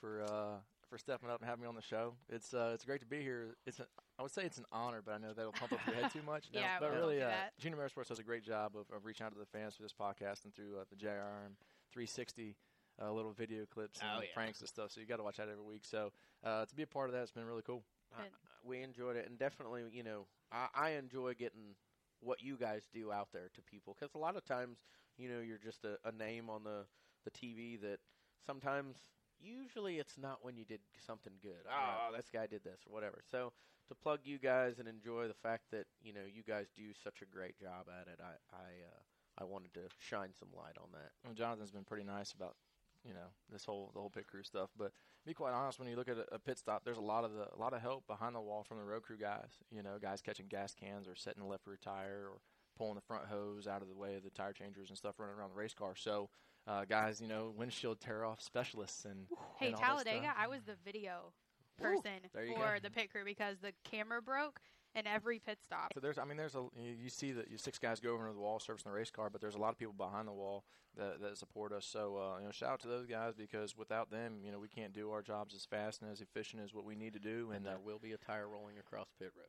for 0.00 0.22
uh, 0.22 0.56
for 0.92 0.98
stepping 0.98 1.30
up 1.30 1.40
and 1.40 1.48
having 1.48 1.62
me 1.62 1.68
on 1.68 1.74
the 1.74 1.80
show. 1.80 2.12
It's 2.28 2.52
uh, 2.52 2.72
it's 2.74 2.84
great 2.84 3.00
to 3.00 3.06
be 3.06 3.22
here. 3.22 3.56
It's 3.66 3.80
a, 3.80 3.86
I 4.18 4.22
would 4.22 4.30
say 4.30 4.42
it's 4.44 4.58
an 4.58 4.66
honor, 4.70 5.00
but 5.02 5.14
I 5.14 5.18
know 5.18 5.32
that'll 5.32 5.52
pump 5.52 5.72
up 5.72 5.78
your 5.86 5.96
head 5.96 6.12
too 6.12 6.20
much. 6.26 6.44
No, 6.54 6.60
Yeah, 6.60 6.76
but 6.78 6.90
we 6.90 6.96
won't 6.98 7.00
really, 7.06 7.16
do 7.20 7.24
uh, 7.24 7.28
that. 7.28 7.58
Junior 7.58 7.78
Motorsports 7.78 8.08
does 8.08 8.18
a 8.18 8.22
great 8.22 8.44
job 8.44 8.72
of, 8.76 8.94
of 8.94 9.06
reaching 9.06 9.24
out 9.24 9.32
to 9.32 9.38
the 9.38 9.46
fans 9.46 9.74
through 9.74 9.86
this 9.86 9.94
podcast 9.98 10.44
and 10.44 10.54
through 10.54 10.76
uh, 10.78 10.84
the 10.90 10.96
JRM 10.96 11.56
360 11.92 12.56
uh, 13.00 13.10
little 13.10 13.32
video 13.32 13.64
clips 13.64 14.00
and 14.00 14.10
Oh, 14.18 14.20
yeah. 14.20 14.28
pranks 14.34 14.60
and 14.60 14.68
stuff. 14.68 14.90
So 14.92 15.00
you 15.00 15.06
got 15.06 15.16
to 15.16 15.22
watch 15.22 15.38
that 15.38 15.48
every 15.48 15.64
week. 15.64 15.84
So 15.86 16.12
uh, 16.44 16.66
to 16.66 16.74
be 16.76 16.82
a 16.82 16.86
part 16.86 17.08
of 17.08 17.14
that, 17.14 17.22
it's 17.22 17.32
been 17.32 17.46
really 17.46 17.62
cool. 17.62 17.82
Uh, 18.14 18.24
we 18.62 18.82
enjoyed 18.82 19.16
it, 19.16 19.26
and 19.26 19.38
definitely, 19.38 19.84
you 19.90 20.02
know, 20.02 20.26
I, 20.52 20.66
I 20.74 20.90
enjoy 20.90 21.32
getting 21.32 21.74
what 22.20 22.42
you 22.42 22.56
guys 22.58 22.82
do 22.92 23.10
out 23.10 23.28
there 23.32 23.48
to 23.54 23.62
people 23.62 23.96
because 23.98 24.14
a 24.14 24.18
lot 24.18 24.36
of 24.36 24.44
times, 24.44 24.84
you 25.16 25.30
know, 25.30 25.40
you're 25.40 25.56
just 25.58 25.84
a, 25.86 25.96
a 26.06 26.12
name 26.12 26.50
on 26.50 26.64
the 26.64 26.84
the 27.24 27.30
TV 27.30 27.80
that 27.80 27.98
sometimes, 28.46 28.96
usually, 29.42 29.98
it's 29.98 30.16
not 30.16 30.38
when 30.42 30.56
you 30.56 30.64
did 30.64 30.80
something 31.06 31.32
good. 31.42 31.66
Oh, 31.68 32.14
this 32.16 32.30
guy 32.32 32.46
did 32.46 32.64
this 32.64 32.80
or 32.86 32.92
whatever. 32.92 33.22
So 33.30 33.52
to 33.88 33.94
plug 33.94 34.20
you 34.24 34.38
guys 34.38 34.78
and 34.78 34.88
enjoy 34.88 35.28
the 35.28 35.34
fact 35.34 35.64
that 35.70 35.86
you 36.02 36.12
know 36.12 36.24
you 36.32 36.42
guys 36.42 36.66
do 36.74 36.92
such 37.04 37.22
a 37.22 37.26
great 37.26 37.58
job 37.58 37.86
at 37.88 38.08
it, 38.08 38.20
I 38.20 38.56
I 38.56 38.68
uh, 38.88 39.42
I 39.42 39.44
wanted 39.44 39.74
to 39.74 39.80
shine 39.98 40.30
some 40.38 40.48
light 40.56 40.76
on 40.78 40.88
that. 40.92 41.10
Well, 41.24 41.34
Jonathan's 41.34 41.70
been 41.70 41.84
pretty 41.84 42.04
nice 42.04 42.32
about 42.32 42.56
you 43.04 43.12
know 43.12 43.30
this 43.50 43.64
whole 43.64 43.90
the 43.94 44.00
whole 44.00 44.10
pit 44.10 44.26
crew 44.26 44.42
stuff. 44.42 44.70
But 44.76 44.92
to 44.92 45.26
be 45.26 45.34
quite 45.34 45.52
honest, 45.52 45.78
when 45.78 45.88
you 45.88 45.96
look 45.96 46.08
at 46.08 46.18
a, 46.18 46.34
a 46.34 46.38
pit 46.38 46.58
stop, 46.58 46.84
there's 46.84 46.98
a 46.98 47.02
lot 47.02 47.24
of 47.24 47.32
the 47.34 47.48
a 47.54 47.58
lot 47.58 47.72
of 47.74 47.80
help 47.80 48.06
behind 48.06 48.34
the 48.34 48.40
wall 48.40 48.64
from 48.64 48.78
the 48.78 48.84
road 48.84 49.02
crew 49.02 49.18
guys. 49.18 49.50
You 49.70 49.82
know, 49.82 49.98
guys 50.00 50.22
catching 50.22 50.46
gas 50.46 50.74
cans 50.74 51.08
or 51.08 51.14
setting 51.14 51.42
the 51.42 51.48
left 51.48 51.66
rear 51.66 51.78
tire 51.82 52.28
or 52.30 52.38
pulling 52.78 52.94
the 52.94 53.02
front 53.02 53.26
hose 53.26 53.66
out 53.66 53.82
of 53.82 53.88
the 53.88 53.94
way 53.94 54.14
of 54.14 54.22
the 54.22 54.30
tire 54.30 54.52
changers 54.52 54.88
and 54.88 54.96
stuff 54.96 55.18
running 55.18 55.36
around 55.36 55.50
the 55.50 55.56
race 55.56 55.74
car. 55.74 55.94
So. 55.96 56.30
Uh, 56.66 56.84
guys, 56.84 57.20
you 57.20 57.26
know, 57.28 57.52
windshield 57.56 58.00
tear 58.00 58.24
off 58.24 58.40
specialists 58.40 59.04
and 59.04 59.26
Hey, 59.58 59.68
and 59.68 59.76
Talladega. 59.76 60.32
I 60.38 60.46
was 60.46 60.60
the 60.62 60.76
video 60.84 61.32
person 61.80 62.20
there 62.32 62.44
you 62.44 62.54
for 62.54 62.74
go. 62.74 62.78
the 62.82 62.90
pit 62.90 63.10
crew 63.10 63.24
because 63.24 63.56
the 63.60 63.72
camera 63.82 64.22
broke 64.22 64.60
in 64.94 65.06
every 65.06 65.38
pit 65.38 65.58
stop. 65.64 65.92
So 65.94 66.00
there's, 66.00 66.18
I 66.18 66.24
mean, 66.24 66.36
there's 66.36 66.54
a 66.54 66.66
you, 66.76 66.92
you 67.04 67.10
see 67.10 67.32
that 67.32 67.50
you 67.50 67.58
six 67.58 67.78
guys 67.78 67.98
go 67.98 68.12
over 68.12 68.28
to 68.28 68.32
the 68.32 68.40
wall 68.40 68.60
servicing 68.60 68.92
the 68.92 68.96
race 68.96 69.10
car, 69.10 69.28
but 69.30 69.40
there's 69.40 69.54
a 69.56 69.58
lot 69.58 69.70
of 69.70 69.78
people 69.78 69.94
behind 69.94 70.28
the 70.28 70.32
wall 70.32 70.64
that, 70.96 71.20
that 71.20 71.38
support 71.38 71.72
us. 71.72 71.84
So 71.84 72.16
uh, 72.16 72.38
you 72.38 72.44
know, 72.44 72.52
shout 72.52 72.70
out 72.70 72.80
to 72.80 72.88
those 72.88 73.06
guys 73.06 73.34
because 73.34 73.76
without 73.76 74.10
them, 74.10 74.34
you 74.44 74.52
know, 74.52 74.60
we 74.60 74.68
can't 74.68 74.92
do 74.92 75.10
our 75.10 75.22
jobs 75.22 75.54
as 75.54 75.64
fast 75.64 76.02
and 76.02 76.10
as 76.12 76.20
efficient 76.20 76.62
as 76.62 76.72
what 76.74 76.84
we 76.84 76.94
need 76.94 77.14
to 77.14 77.18
do. 77.20 77.48
And 77.48 77.56
And, 77.56 77.66
there 77.66 77.74
uh, 77.76 77.84
will 77.84 77.98
be 77.98 78.12
a 78.12 78.18
tire 78.18 78.46
rolling 78.46 78.78
across 78.78 79.08
pit 79.18 79.32
road. 79.36 79.48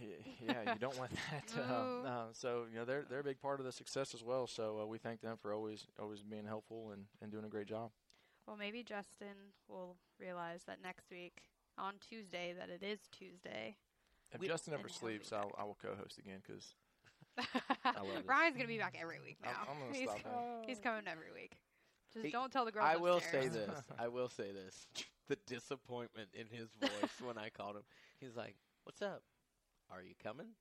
yeah, 0.46 0.72
you 0.72 0.78
don't 0.78 0.98
want 0.98 1.10
that. 1.30 1.52
No. 1.56 2.02
uh, 2.06 2.24
so 2.32 2.64
you 2.70 2.78
know, 2.78 2.84
they're 2.84 3.04
they're 3.08 3.20
a 3.20 3.24
big 3.24 3.40
part 3.40 3.60
of 3.60 3.66
the 3.66 3.72
success 3.72 4.14
as 4.14 4.22
well. 4.22 4.46
So 4.46 4.80
uh, 4.82 4.86
we 4.86 4.98
thank 4.98 5.20
them 5.20 5.36
for 5.40 5.52
always 5.52 5.86
always 6.00 6.22
being 6.22 6.46
helpful 6.46 6.90
and, 6.92 7.04
and 7.22 7.30
doing 7.30 7.44
a 7.44 7.48
great 7.48 7.66
job. 7.66 7.90
Well, 8.46 8.56
maybe 8.56 8.82
Justin 8.82 9.52
will 9.68 9.96
realize 10.20 10.62
that 10.66 10.78
next 10.82 11.10
week 11.10 11.42
on 11.78 11.94
Tuesday 12.08 12.54
that 12.58 12.68
it 12.70 12.82
is 12.84 13.00
Tuesday. 13.10 13.76
If 14.32 14.40
We- 14.40 14.48
Justin 14.48 14.74
ever 14.74 14.88
sleeps, 14.88 15.32
I'll, 15.32 15.52
I 15.58 15.64
will 15.64 15.76
co-host 15.80 16.18
again 16.18 16.40
because 16.46 16.74
love. 17.84 18.06
Ryan's 18.26 18.56
gonna 18.56 18.68
be 18.68 18.78
back 18.78 18.96
every 19.00 19.18
week 19.20 19.38
now. 19.42 19.50
I'm, 19.62 19.68
I'm 19.74 19.80
gonna 19.88 19.98
he's, 19.98 20.08
stop 20.08 20.22
that. 20.24 20.64
he's 20.66 20.78
coming 20.78 21.02
every 21.06 21.32
week. 21.34 21.56
Just 22.12 22.26
He- 22.26 22.32
don't 22.32 22.50
tell 22.52 22.64
the 22.64 22.72
girls. 22.72 22.86
I 22.88 22.96
will 22.96 23.20
say 23.20 23.48
this. 23.48 23.70
I 23.98 24.08
will 24.08 24.28
say 24.28 24.50
this. 24.52 24.86
The 25.28 25.36
disappointment 25.46 26.28
in 26.34 26.46
his 26.46 26.68
voice 26.80 27.10
when 27.20 27.36
I 27.36 27.48
called 27.50 27.76
him. 27.76 27.82
He's 28.20 28.36
like, 28.36 28.54
"What's 28.84 29.02
up? 29.02 29.22
Are 29.90 30.02
you 30.02 30.14
coming?" 30.22 30.54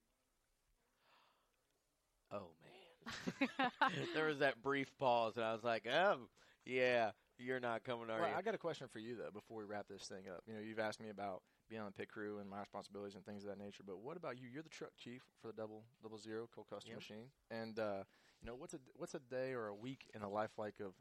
Oh 2.31 2.51
man. 2.63 3.71
there 4.13 4.25
was 4.27 4.39
that 4.39 4.61
brief 4.61 4.91
pause, 4.97 5.35
and 5.37 5.45
I 5.45 5.53
was 5.53 5.63
like, 5.63 5.87
"Oh, 5.87 6.29
yeah, 6.65 7.11
you're 7.37 7.59
not 7.59 7.83
coming, 7.83 8.09
are 8.09 8.21
Well, 8.21 8.29
you?" 8.29 8.37
I 8.37 8.41
got 8.41 8.55
a 8.55 8.57
question 8.59 8.87
for 8.87 8.99
you 8.99 9.15
though. 9.15 9.31
Before 9.31 9.57
we 9.57 9.63
wrap 9.65 9.87
this 9.87 10.03
thing 10.07 10.27
up, 10.29 10.41
you 10.47 10.53
know, 10.53 10.59
you've 10.59 10.79
asked 10.79 10.99
me 11.01 11.09
about 11.09 11.41
being 11.69 11.81
on 11.81 11.87
the 11.87 11.93
pit 11.93 12.09
crew 12.09 12.39
and 12.39 12.49
my 12.49 12.59
responsibilities 12.59 13.15
and 13.15 13.25
things 13.25 13.43
of 13.43 13.49
that 13.49 13.57
nature. 13.57 13.83
But 13.85 13.99
what 13.99 14.17
about 14.17 14.37
you? 14.39 14.47
You're 14.47 14.63
the 14.63 14.69
truck 14.69 14.91
chief 14.97 15.23
for 15.41 15.47
the 15.47 15.53
double 15.53 15.83
double 16.01 16.17
zero 16.17 16.47
Cole 16.53 16.65
Custer 16.69 16.91
Yep. 16.91 16.93
Machine, 16.93 17.27
and 17.49 17.79
uh, 17.79 18.03
you 18.41 18.47
know, 18.47 18.55
what's 18.55 18.73
a 18.73 18.79
what's 18.95 19.15
a 19.15 19.19
day 19.19 19.53
or 19.53 19.67
a 19.67 19.75
week 19.75 20.09
in 20.13 20.21
the 20.21 20.27
life 20.29 20.51
like 20.57 20.79
of 20.79 20.93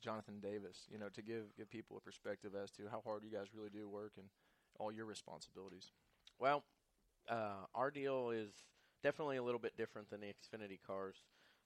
Jonathan 0.00 0.40
Davis? 0.40 0.86
You 0.90 0.98
know, 0.98 1.08
to 1.10 1.22
give 1.22 1.54
give 1.56 1.70
people 1.70 1.96
a 1.96 2.00
perspective 2.00 2.52
as 2.60 2.70
to 2.72 2.82
how 2.90 3.00
hard 3.04 3.24
you 3.24 3.30
guys 3.30 3.48
really 3.54 3.70
do 3.70 3.88
work 3.88 4.12
and 4.18 4.28
all 4.78 4.92
your 4.92 5.06
responsibilities. 5.06 5.92
Well, 6.38 6.64
uh, 7.28 7.66
our 7.74 7.90
deal 7.90 8.30
is 8.30 8.50
definitely 9.02 9.36
a 9.36 9.42
little 9.42 9.60
bit 9.60 9.76
different 9.76 10.10
than 10.10 10.20
the 10.20 10.26
Xfinity 10.26 10.78
cars. 10.86 11.16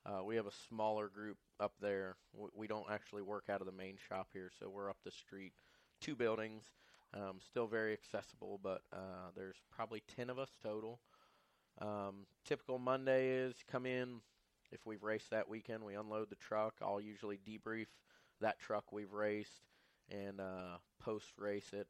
Uh, 0.06 0.24
we 0.24 0.36
have 0.36 0.46
a 0.46 0.52
smaller 0.68 1.08
group 1.08 1.36
up 1.58 1.74
there. 1.80 2.16
We 2.54 2.66
don't 2.66 2.90
actually 2.90 3.22
work 3.22 3.44
out 3.50 3.60
of 3.60 3.66
the 3.66 3.72
main 3.72 3.96
shop 4.08 4.28
here, 4.32 4.50
so 4.58 4.68
we're 4.68 4.88
up 4.88 4.96
the 5.04 5.10
street, 5.10 5.52
two 6.00 6.14
buildings. 6.16 6.64
Um, 7.12 7.38
still 7.44 7.66
very 7.66 7.92
accessible, 7.92 8.60
but 8.62 8.82
uh, 8.92 9.30
there's 9.36 9.56
probably 9.70 10.02
ten 10.16 10.30
of 10.30 10.38
us 10.38 10.50
total. 10.62 11.00
Um, 11.80 12.26
typical 12.44 12.78
Monday 12.78 13.28
is 13.28 13.54
come 13.70 13.84
in. 13.84 14.20
If 14.72 14.86
we've 14.86 15.02
raced 15.02 15.30
that 15.30 15.48
weekend, 15.48 15.84
we 15.84 15.94
unload 15.94 16.30
the 16.30 16.36
truck. 16.36 16.74
I'll 16.80 17.00
usually 17.00 17.38
debrief 17.38 17.86
that 18.40 18.60
truck 18.60 18.92
we've 18.92 19.12
raced 19.12 19.66
and 20.08 20.40
uh, 20.40 20.78
post 21.00 21.32
race 21.38 21.72
it 21.72 21.88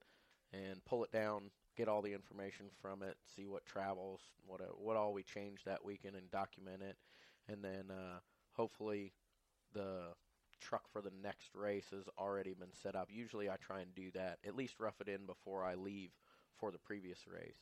and 0.52 0.84
pull 0.84 1.04
it 1.04 1.12
down, 1.12 1.50
get 1.80 1.88
all 1.88 2.02
the 2.02 2.12
information 2.12 2.66
from 2.82 3.02
it, 3.02 3.16
see 3.34 3.46
what 3.46 3.64
travels, 3.64 4.20
what 4.46 4.60
uh, 4.60 4.64
what 4.76 4.96
all 4.96 5.14
we 5.14 5.22
changed 5.22 5.64
that 5.64 5.82
weekend, 5.82 6.14
and 6.14 6.30
document 6.30 6.82
it, 6.82 6.96
and 7.50 7.64
then 7.64 7.90
uh, 7.90 8.18
hopefully 8.52 9.12
the 9.72 10.08
truck 10.60 10.82
for 10.92 11.00
the 11.00 11.12
next 11.22 11.54
race 11.54 11.86
has 11.90 12.04
already 12.18 12.52
been 12.52 12.72
set 12.82 12.94
up. 12.94 13.08
Usually, 13.10 13.48
I 13.48 13.56
try 13.56 13.80
and 13.80 13.94
do 13.94 14.10
that 14.14 14.38
at 14.46 14.54
least 14.54 14.78
rough 14.78 15.00
it 15.00 15.08
in 15.08 15.24
before 15.24 15.64
I 15.64 15.74
leave 15.74 16.10
for 16.58 16.70
the 16.70 16.78
previous 16.78 17.20
race. 17.26 17.56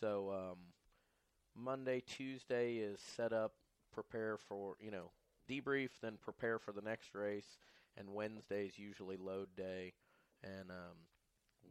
So 0.00 0.30
um, 0.30 0.58
Monday, 1.56 2.04
Tuesday 2.06 2.76
is 2.76 3.00
set 3.00 3.32
up, 3.32 3.54
prepare 3.92 4.36
for 4.36 4.76
you 4.80 4.92
know 4.92 5.10
debrief, 5.48 5.90
then 6.00 6.18
prepare 6.22 6.60
for 6.60 6.70
the 6.70 6.82
next 6.82 7.16
race, 7.16 7.58
and 7.96 8.14
Wednesday 8.14 8.66
is 8.66 8.78
usually 8.78 9.16
load 9.16 9.48
day, 9.56 9.94
and 10.44 10.70
um, 10.70 10.96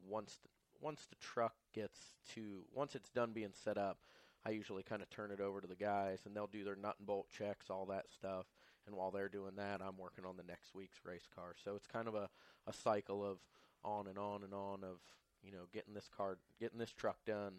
once 0.05 0.37
the, 0.43 0.49
once 0.81 1.05
the 1.09 1.15
truck 1.15 1.53
gets 1.73 1.99
to 2.35 2.63
once 2.73 2.95
it's 2.95 3.09
done 3.09 3.31
being 3.33 3.53
set 3.63 3.77
up, 3.77 3.97
I 4.45 4.51
usually 4.51 4.83
kind 4.83 5.01
of 5.01 5.09
turn 5.09 5.31
it 5.31 5.41
over 5.41 5.59
to 5.61 5.67
the 5.67 5.75
guys, 5.75 6.19
and 6.25 6.35
they'll 6.35 6.47
do 6.47 6.63
their 6.63 6.75
nut 6.75 6.95
and 6.97 7.07
bolt 7.07 7.27
checks, 7.29 7.69
all 7.69 7.85
that 7.87 8.05
stuff. 8.09 8.45
And 8.87 8.95
while 8.95 9.11
they're 9.11 9.29
doing 9.29 9.55
that, 9.57 9.81
I'm 9.81 9.97
working 9.97 10.25
on 10.25 10.37
the 10.37 10.43
next 10.43 10.73
week's 10.73 10.99
race 11.05 11.27
car. 11.35 11.53
So 11.63 11.75
it's 11.75 11.85
kind 11.85 12.07
of 12.07 12.15
a, 12.15 12.29
a 12.65 12.73
cycle 12.73 13.23
of 13.23 13.37
on 13.83 14.07
and 14.07 14.17
on 14.17 14.43
and 14.43 14.53
on 14.53 14.83
of 14.83 14.97
you 15.43 15.51
know 15.51 15.67
getting 15.73 15.93
this 15.93 16.09
car, 16.15 16.37
getting 16.59 16.79
this 16.79 16.91
truck 16.93 17.17
done, 17.25 17.53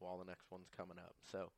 while 0.00 0.18
the 0.18 0.24
next 0.24 0.50
one's 0.50 0.68
coming 0.76 0.98
up. 0.98 1.14
So 1.30 1.50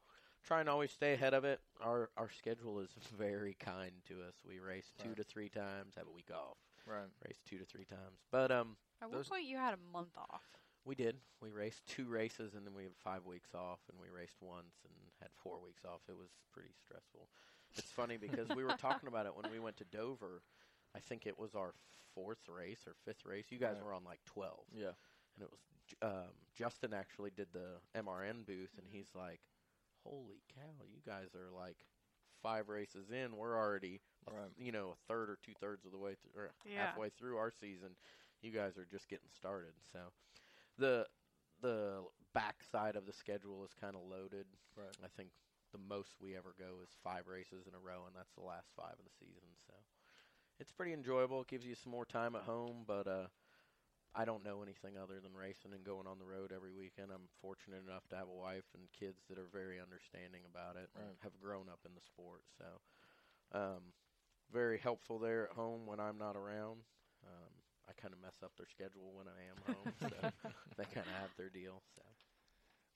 try 0.45 0.61
and 0.61 0.69
always 0.69 0.91
stay 0.93 1.15
ahead 1.15 1.35
of 1.35 1.45
it. 1.45 1.61
Our 1.81 2.11
our 2.17 2.29
schedule 2.31 2.79
is 2.81 2.91
very 3.19 3.57
kind 3.59 3.93
to 4.09 4.15
us. 4.29 4.35
We 4.47 4.61
race 4.61 4.93
two 5.03 5.09
Right. 5.09 5.17
to 5.17 5.25
three 5.25 5.49
times, 5.49 5.95
have 5.97 6.07
a 6.07 6.13
week 6.15 6.31
off. 6.33 6.59
Right. 6.87 7.09
Race 7.27 7.39
two 7.49 7.59
to 7.59 7.65
three 7.65 7.85
times, 7.85 8.21
but 8.31 8.51
um, 8.53 8.77
At 9.03 9.11
Those- 9.11 9.29
what 9.29 9.37
point 9.39 9.47
you 9.49 9.57
had 9.57 9.75
a 9.75 9.93
month 9.93 10.17
off? 10.17 10.43
We 10.89 10.95
did. 10.95 11.17
We 11.43 11.51
raced 11.51 11.87
two 11.87 12.07
races 12.07 12.55
and 12.55 12.67
then 12.67 12.75
we 12.75 12.83
had 12.85 12.97
five 12.97 13.27
weeks 13.27 13.55
off, 13.55 13.81
and 13.91 14.01
we 14.01 14.09
raced 14.09 14.37
once 14.41 14.75
and 14.85 14.95
had 15.21 15.31
four 15.43 15.61
weeks 15.63 15.85
off. 15.85 16.01
It 16.09 16.17
was 16.17 16.31
pretty 16.53 16.71
stressful. 16.85 17.29
It's 17.77 17.93
funny 17.93 18.17
because 18.17 18.49
we 18.57 18.65
were 18.65 18.77
talking 18.79 19.09
about 19.09 19.27
it 19.27 19.33
when 19.37 19.51
we 19.53 19.59
went 19.61 19.77
to 19.77 19.85
Dover. 19.85 20.43
I 20.97 21.01
think 21.01 21.27
it 21.27 21.39
was 21.39 21.55
our 21.55 21.75
fourth 22.15 22.49
race 22.49 22.81
or 22.87 22.95
fifth 23.05 23.25
race. 23.27 23.47
You 23.51 23.59
guys 23.59 23.77
Right. 23.77 23.85
were 23.85 23.93
on 23.93 24.05
like 24.05 24.25
twelve, 24.25 24.65
Yeah. 24.73 24.95
and 25.37 25.43
it 25.45 25.51
was 25.51 25.61
um, 26.03 26.33
Justin 26.55 26.93
actually 26.95 27.31
did 27.31 27.49
the 27.53 27.81
MRN 27.95 28.45
booth, 28.47 28.73
and 28.79 28.87
he's 28.91 29.15
like, 29.15 29.41
"Holy 30.05 30.43
cow, 30.55 30.85
you 30.87 31.01
guys 31.07 31.35
are 31.35 31.51
like 31.51 31.77
five 32.43 32.69
races 32.69 33.11
in. 33.11 33.37
We're 33.37 33.57
already, 33.57 34.01
a 34.27 34.33
Right. 34.33 34.51
you 34.59 34.73
know, 34.73 34.91
a 34.91 34.97
third 35.07 35.29
or 35.31 35.37
two 35.43 35.55
thirds 35.61 35.85
of 35.85 35.93
the 35.93 35.99
way 35.99 36.15
through, 36.15 36.33
or 36.43 36.53
Yeah. 36.65 36.87
halfway 36.87 37.11
through 37.11 37.37
our 37.37 37.51
season. 37.51 37.97
You 38.43 38.51
guys 38.53 38.77
are 38.79 38.85
just 38.87 39.09
getting 39.09 39.29
started. 39.31 39.75
So, 39.93 40.13
the 40.79 41.07
the 41.61 42.03
back 42.35 42.63
side 42.71 42.97
of 42.97 43.07
the 43.07 43.13
schedule 43.13 43.65
is 43.65 43.73
kind 43.81 43.97
of 43.97 44.03
loaded. 44.09 44.47
Right. 44.77 44.95
I 45.05 45.09
think 45.17 45.31
the 45.73 45.79
most 45.79 46.15
we 46.21 46.37
ever 46.37 46.55
go 46.59 46.81
is 46.83 46.91
five 47.03 47.27
races 47.27 47.67
in 47.67 47.75
a 47.75 47.83
row, 47.83 48.07
and 48.07 48.15
that's 48.17 48.33
the 48.35 48.47
last 48.47 48.71
five 48.77 48.95
of 48.95 49.05
the 49.05 49.17
season. 49.19 49.51
So, 49.67 49.75
it's 50.61 50.73
pretty 50.73 50.93
enjoyable. 50.93 51.43
It 51.43 51.49
gives 51.49 51.67
you 51.67 51.75
some 51.75 51.93
more 51.93 52.07
time 52.07 52.37
at 52.37 52.43
home, 52.43 52.85
but 52.87 53.07
uh, 53.07 53.29
I 54.15 54.25
don't 54.25 54.45
know 54.45 54.63
anything 54.63 54.97
other 54.97 55.21
than 55.21 55.35
racing 55.35 55.73
and 55.75 55.85
going 55.85 56.07
on 56.07 56.19
the 56.19 56.25
road 56.27 56.53
every 56.55 56.73
weekend. 56.73 57.11
I'm 57.13 57.29
fortunate 57.41 57.83
enough 57.87 58.09
to 58.11 58.17
have 58.17 58.29
a 58.29 58.35
wife 58.41 58.67
and 58.75 58.91
kids 58.93 59.23
that 59.29 59.39
are 59.39 59.51
very 59.53 59.79
understanding 59.81 60.43
about 60.49 60.77
it 60.77 60.89
and 60.97 61.19
have 61.23 61.39
grown 61.41 61.69
up 61.69 61.81
in 61.85 61.95
the 61.95 62.01
sport. 62.07 62.43
So, 62.57 62.67
um, 63.53 63.93
very 64.53 64.79
helpful 64.79 65.19
there 65.19 65.49
at 65.51 65.57
home 65.57 65.87
when 65.87 66.01
I'm 66.01 66.19
not 66.19 66.37
around. 66.37 66.81
Um, 67.27 67.53
I 67.89 67.93
kind 68.01 68.13
of 68.13 68.21
mess 68.21 68.37
up 68.45 68.53
their 68.57 68.69
schedule 68.69 69.13
when 69.17 69.27
I 69.27 69.41
am 69.49 69.59
home, 69.65 69.93
so 70.01 70.09
they 70.77 70.85
kind 70.85 71.07
of 71.07 71.15
have 71.21 71.33
their 71.37 71.49
deal. 71.49 71.83
So, 71.97 72.03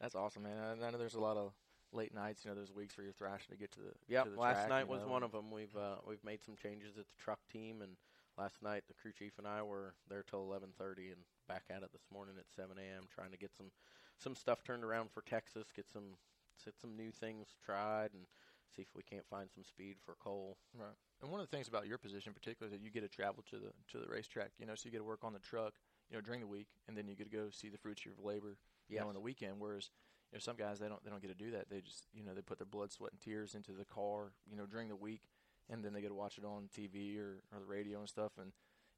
That's 0.01 0.15
awesome, 0.15 0.43
man. 0.45 0.59
I, 0.59 0.87
I 0.87 0.91
know 0.91 0.99
there's 0.99 1.15
a 1.15 1.21
lot 1.21 1.37
of 1.37 1.53
late 1.93 2.15
nights. 2.15 2.45
You 2.45 2.51
know, 2.51 2.57
those 2.57 2.73
weeks 2.73 2.97
where 2.97 3.05
you're 3.05 3.13
thrashing 3.13 3.51
to 3.51 3.57
get 3.57 3.73
to 3.73 3.81
the 3.81 3.93
yeah. 4.09 4.25
last 4.37 4.67
track, 4.67 4.69
night 4.69 4.89
was 4.89 5.03
know, 5.03 5.09
one 5.09 5.23
of 5.23 5.33
them. 5.33 5.51
We've 5.51 5.75
uh, 5.77 5.97
we've 6.07 6.25
made 6.25 6.43
some 6.45 6.57
changes 6.57 6.99
at 6.99 7.09
the 7.09 7.23
truck 7.23 7.41
team, 7.51 7.83
and 7.83 7.97
last 8.37 8.63
night 8.63 8.85
the 8.89 8.95
crew 8.95 9.13
chief 9.13 9.39
and 9.39 9.47
I 9.47 9.63
were 9.63 9.95
there 10.09 10.23
till 10.23 10.45
11:30, 10.47 11.13
and 11.13 11.23
back 11.49 11.65
at 11.71 11.83
it 11.83 11.93
this 11.93 12.07
morning 12.13 12.35
at 12.39 12.47
7 12.55 12.77
a.m. 12.79 13.05
trying 13.15 13.31
to 13.31 13.39
get 13.39 13.55
some 13.57 13.71
some 14.19 14.35
stuff 14.35 14.63
turned 14.65 14.85
around 14.85 15.11
for 15.11 15.23
Texas, 15.23 15.69
get 15.75 15.91
some 15.91 16.17
get 16.65 16.79
some 16.79 16.97
new 16.97 17.11
things 17.11 17.49
tried, 17.65 18.11
and 18.13 18.27
see 18.75 18.83
if 18.83 18.89
we 18.95 19.03
can't 19.03 19.27
find 19.29 19.49
some 19.51 19.65
speed 19.65 19.97
for 20.05 20.15
Cole. 20.23 20.57
Right. 20.77 20.97
And 21.21 21.31
one 21.31 21.41
of 21.41 21.49
the 21.49 21.57
things 21.57 21.69
about 21.69 21.87
your 21.87 21.99
position, 21.99 22.33
particularly, 22.33 22.75
is 22.75 22.81
that 22.81 22.85
you 22.85 22.91
get 22.91 23.03
to 23.03 23.09
travel 23.09 23.45
to 23.51 23.57
the 23.57 23.73
to 23.93 24.05
the 24.05 24.11
racetrack. 24.11 24.51
You 24.59 24.67
know, 24.67 24.75
so 24.75 24.83
you 24.87 24.91
get 24.91 24.99
to 24.99 25.05
work 25.05 25.25
on 25.25 25.33
the 25.33 25.39
truck, 25.39 25.75
you 26.11 26.17
know, 26.17 26.21
during 26.21 26.41
the 26.41 26.47
week, 26.47 26.69
and 26.89 26.97
then 26.97 27.09
you 27.09 27.15
get 27.15 27.31
to 27.31 27.37
go 27.37 27.51
see 27.51 27.69
the 27.69 27.79
fruits 27.79 28.03
of 28.03 28.07
your 28.07 28.15
labor, 28.23 28.57
you 28.89 28.99
know, 28.99 29.09
on 29.09 29.15
the 29.15 29.21
weekend. 29.21 29.55
Whereas, 29.59 29.91
you 30.31 30.37
know, 30.37 30.41
some 30.41 30.57
guys 30.57 30.79
they 30.79 30.89
don't 30.89 31.03
they 31.05 31.11
don't 31.11 31.23
get 31.23 31.37
to 31.37 31.45
do 31.45 31.51
that. 31.53 31.71
They 31.71 31.81
just 31.81 32.07
you 32.13 32.25
know 32.25 32.35
they 32.35 32.43
put 32.43 32.59
their 32.59 32.67
blood, 32.67 32.93
sweat, 32.93 33.13
and 33.13 33.21
tears 33.21 33.55
into 33.55 33.73
the 33.73 33.85
car, 33.85 34.33
you 34.51 34.57
know, 34.57 34.67
during 34.67 34.89
the 34.89 34.97
week, 34.97 35.23
and 35.69 35.85
then 35.85 35.93
they 35.93 36.01
get 36.01 36.09
to 36.09 36.15
watch 36.15 36.39
it 36.39 36.45
on 36.45 36.69
TV 36.77 37.19
or, 37.19 37.43
or 37.53 37.61
the 37.61 37.67
radio 37.67 38.01
and 38.01 38.09
stuff. 38.09 38.33
And 38.41 38.53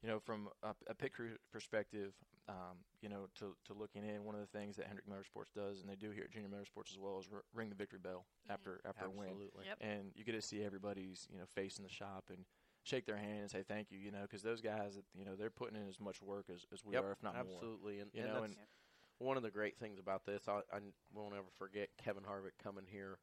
you 0.05 0.11
know, 0.11 0.20
from 0.20 0.48
a, 0.62 0.74
a 0.88 0.94
pit 0.94 1.14
crew 1.14 1.30
perspective, 1.50 2.12
um, 2.48 2.76
you 3.00 3.09
know, 3.09 3.26
to 3.38 3.57
to 3.64 3.72
looking 3.72 4.05
in, 4.05 4.24
one 4.24 4.34
of 4.34 4.40
the 4.42 4.59
things 4.59 4.76
that 4.76 4.86
Hendrick 4.86 5.07
Motorsports 5.09 5.52
does, 5.57 5.80
and 5.80 5.88
they 5.88 5.94
do 5.96 6.11
here 6.11 6.24
at 6.24 6.30
Junior 6.30 6.50
Motorsports 6.50 6.92
as 6.92 6.98
well, 6.98 7.18
is 7.18 7.26
r- 7.32 7.42
ring 7.55 7.70
the 7.70 7.74
victory 7.74 7.98
bell 8.02 8.26
after 8.50 8.80
after 8.86 9.07
a 9.07 9.11
win 9.11 9.28
Absolutely. 9.30 9.64
Yep. 9.66 9.78
and 9.80 10.12
you 10.14 10.24
get 10.24 10.32
to 10.32 10.42
see 10.42 10.62
everybody's 10.62 11.26
you 11.32 11.38
know 11.38 11.46
face 11.46 11.78
in 11.78 11.84
the 11.84 11.88
shop 11.90 12.24
and 12.28 12.44
shake 12.82 13.07
their 13.07 13.16
hand 13.16 13.40
and 13.40 13.50
say 13.50 13.62
thank 13.66 13.90
you 13.90 13.98
you 13.98 14.11
know 14.11 14.20
because 14.22 14.42
those 14.42 14.61
guys 14.61 14.98
you 15.16 15.24
know 15.24 15.34
they're 15.36 15.48
putting 15.48 15.76
in 15.76 15.88
as 15.88 15.98
much 15.98 16.20
work 16.20 16.44
as, 16.52 16.66
as 16.70 16.84
we 16.84 16.92
Yep, 16.92 17.05
are 17.05 17.12
if 17.12 17.22
not 17.22 17.34
more 17.34 17.40
absolutely. 17.40 18.00
And, 18.00 18.11
you 18.12 18.20
and 18.20 18.28
know, 18.28 18.40
that's 18.42 18.55
and- 18.57 18.66
one 19.18 19.36
of 19.38 19.42
the 19.42 19.50
great 19.50 19.78
things 19.78 19.98
about 19.98 20.26
this. 20.26 20.48
I, 20.48 20.59
I 20.72 20.80
won't 21.14 21.34
ever 21.34 21.46
forget 21.57 21.88
Kevin 21.96 22.24
Harvick 22.24 22.59
coming 22.62 22.84
here. 22.90 23.18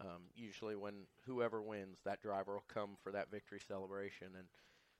Um, 0.00 0.22
usually, 0.34 0.74
when 0.74 1.06
whoever 1.26 1.62
wins, 1.62 2.00
that 2.04 2.20
driver 2.20 2.54
will 2.54 2.64
come 2.66 2.96
for 3.02 3.12
that 3.12 3.30
victory 3.30 3.60
celebration, 3.60 4.28
and 4.36 4.48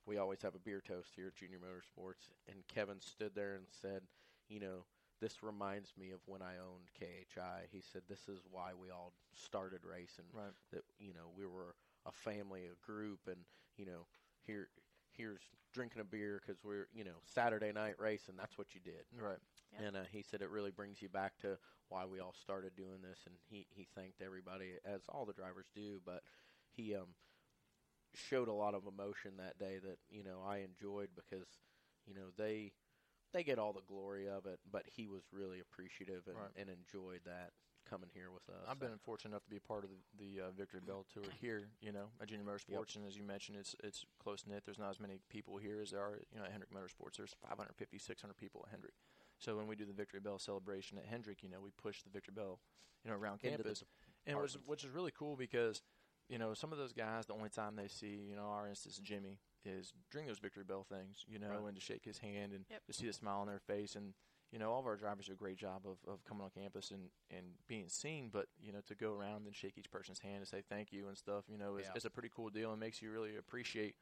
we 0.07 0.19
always 0.19 0.43
have 0.43 0.55
a 0.55 0.59
beer 0.59 0.83
toast 0.87 1.11
here 1.15 1.29
at 1.29 1.37
Junior 1.37 1.59
Motorsports. 1.59 2.31
And 2.49 2.67
Kevin 2.69 3.01
stood 3.01 3.35
there 3.35 3.55
and 3.55 3.67
said, 3.69 4.03
"You 4.49 4.61
know, 4.61 4.87
this 5.21 5.43
reminds 5.43 5.97
me 5.97 6.11
of 6.11 6.21
when 6.27 6.43
I 6.43 6.59
owned 6.59 6.91
KHI." 6.95 7.69
He 7.71 7.81
said, 7.81 8.03
"This 8.09 8.29
is 8.29 8.41
why 8.51 8.75
we 8.75 8.91
all 8.91 9.15
started 9.35 9.85
racing. 9.85 10.27
right 10.33 10.53
That 10.73 10.85
you 10.99 11.15
know 11.15 11.31
we 11.37 11.47
were 11.47 11.75
a 12.07 12.13
family, 12.13 12.67
a 12.67 12.87
group, 12.87 13.27
and 13.27 13.45
you 13.77 13.87
know 13.87 14.07
here." 14.43 14.69
Here's 15.17 15.43
drinking 15.73 16.01
a 16.01 16.05
beer 16.05 16.43
because 16.45 16.65
we're, 16.65 16.89
you 16.93 17.05
know, 17.05 17.23
Saturday 17.25 17.71
night 17.71 17.95
racing. 18.01 18.35
That's 18.37 18.59
what 18.59 18.75
you 18.75 18.81
did. 18.81 19.05
right 19.17 19.39
Yep. 19.73 19.83
And 19.87 19.97
uh, 19.97 20.01
he 20.11 20.23
said 20.23 20.43
it 20.43 20.51
really 20.51 20.73
brings 20.73 21.01
you 21.01 21.09
back 21.09 21.39
to 21.43 21.57
why 21.89 22.05
we 22.05 22.19
all 22.21 22.35
started 22.35 22.75
doing 22.77 23.01
this, 23.03 23.21
and 23.27 23.35
he 23.49 23.67
he 23.71 23.87
thanked 23.95 24.23
everybody 24.23 24.73
as 24.85 25.03
all 25.09 25.25
the 25.25 25.33
drivers 25.33 25.67
do, 25.75 26.01
but 26.05 26.23
he 26.73 26.95
um 26.95 27.15
showed 28.15 28.49
a 28.49 28.53
lot 28.53 28.75
of 28.75 28.87
emotion 28.87 29.33
that 29.39 29.59
day 29.59 29.79
that 29.83 29.99
you 30.11 30.23
know 30.25 30.41
I 30.47 30.59
enjoyed 30.59 31.09
because 31.15 31.47
you 32.07 32.15
know 32.15 32.31
they 32.37 32.73
they 33.33 33.43
get 33.43 33.59
all 33.59 33.73
the 33.73 33.83
glory 33.89 34.29
of 34.29 34.47
it, 34.47 34.61
but 34.71 34.85
he 34.87 35.09
was 35.09 35.23
really 35.33 35.59
appreciative 35.61 36.23
and, 36.29 36.37
Right. 36.37 36.51
and 36.57 36.69
enjoyed 36.71 37.21
that 37.25 37.51
coming 37.85 38.09
here 38.15 38.31
with 38.31 38.49
us. 38.49 38.65
I've 38.69 38.79
been 38.79 38.97
fortunate 39.03 39.33
enough 39.33 39.43
to 39.45 39.51
be 39.51 39.57
a 39.57 39.61
part 39.61 39.85
of 39.85 39.91
the, 39.91 40.25
the 40.25 40.47
uh, 40.47 40.51
Victory 40.57 40.81
Bell 40.87 41.05
Tour 41.13 41.25
here, 41.41 41.69
you 41.83 41.93
know, 41.93 42.07
at 42.23 42.29
Junior 42.29 42.45
Motorsports, 42.47 42.97
and 42.97 43.05
as 43.07 43.17
you 43.17 43.25
mentioned, 43.25 43.59
it's 43.59 43.75
it's 43.83 44.07
close 44.23 44.45
knit. 44.47 44.63
There's 44.65 44.79
not 44.79 44.91
as 44.91 45.01
many 45.01 45.19
people 45.29 45.59
here 45.59 45.81
as 45.83 45.91
there 45.91 46.01
are, 46.01 46.21
you 46.33 46.39
know, 46.39 46.45
at 46.45 46.51
Hendrick 46.53 46.71
Motorsports. 46.71 47.17
There's 47.19 47.35
550, 47.43 47.99
600 47.99 48.37
people 48.37 48.63
at 48.67 48.71
Hendrick. 48.71 48.95
So 49.39 49.57
when 49.57 49.67
we 49.67 49.75
do 49.77 49.85
the 49.85 49.93
Victory 49.93 50.21
Bell 50.21 50.39
celebration 50.39 50.97
at 50.97 51.05
Hendrick, 51.07 51.43
you 51.43 51.49
know, 51.51 51.61
we 51.61 51.71
push 51.77 52.03
the 52.03 52.11
Victory 52.11 52.33
Bell, 52.35 52.61
you 53.05 53.11
know, 53.11 53.17
around 53.17 53.41
Into 53.43 53.57
campus, 53.59 53.83
and 54.27 54.41
which, 54.41 54.57
which 54.67 54.85
is 54.85 54.91
really 54.91 55.11
cool 55.11 55.37
because, 55.37 55.83
you 56.29 56.39
know, 56.39 56.55
some 56.55 56.73
of 56.73 56.79
those 56.79 56.93
guys, 56.93 57.27
the 57.27 57.35
only 57.35 57.51
time 57.51 57.77
they 57.77 57.89
see, 57.89 58.25
you 58.29 58.35
know, 58.37 58.47
our 58.47 58.69
instance 58.69 58.99
Jimmie 58.99 59.41
is 59.65 59.93
during 60.11 60.27
those 60.27 60.39
Victory 60.39 60.65
Bell 60.65 60.85
things, 60.89 61.25
you 61.29 61.39
know, 61.39 61.49
Right. 61.51 61.69
and 61.69 61.75
to 61.77 61.81
shake 61.81 62.05
his 62.05 62.19
hand 62.19 62.53
and 62.53 62.65
Yep. 62.71 62.85
to 62.87 62.93
see 62.93 63.07
the 63.07 63.13
smile 63.13 63.41
on 63.41 63.47
their 63.47 63.59
face 63.61 63.95
and 63.97 64.15
you 64.53 64.61
know, 64.61 64.71
all 64.71 64.79
of 64.79 64.87
our 64.87 64.95
drivers 64.97 65.27
do 65.27 65.33
a 65.33 65.35
great 65.35 65.57
job 65.57 65.85
of, 65.85 65.99
of 66.07 66.25
coming 66.25 66.45
on 66.45 66.51
campus 66.51 66.93
and, 66.93 67.11
and 67.29 67.45
being 67.67 67.89
seen, 67.89 68.29
but, 68.33 68.47
you 68.61 68.71
know, 68.71 68.81
to 68.87 68.95
go 68.95 69.11
around 69.13 69.47
and 69.47 69.57
shake 69.57 69.77
each 69.77 69.91
person's 69.91 70.21
hand 70.21 70.37
and 70.37 70.47
say 70.47 70.63
thank 70.69 70.93
you 70.93 71.09
and 71.09 71.19
stuff, 71.19 71.43
you 71.49 71.59
know, 71.59 71.75
is, 71.77 71.87
Yeah. 71.87 71.97
is 71.97 72.05
a 72.05 72.11
pretty 72.11 72.31
cool 72.33 72.51
deal 72.51 72.71
and 72.71 72.79
makes 72.79 73.03
you 73.03 73.11
really 73.11 73.37
appreciate 73.37 73.97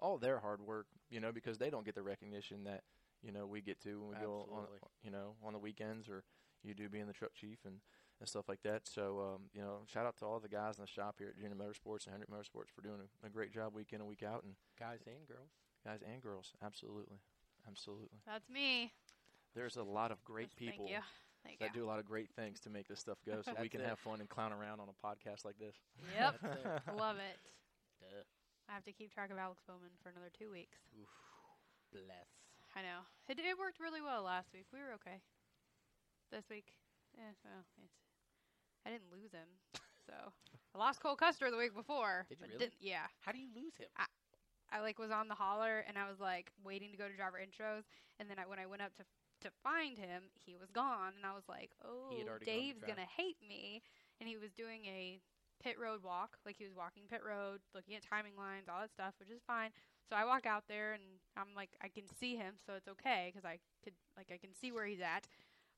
all 0.00 0.16
their 0.16 0.38
hard 0.38 0.62
work, 0.62 0.86
you 1.10 1.20
know, 1.20 1.30
because 1.30 1.58
they 1.58 1.68
don't 1.68 1.84
get 1.84 1.94
the 1.94 2.02
recognition 2.02 2.64
that, 2.64 2.84
you 3.22 3.32
know, 3.32 3.46
we 3.46 3.60
get 3.60 3.82
to 3.82 4.00
when 4.00 4.08
we 4.08 4.14
go 4.24 4.48
on, 4.50 4.64
you 5.02 5.10
know, 5.10 5.34
on 5.44 5.52
the 5.52 5.58
weekends 5.58 6.08
or 6.08 6.24
you 6.62 6.72
do 6.72 6.88
being 6.88 7.06
the 7.06 7.12
truck 7.12 7.34
chief 7.34 7.58
and, 7.66 7.80
and 8.20 8.28
stuff 8.28 8.48
like 8.48 8.62
that. 8.62 8.86
So, 8.88 9.34
um, 9.34 9.42
you 9.52 9.60
know, 9.60 9.80
shout 9.86 10.06
out 10.06 10.16
to 10.18 10.24
all 10.26 10.40
the 10.40 10.48
guys 10.48 10.78
in 10.78 10.82
the 10.82 10.88
shop 10.90 11.16
here 11.18 11.28
at 11.28 11.36
Junior 11.36 11.56
Motorsports 11.56 12.06
and 12.06 12.12
Hendrick 12.12 12.30
Motorsports 12.30 12.70
for 12.74 12.82
doing 12.82 12.98
a, 13.00 13.26
a 13.26 13.30
great 13.30 13.52
job 13.52 13.74
week 13.74 13.92
in 13.92 14.00
and 14.00 14.08
week 14.08 14.22
out 14.22 14.42
and 14.44 14.54
guys 14.78 14.98
and 15.06 15.26
girls. 15.26 15.50
guys 15.84 16.00
and 16.02 16.22
girls. 16.22 16.52
Absolutely. 16.64 17.18
Absolutely. 17.66 18.18
That's 18.26 18.48
me. 18.48 18.92
There's 19.54 19.76
a 19.76 19.82
lot 19.82 20.10
of 20.10 20.22
great 20.24 20.50
Just 20.50 20.56
people 20.58 20.86
Thank 20.86 20.96
you. 20.98 21.02
Thank 21.44 21.58
that 21.60 21.70
you. 21.74 21.80
do 21.80 21.84
a 21.86 21.88
lot 21.88 21.98
of 21.98 22.04
great 22.04 22.28
things 22.34 22.58
to 22.66 22.70
make 22.70 22.88
this 22.88 22.98
stuff 22.98 23.18
go, 23.24 23.40
so 23.42 23.54
we 23.62 23.68
can 23.68 23.80
it. 23.80 23.86
have 23.86 23.98
fun 23.98 24.20
and 24.20 24.28
clown 24.28 24.52
around 24.52 24.80
on 24.80 24.88
a 24.90 24.96
podcast 24.98 25.44
like 25.44 25.58
this. 25.58 25.76
Yep. 26.18 26.34
It. 26.42 26.96
Love 26.98 27.16
it. 27.22 27.38
Duh. 28.02 28.26
I 28.68 28.74
have 28.74 28.84
to 28.84 28.92
keep 28.92 29.14
track 29.14 29.30
of 29.30 29.38
Alex 29.38 29.62
Bowman 29.66 29.94
for 30.02 30.10
another 30.10 30.28
two 30.36 30.50
weeks. 30.50 30.76
Oof. 30.98 31.08
Bless. 31.92 32.28
I 32.76 32.82
know. 32.82 33.06
It, 33.30 33.38
it 33.38 33.56
worked 33.58 33.80
really 33.80 34.02
well 34.02 34.22
last 34.22 34.52
week. 34.52 34.66
We 34.72 34.80
were 34.80 34.92
okay. 35.00 35.22
This 36.30 36.44
week, 36.50 36.76
eh, 37.16 37.32
well, 37.44 37.64
it's, 37.80 37.96
I 38.88 38.96
didn't 38.96 39.12
lose 39.12 39.32
him. 39.32 39.52
So 40.08 40.16
I 40.74 40.78
lost 40.78 41.04
Cole 41.04 41.14
Custer 41.16 41.50
the 41.50 41.60
week 41.60 41.76
before. 41.76 42.24
Did 42.32 42.40
you 42.40 42.56
really? 42.56 42.72
Yeah. 42.80 43.04
How 43.20 43.32
do 43.32 43.38
you 43.38 43.52
lose 43.54 43.76
him? 43.76 43.92
I 44.72 44.80
like 44.80 44.98
was 44.98 45.10
on 45.10 45.28
the 45.28 45.34
hauler 45.36 45.84
and 45.88 45.96
I 45.96 46.08
was 46.08 46.20
like 46.20 46.52
waiting 46.64 46.92
to 46.92 46.96
go 46.96 47.04
to 47.04 47.12
driver 47.12 47.36
intros, 47.36 47.84
and 48.18 48.28
then 48.28 48.38
I, 48.40 48.48
when 48.48 48.58
I 48.58 48.64
went 48.64 48.80
up 48.80 48.96
to 48.96 49.04
to 49.44 49.50
find 49.62 49.96
him, 49.98 50.32
he 50.34 50.56
was 50.56 50.72
gone, 50.72 51.12
and 51.14 51.22
I 51.22 51.30
was 51.30 51.44
like, 51.48 51.70
oh, 51.84 52.10
He 52.10 52.18
had 52.18 52.26
oh, 52.26 52.30
already 52.30 52.46
gone 52.46 52.54
to 52.54 52.60
Dave's 52.60 52.82
gonna 52.82 53.06
hate 53.06 53.36
me, 53.46 53.82
and 54.18 54.28
he 54.28 54.36
was 54.36 54.50
doing 54.56 54.84
a 54.86 55.20
pit 55.62 55.76
road 55.78 56.02
walk, 56.02 56.38
like 56.44 56.56
he 56.56 56.64
was 56.64 56.74
walking 56.74 57.04
pit 57.08 57.20
road, 57.20 57.60
looking 57.74 57.94
at 57.94 58.02
timing 58.02 58.34
lines, 58.36 58.66
all 58.68 58.80
that 58.80 58.90
stuff, 58.90 59.14
which 59.20 59.30
is 59.30 59.40
fine. 59.46 59.70
So 60.08 60.16
I 60.16 60.24
walk 60.24 60.46
out 60.46 60.64
there 60.68 60.94
and 60.94 61.02
I'm 61.36 61.54
like, 61.54 61.70
I 61.84 61.88
can 61.88 62.04
see 62.18 62.34
him, 62.34 62.54
so 62.66 62.72
it's 62.74 62.88
okay 62.88 63.30
because 63.30 63.44
I 63.44 63.60
could 63.84 63.94
like 64.16 64.32
I 64.32 64.38
can 64.38 64.54
see 64.58 64.72
where 64.72 64.86
he's 64.86 65.00
at. 65.04 65.28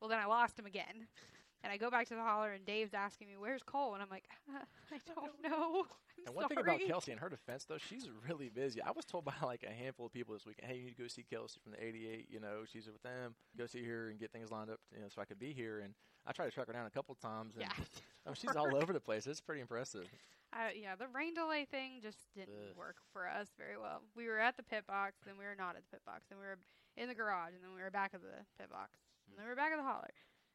Well, 0.01 0.09
then 0.09 0.19
I 0.19 0.27
lost 0.27 0.59
him 0.59 0.67
again. 0.67 1.11
And 1.63 1.73
I 1.73 1.77
go 1.77 1.91
back 1.91 2.09
to 2.09 2.15
the 2.15 2.23
hauler, 2.23 2.53
and 2.53 2.65
Dave's 2.65 2.95
asking 2.95 3.29
me, 3.29 3.35
"Where's 3.39 3.63
Cole?" 3.63 3.95
And 3.95 4.03
I'm 4.03 4.09
like, 4.11 4.25
"I 4.93 4.99
don't 5.15 5.43
know." 5.43 5.85
I'm 6.21 6.27
And 6.27 6.35
one 6.35 6.49
thing 6.49 6.59
about 6.59 6.81
Kelsey, 6.87 7.13
in 7.13 7.19
her 7.19 7.29
defense, 7.29 7.65
though, 7.65 7.79
she's 7.79 8.09
really 8.29 8.49
busy. 8.49 8.81
I 8.83 8.91
was 8.93 9.05
told 9.05 9.25
by 9.25 9.35
like 9.43 9.63
a 9.63 9.73
handful 9.73 10.07
of 10.07 10.13
people 10.13 10.35
this 10.35 10.47
weekend, 10.47 10.71
"Hey, 10.71 10.79
you 10.79 10.85
need 10.85 10.97
to 10.97 11.03
go 11.03 11.09
see 11.09 11.23
Kelsey 11.23 11.61
from 11.63 11.73
the 11.73 11.85
'88. 11.85 12.29
You 12.31 12.41
know, 12.41 12.65
she's 12.71 12.87
with 12.87 13.03
them. 13.03 13.35
Go 13.57 13.67
see 13.67 13.85
her 13.85 14.09
and 14.09 14.19
get 14.19 14.33
things 14.33 14.51
lined 14.51 14.71
up, 14.71 14.81
you 14.95 15.01
know, 15.01 15.09
so 15.09 15.21
I 15.21 15.25
could 15.25 15.39
be 15.39 15.53
here." 15.53 15.81
And 15.81 15.95
I 16.27 16.33
tried 16.33 16.47
to 16.47 16.51
track 16.51 16.67
her 16.67 16.73
down 16.73 16.87
a 16.87 16.91
couple 16.91 17.13
of 17.13 17.21
times, 17.21 17.55
and 17.55 17.63
Yeah. 17.63 17.73
I 18.27 18.29
mean, 18.29 18.37
she's 18.37 18.57
all 18.57 18.77
over 18.77 18.93
the 18.93 19.01
place. 19.01 19.27
It's 19.27 19.41
pretty 19.41 19.63
impressive. 19.63 20.07
I, 20.53 20.73
yeah, 20.75 20.97
the 20.97 21.07
rain 21.09 21.35
delay 21.35 21.65
thing 21.65 22.01
just 22.03 22.19
didn't 22.35 22.71
Ugh. 22.71 22.77
work 22.77 22.97
for 23.13 23.29
us 23.29 23.49
very 23.57 23.79
well. 23.79 24.03
We 24.17 24.27
were 24.27 24.41
at 24.41 24.57
the 24.57 24.65
pit 24.65 24.85
box, 24.87 25.17
then 25.25 25.39
we 25.39 25.45
were 25.45 25.55
not 25.57 25.77
at 25.77 25.83
the 25.87 25.91
pit 25.97 26.03
box, 26.05 26.27
then 26.29 26.39
we 26.39 26.45
were 26.45 26.59
in 26.97 27.09
the 27.09 27.15
garage, 27.15 27.55
and 27.55 27.63
then 27.63 27.73
we 27.75 27.81
were 27.81 27.91
back 27.91 28.13
at 28.15 28.21
the 28.21 28.45
pit 28.59 28.69
box, 28.69 28.99
and 29.29 29.39
then 29.39 29.45
we 29.47 29.51
were 29.51 29.57
back 29.57 29.73
at 29.73 29.77
the 29.77 29.87
hauler. 29.87 30.11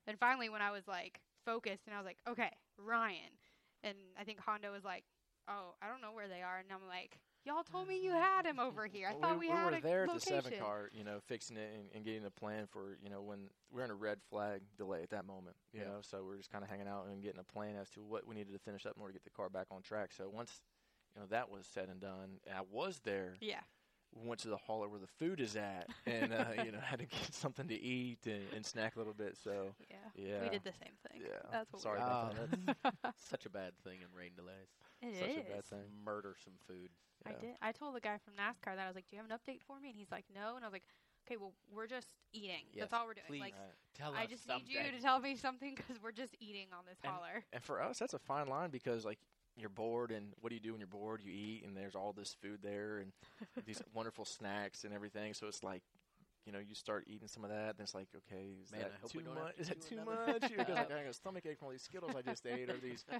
And 0.07 0.17
finally, 0.19 0.49
when 0.49 0.61
I 0.61 0.71
was 0.71 0.87
like 0.87 1.21
focused, 1.45 1.83
and 1.87 1.95
I 1.95 1.99
was 1.99 2.05
like, 2.05 2.17
okay, 2.27 2.51
Ryan, 2.77 3.31
and 3.83 3.97
I 4.19 4.23
think 4.23 4.39
Hondo 4.39 4.71
was 4.71 4.83
like, 4.83 5.03
oh, 5.47 5.75
I 5.81 5.87
don't 5.87 6.01
know 6.01 6.11
where 6.13 6.27
they 6.27 6.41
are, 6.41 6.57
and 6.57 6.67
I'm 6.71 6.87
like, 6.87 7.17
y'all 7.45 7.63
told 7.63 7.87
me 7.87 8.03
you 8.03 8.11
had 8.13 8.45
him 8.45 8.59
over 8.59 8.85
here. 8.87 9.07
I 9.09 9.13
Well, 9.13 9.21
thought 9.21 9.39
we, 9.39 9.47
we, 9.47 9.49
we 9.49 9.53
had 9.53 9.73
were 9.73 9.77
a 9.77 9.81
there 9.81 10.03
at 10.03 10.11
the 10.11 10.19
seven 10.19 10.53
car, 10.59 10.89
you 10.93 11.03
know, 11.03 11.19
fixing 11.27 11.57
it 11.57 11.69
and, 11.75 11.89
and 11.93 12.03
getting 12.05 12.25
a 12.25 12.31
plan 12.31 12.65
for, 12.67 12.97
you 13.01 13.09
know, 13.09 13.21
when 13.21 13.49
we're 13.71 13.83
in 13.83 13.91
a 13.91 13.95
red 13.95 14.19
flag 14.29 14.61
delay 14.77 15.01
at 15.03 15.09
that 15.11 15.25
moment, 15.25 15.55
you 15.73 15.79
Yeah. 15.79 15.85
know, 15.85 15.99
so 16.01 16.23
we're 16.23 16.37
just 16.37 16.51
kind 16.51 16.63
of 16.63 16.69
hanging 16.69 16.87
out 16.87 17.07
and 17.07 17.21
getting 17.21 17.39
a 17.39 17.43
plan 17.43 17.75
as 17.75 17.89
to 17.91 18.03
what 18.03 18.25
we 18.27 18.35
needed 18.35 18.53
to 18.53 18.59
finish 18.59 18.85
up 18.85 18.93
in 18.95 19.01
order 19.01 19.13
to 19.13 19.19
get 19.19 19.23
the 19.23 19.29
car 19.31 19.49
back 19.49 19.67
on 19.71 19.81
track. 19.81 20.11
So 20.11 20.29
once, 20.29 20.61
you 21.15 21.21
know, 21.21 21.27
that 21.29 21.49
was 21.49 21.65
said 21.67 21.89
and 21.89 21.99
done, 21.99 22.39
and 22.45 22.55
I 22.57 22.61
was 22.69 22.99
there. 23.03 23.35
Yeah, 23.39 23.61
We 24.15 24.27
went 24.27 24.39
to 24.41 24.47
the 24.47 24.57
hauler 24.57 24.87
where 24.87 24.99
the 24.99 25.07
food 25.19 25.41
is 25.41 25.55
at, 25.57 25.87
and 26.05 26.31
uh, 26.33 26.45
you 26.63 26.71
know, 26.71 26.79
had 26.83 26.99
to 26.99 27.05
get 27.05 27.33
something 27.33 27.67
to 27.67 27.75
eat 27.79 28.19
and, 28.25 28.43
and 28.55 28.65
snack 28.65 28.95
a 28.95 28.99
little 28.99 29.13
bit. 29.13 29.37
So 29.43 29.75
yeah, 29.89 29.97
yeah, 30.15 30.43
we 30.43 30.49
did 30.49 30.63
the 30.63 30.71
same 30.71 30.93
thing. 31.11 31.21
Yeah, 31.21 31.39
that's 31.51 31.71
what 31.73 31.81
sorry 31.81 31.99
we 31.99 32.03
about 32.05 32.33
that. 32.35 32.75
Oh, 32.85 32.91
that's 33.03 33.23
such 33.29 33.45
a 33.45 33.49
bad 33.49 33.73
thing 33.83 33.99
in 34.01 34.07
rain 34.17 34.31
delays. 34.35 34.69
It 35.01 35.19
Such 35.19 35.29
is. 35.29 35.37
a 35.37 35.53
bad 35.55 35.65
thing. 35.65 35.83
Murder 36.05 36.35
some 36.43 36.53
food. 36.67 36.89
I 37.25 37.31
did. 37.33 37.55
I 37.61 37.71
told 37.71 37.95
the 37.95 37.99
guy 37.99 38.17
from 38.23 38.33
NASCAR 38.35 38.75
that 38.75 38.85
I 38.85 38.87
was 38.87 38.95
like, 38.95 39.07
"Do 39.09 39.15
you 39.15 39.21
have 39.21 39.29
an 39.29 39.37
update 39.37 39.61
for 39.67 39.79
me?" 39.79 39.89
And 39.89 39.97
he's 39.97 40.11
like, 40.11 40.25
"No." 40.33 40.55
And 40.55 40.63
I 40.63 40.67
was 40.67 40.73
like, 40.73 40.83
"Okay, 41.27 41.37
well, 41.37 41.53
we're 41.73 41.87
just 41.87 42.07
eating. 42.31 42.63
Yes, 42.71 42.83
That's 42.83 42.93
all 42.93 43.05
we're 43.07 43.15
doing. 43.15 43.25
please. 43.27 43.41
Like, 43.41 43.55
Tell 43.97 44.13
I 44.13 44.23
us 44.23 44.29
just 44.29 44.45
something. 44.47 44.67
need 44.67 44.85
you 44.85 44.91
to 44.97 45.01
tell 45.01 45.19
me 45.19 45.35
something 45.35 45.75
because 45.75 46.01
we're 46.01 46.11
just 46.11 46.35
eating 46.39 46.67
on 46.71 46.85
this 46.87 46.97
And- 47.03 47.11
hauler." 47.11 47.43
And 47.51 47.61
for 47.63 47.81
us, 47.81 47.99
that's 47.99 48.13
a 48.13 48.19
fine 48.19 48.47
line 48.47 48.69
because 48.69 49.03
like 49.05 49.19
you're 49.57 49.69
bored, 49.69 50.11
and 50.11 50.33
what 50.41 50.49
do 50.49 50.55
you 50.55 50.61
do 50.61 50.71
when 50.71 50.79
you're 50.79 50.87
bored? 50.87 51.21
You 51.23 51.31
eat, 51.31 51.63
and 51.65 51.75
there's 51.75 51.95
all 51.95 52.13
this 52.13 52.35
food 52.41 52.59
there, 52.61 52.97
and 52.99 53.11
these 53.65 53.81
wonderful 53.93 54.25
snacks 54.25 54.83
and 54.83 54.93
everything. 54.93 55.33
So 55.33 55.47
it's 55.47 55.63
like, 55.63 55.81
you 56.45 56.51
know, 56.51 56.59
you 56.59 56.75
start 56.75 57.05
eating 57.07 57.27
some 57.27 57.43
of 57.43 57.49
that, 57.49 57.69
and 57.71 57.79
it's 57.79 57.95
like, 57.95 58.07
okay, 58.15 58.53
is 58.63 58.71
Man, 58.71 58.81
that 58.81 59.09
too 59.09 59.17
we 59.19 59.23
don't 59.23 59.35
have 59.35 59.43
much? 59.45 59.55
to 59.55 59.61
Is 59.61 59.67
that 59.69 59.81
too 59.81 59.95
another- 59.95 60.25
much? 60.33 60.41
Because 60.41 60.57
like, 60.75 60.91
I 60.91 61.03
got 61.03 61.09
a 61.09 61.13
stomach 61.13 61.45
ache 61.47 61.57
from 61.57 61.67
all 61.67 61.71
these 61.71 61.81
Skittles 61.81 62.11
I 62.15 62.21
just 62.21 62.45
ate, 62.45 62.69
or 62.69 62.77
these. 62.77 63.03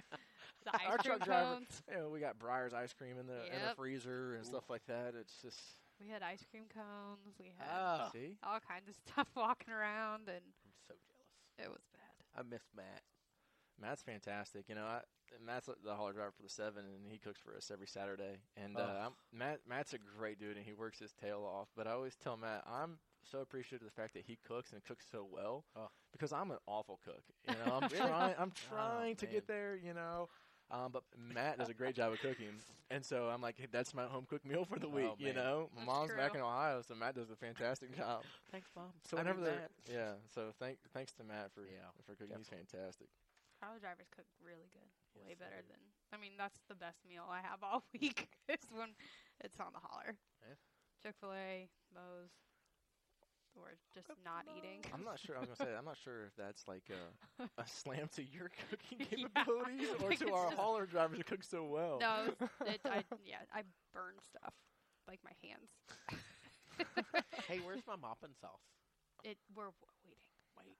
The 0.64 0.70
Our 0.86 0.94
ice 0.94 1.02
cream 1.02 1.16
truck 1.16 1.24
driver- 1.24 1.54
cones. 1.54 1.82
You 1.90 1.96
know, 1.98 2.08
we 2.10 2.20
got 2.20 2.38
Breyers 2.38 2.72
ice 2.74 2.92
cream 2.92 3.18
in 3.18 3.26
the 3.26 3.44
in 3.46 3.60
the 3.68 3.74
freezer 3.76 4.34
and 4.36 4.44
stuff 4.46 4.68
like 4.70 4.84
that. 4.86 5.14
It's 5.20 5.34
just 5.42 5.58
We 6.00 6.08
had 6.08 6.22
ice 6.22 6.44
cream 6.50 6.64
cones. 6.72 7.34
We 7.40 7.52
had 7.58 7.66
Ah, 7.70 8.10
see. 8.12 8.36
all 8.44 8.58
kinds 8.60 8.88
of 8.88 8.94
stuff 9.06 9.28
walking 9.36 9.72
around, 9.72 10.28
and 10.28 10.42
I'm 10.42 10.72
so 10.86 10.94
jealous. 11.10 11.66
it 11.66 11.70
was 11.70 11.82
bad. 11.94 12.38
I 12.38 12.42
miss 12.48 12.62
Matt. 12.76 13.02
Matt's 13.80 14.02
fantastic. 14.02 14.68
You 14.68 14.74
know, 14.76 14.84
I, 14.86 15.00
Matt's 15.44 15.68
the 15.84 15.94
hauler 15.94 16.12
driver 16.12 16.32
for 16.36 16.42
the 16.42 16.48
seven, 16.48 16.84
and 16.84 17.10
he 17.10 17.18
cooks 17.18 17.40
for 17.40 17.54
us 17.56 17.70
every 17.72 17.86
Saturday. 17.86 18.38
And 18.56 18.76
Oh. 18.76 18.80
uh, 18.82 19.06
I'm, 19.06 19.12
Matt, 19.38 19.60
Matt's 19.68 19.92
a 19.94 19.98
great 19.98 20.38
dude, 20.38 20.56
and 20.56 20.64
he 20.66 20.72
works 20.72 20.98
his 20.98 21.12
tail 21.12 21.44
off. 21.44 21.68
But 21.76 21.86
I 21.86 21.92
always 21.92 22.16
tell 22.16 22.36
Matt, 22.36 22.64
I'm 22.66 22.98
so 23.22 23.40
appreciative 23.40 23.86
of 23.86 23.94
the 23.94 24.00
fact 24.00 24.14
that 24.14 24.24
he 24.26 24.36
cooks 24.46 24.72
and 24.72 24.82
cooks 24.84 25.06
so 25.10 25.26
well, 25.30 25.64
Oh. 25.76 25.88
because 26.12 26.32
I'm 26.32 26.50
an 26.50 26.58
awful 26.66 26.98
cook. 27.04 27.22
You 27.48 27.54
know, 27.64 27.78
I'm 27.80 27.88
trying, 27.88 28.34
I'm 28.38 28.52
Oh, 28.70 28.74
trying 28.74 29.16
to 29.16 29.26
man. 29.26 29.32
get 29.34 29.46
there. 29.46 29.76
You 29.76 29.94
know. 29.94 30.28
Um, 30.68 30.90
but 30.90 31.04
Matt 31.16 31.58
does 31.58 31.68
a 31.68 31.74
great 31.74 31.94
job 31.94 32.12
of 32.12 32.18
cooking, 32.18 32.50
and 32.90 33.04
so 33.04 33.28
I'm 33.28 33.40
like, 33.40 33.56
hey, 33.56 33.68
that's 33.70 33.94
my 33.94 34.02
home 34.06 34.26
cooked 34.28 34.44
meal 34.44 34.64
for 34.64 34.80
the 34.80 34.88
week. 34.88 35.06
Oh, 35.06 35.14
you 35.16 35.32
know, 35.32 35.70
my 35.72 35.82
That's 35.82 35.86
mom's 35.86 36.12
back 36.14 36.34
in 36.34 36.40
Ohio, 36.40 36.82
so 36.82 36.96
Matt 36.96 37.14
does 37.14 37.30
a 37.30 37.36
fantastic 37.36 37.96
job. 37.96 38.24
Thanks, 38.50 38.66
Mom. 38.74 38.90
So 39.08 39.16
I 39.16 39.20
whenever 39.20 39.38
need 39.38 39.46
they're, 39.46 39.68
that. 39.86 39.92
yeah, 39.92 40.12
so 40.34 40.50
thank 40.58 40.78
thanks 40.92 41.12
to 41.14 41.22
Matt 41.22 41.52
for 41.54 41.60
Yeah, 41.60 41.86
for 42.04 42.16
cooking. 42.16 42.34
He's 42.36 42.48
fantastic. 42.48 43.06
Hauler 43.62 43.78
drivers 43.78 44.08
cook 44.10 44.26
really 44.44 44.66
good. 44.74 44.90
Way 45.24 45.34
Yes, 45.34 45.38
better 45.38 45.62
than. 45.68 45.80
I 46.12 46.16
mean, 46.20 46.32
that's 46.38 46.60
the 46.68 46.74
best 46.74 46.98
meal 47.08 47.24
I 47.28 47.40
have 47.40 47.62
all 47.62 47.82
week. 47.92 48.28
is 48.48 48.60
when 48.70 48.90
it's 49.42 49.58
on 49.60 49.72
the 49.72 49.80
hauler. 49.82 50.14
Yeah. 50.46 50.54
Chick 51.02 51.14
Fil 51.20 51.32
A, 51.32 51.68
Moe's, 51.94 52.30
or 53.56 53.76
just 53.94 54.08
not 54.24 54.44
eating. 54.56 54.80
I'm 54.92 55.04
not 55.04 55.18
sure. 55.18 55.36
I 55.36 55.40
was 55.40 55.48
gonna 55.48 55.70
say 55.70 55.76
I'm 55.76 55.84
not 55.84 55.96
sure 56.02 56.24
if 56.26 56.34
that's 56.36 56.66
like 56.68 56.84
a, 56.90 57.42
a 57.60 57.66
slam 57.66 58.08
to 58.16 58.22
your 58.22 58.50
cooking 58.70 59.00
Yeah. 59.10 59.28
capabilities 59.34 59.88
or 60.00 60.08
Like, 60.10 60.18
to 60.20 60.32
our 60.32 60.46
just- 60.50 60.56
hauler 60.60 60.86
drivers 60.86 61.18
who 61.18 61.24
cook 61.24 61.42
so 61.44 61.64
well. 61.64 61.98
No, 62.00 62.32
it, 62.66 62.80
I 62.84 63.04
yeah, 63.24 63.42
I 63.54 63.62
burn 63.92 64.14
stuff 64.22 64.54
like 65.08 65.20
my 65.24 65.32
hands. 65.42 65.70
hey, 67.48 67.60
where's 67.64 67.82
my 67.86 67.96
mopping 67.96 68.34
sauce? 68.40 68.60
It 69.24 69.38
we're 69.54 69.72
w- 69.72 69.92
waiting. 70.04 70.32
Wait, 70.58 70.76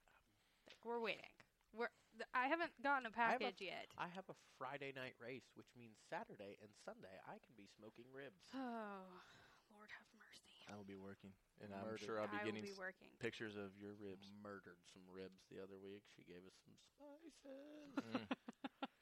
Like, 0.67 0.77
we're 0.85 0.99
waiting. 1.01 1.33
We're 1.73 1.87
th- 1.87 2.06
I 2.33 2.47
haven't 2.47 2.71
gotten 2.81 3.05
a 3.05 3.13
I 3.13 3.37
have 3.37 3.41
a- 3.41 3.45
package 3.45 3.61
yet. 3.61 3.87
I 3.97 4.07
have 4.13 4.25
a 4.29 4.37
Friday 4.57 4.91
night 4.95 5.15
race, 5.21 5.49
which 5.55 5.69
means 5.77 5.97
Saturday 6.09 6.57
and 6.61 6.71
Sunday 6.85 7.13
I 7.27 7.37
can 7.43 7.53
be 7.57 7.67
smoking 7.77 8.05
ribs. 8.13 8.47
Oh, 8.57 9.75
Lord 9.75 9.91
have 9.91 10.07
mercy. 10.15 10.63
I 10.71 10.75
will 10.79 10.87
be 10.87 10.95
working, 10.95 11.35
and 11.59 11.75
I'm 11.75 11.99
sure 11.99 12.19
I'll 12.23 12.31
be 12.31 12.39
I 12.39 12.47
getting 12.47 12.63
will 12.63 12.71
be 12.71 12.79
s- 12.79 13.19
pictures 13.19 13.55
of 13.59 13.75
your 13.75 13.93
ribs. 13.99 14.31
Murdered 14.39 14.79
some 14.95 15.03
ribs 15.11 15.43
the 15.51 15.59
other 15.59 15.75
week. 15.75 16.07
She 16.15 16.23
gave 16.23 16.43
us 16.47 16.55
some 16.63 16.75
spices. 16.79 17.91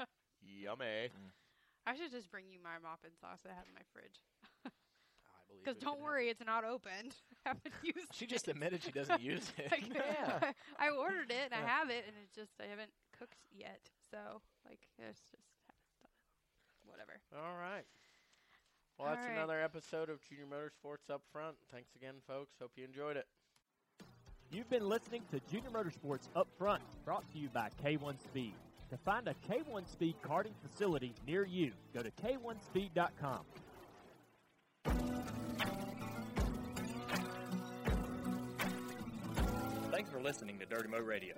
Mm. 0.02 0.06
Yummy. 0.42 1.10
I 1.86 1.96
should 1.96 2.12
just 2.12 2.32
bring 2.32 2.46
you 2.50 2.60
my 2.64 2.78
mopping 2.82 3.12
sauce 3.22 3.42
that 3.44 3.52
I 3.52 3.56
have 3.56 3.66
in 3.70 3.74
my 3.78 3.86
fridge. 3.94 4.18
I 4.66 4.70
believe 5.48 5.64
Because 5.64 5.78
don't 5.78 5.96
can 5.98 6.02
have 6.02 6.06
worry, 6.06 6.30
it's 6.30 6.42
not 6.46 6.64
opened. 6.66 7.14
I 7.46 7.50
haven't 7.54 7.74
used 7.84 8.10
She 8.14 8.26
it. 8.26 8.30
just 8.30 8.48
admitted 8.48 8.82
she 8.84 8.92
doesn't 8.92 9.22
use 9.22 9.52
it. 9.58 9.70
Like, 9.72 9.94
Yeah. 9.94 10.52
I 10.80 10.90
ordered 10.90 11.30
it 11.32 11.50
and 11.52 11.54
I 11.54 11.62
have 11.66 11.90
it, 11.90 12.06
and 12.08 12.16
it's 12.24 12.34
just 12.34 12.52
I 12.62 12.66
haven't 12.70 12.90
cooked 13.18 13.38
yet. 13.56 13.82
So 14.12 14.18
like 14.66 14.80
it's 15.00 15.20
just 15.32 15.44
haven't 15.68 16.00
done 16.02 16.12
it. 16.12 16.90
whatever. 16.90 17.20
All 17.36 17.58
right. 17.58 17.86
Well, 18.98 19.10
that's 19.10 19.26
All 19.26 19.32
right. 19.32 19.38
another 19.38 19.62
episode 19.62 20.10
of 20.10 20.20
Junior 20.30 20.46
Motorsports 20.46 21.14
Up 21.14 21.22
Front. 21.32 21.56
Thanks 21.72 21.90
again, 21.96 22.16
folks. 22.28 22.54
Hope 22.62 22.72
you 22.78 22.86
enjoyed 22.86 23.18
it. 23.18 23.28
You've 24.52 24.70
been 24.70 24.88
listening 24.88 25.24
to 25.32 25.42
Junior 25.52 25.70
Motorsports 25.70 26.30
Up 26.36 26.48
Front, 26.58 26.84
brought 27.04 27.30
to 27.34 27.40
you 27.40 27.50
by 27.50 27.70
K1 27.84 28.22
Speed. 28.24 28.54
To 28.92 28.98
find 28.98 29.28
a 29.28 29.34
K1 29.50 29.86
Speed 29.92 30.16
karting 30.24 30.54
facility 30.62 31.14
near 31.28 31.46
you, 31.46 31.72
go 31.94 32.02
to 32.02 32.12
k1speed.com. 32.12 33.42
Thanks 39.92 40.10
for 40.10 40.22
listening 40.22 40.60
to 40.60 40.66
Dirty 40.66 40.90
Mo 40.90 41.00
Radio. 41.00 41.36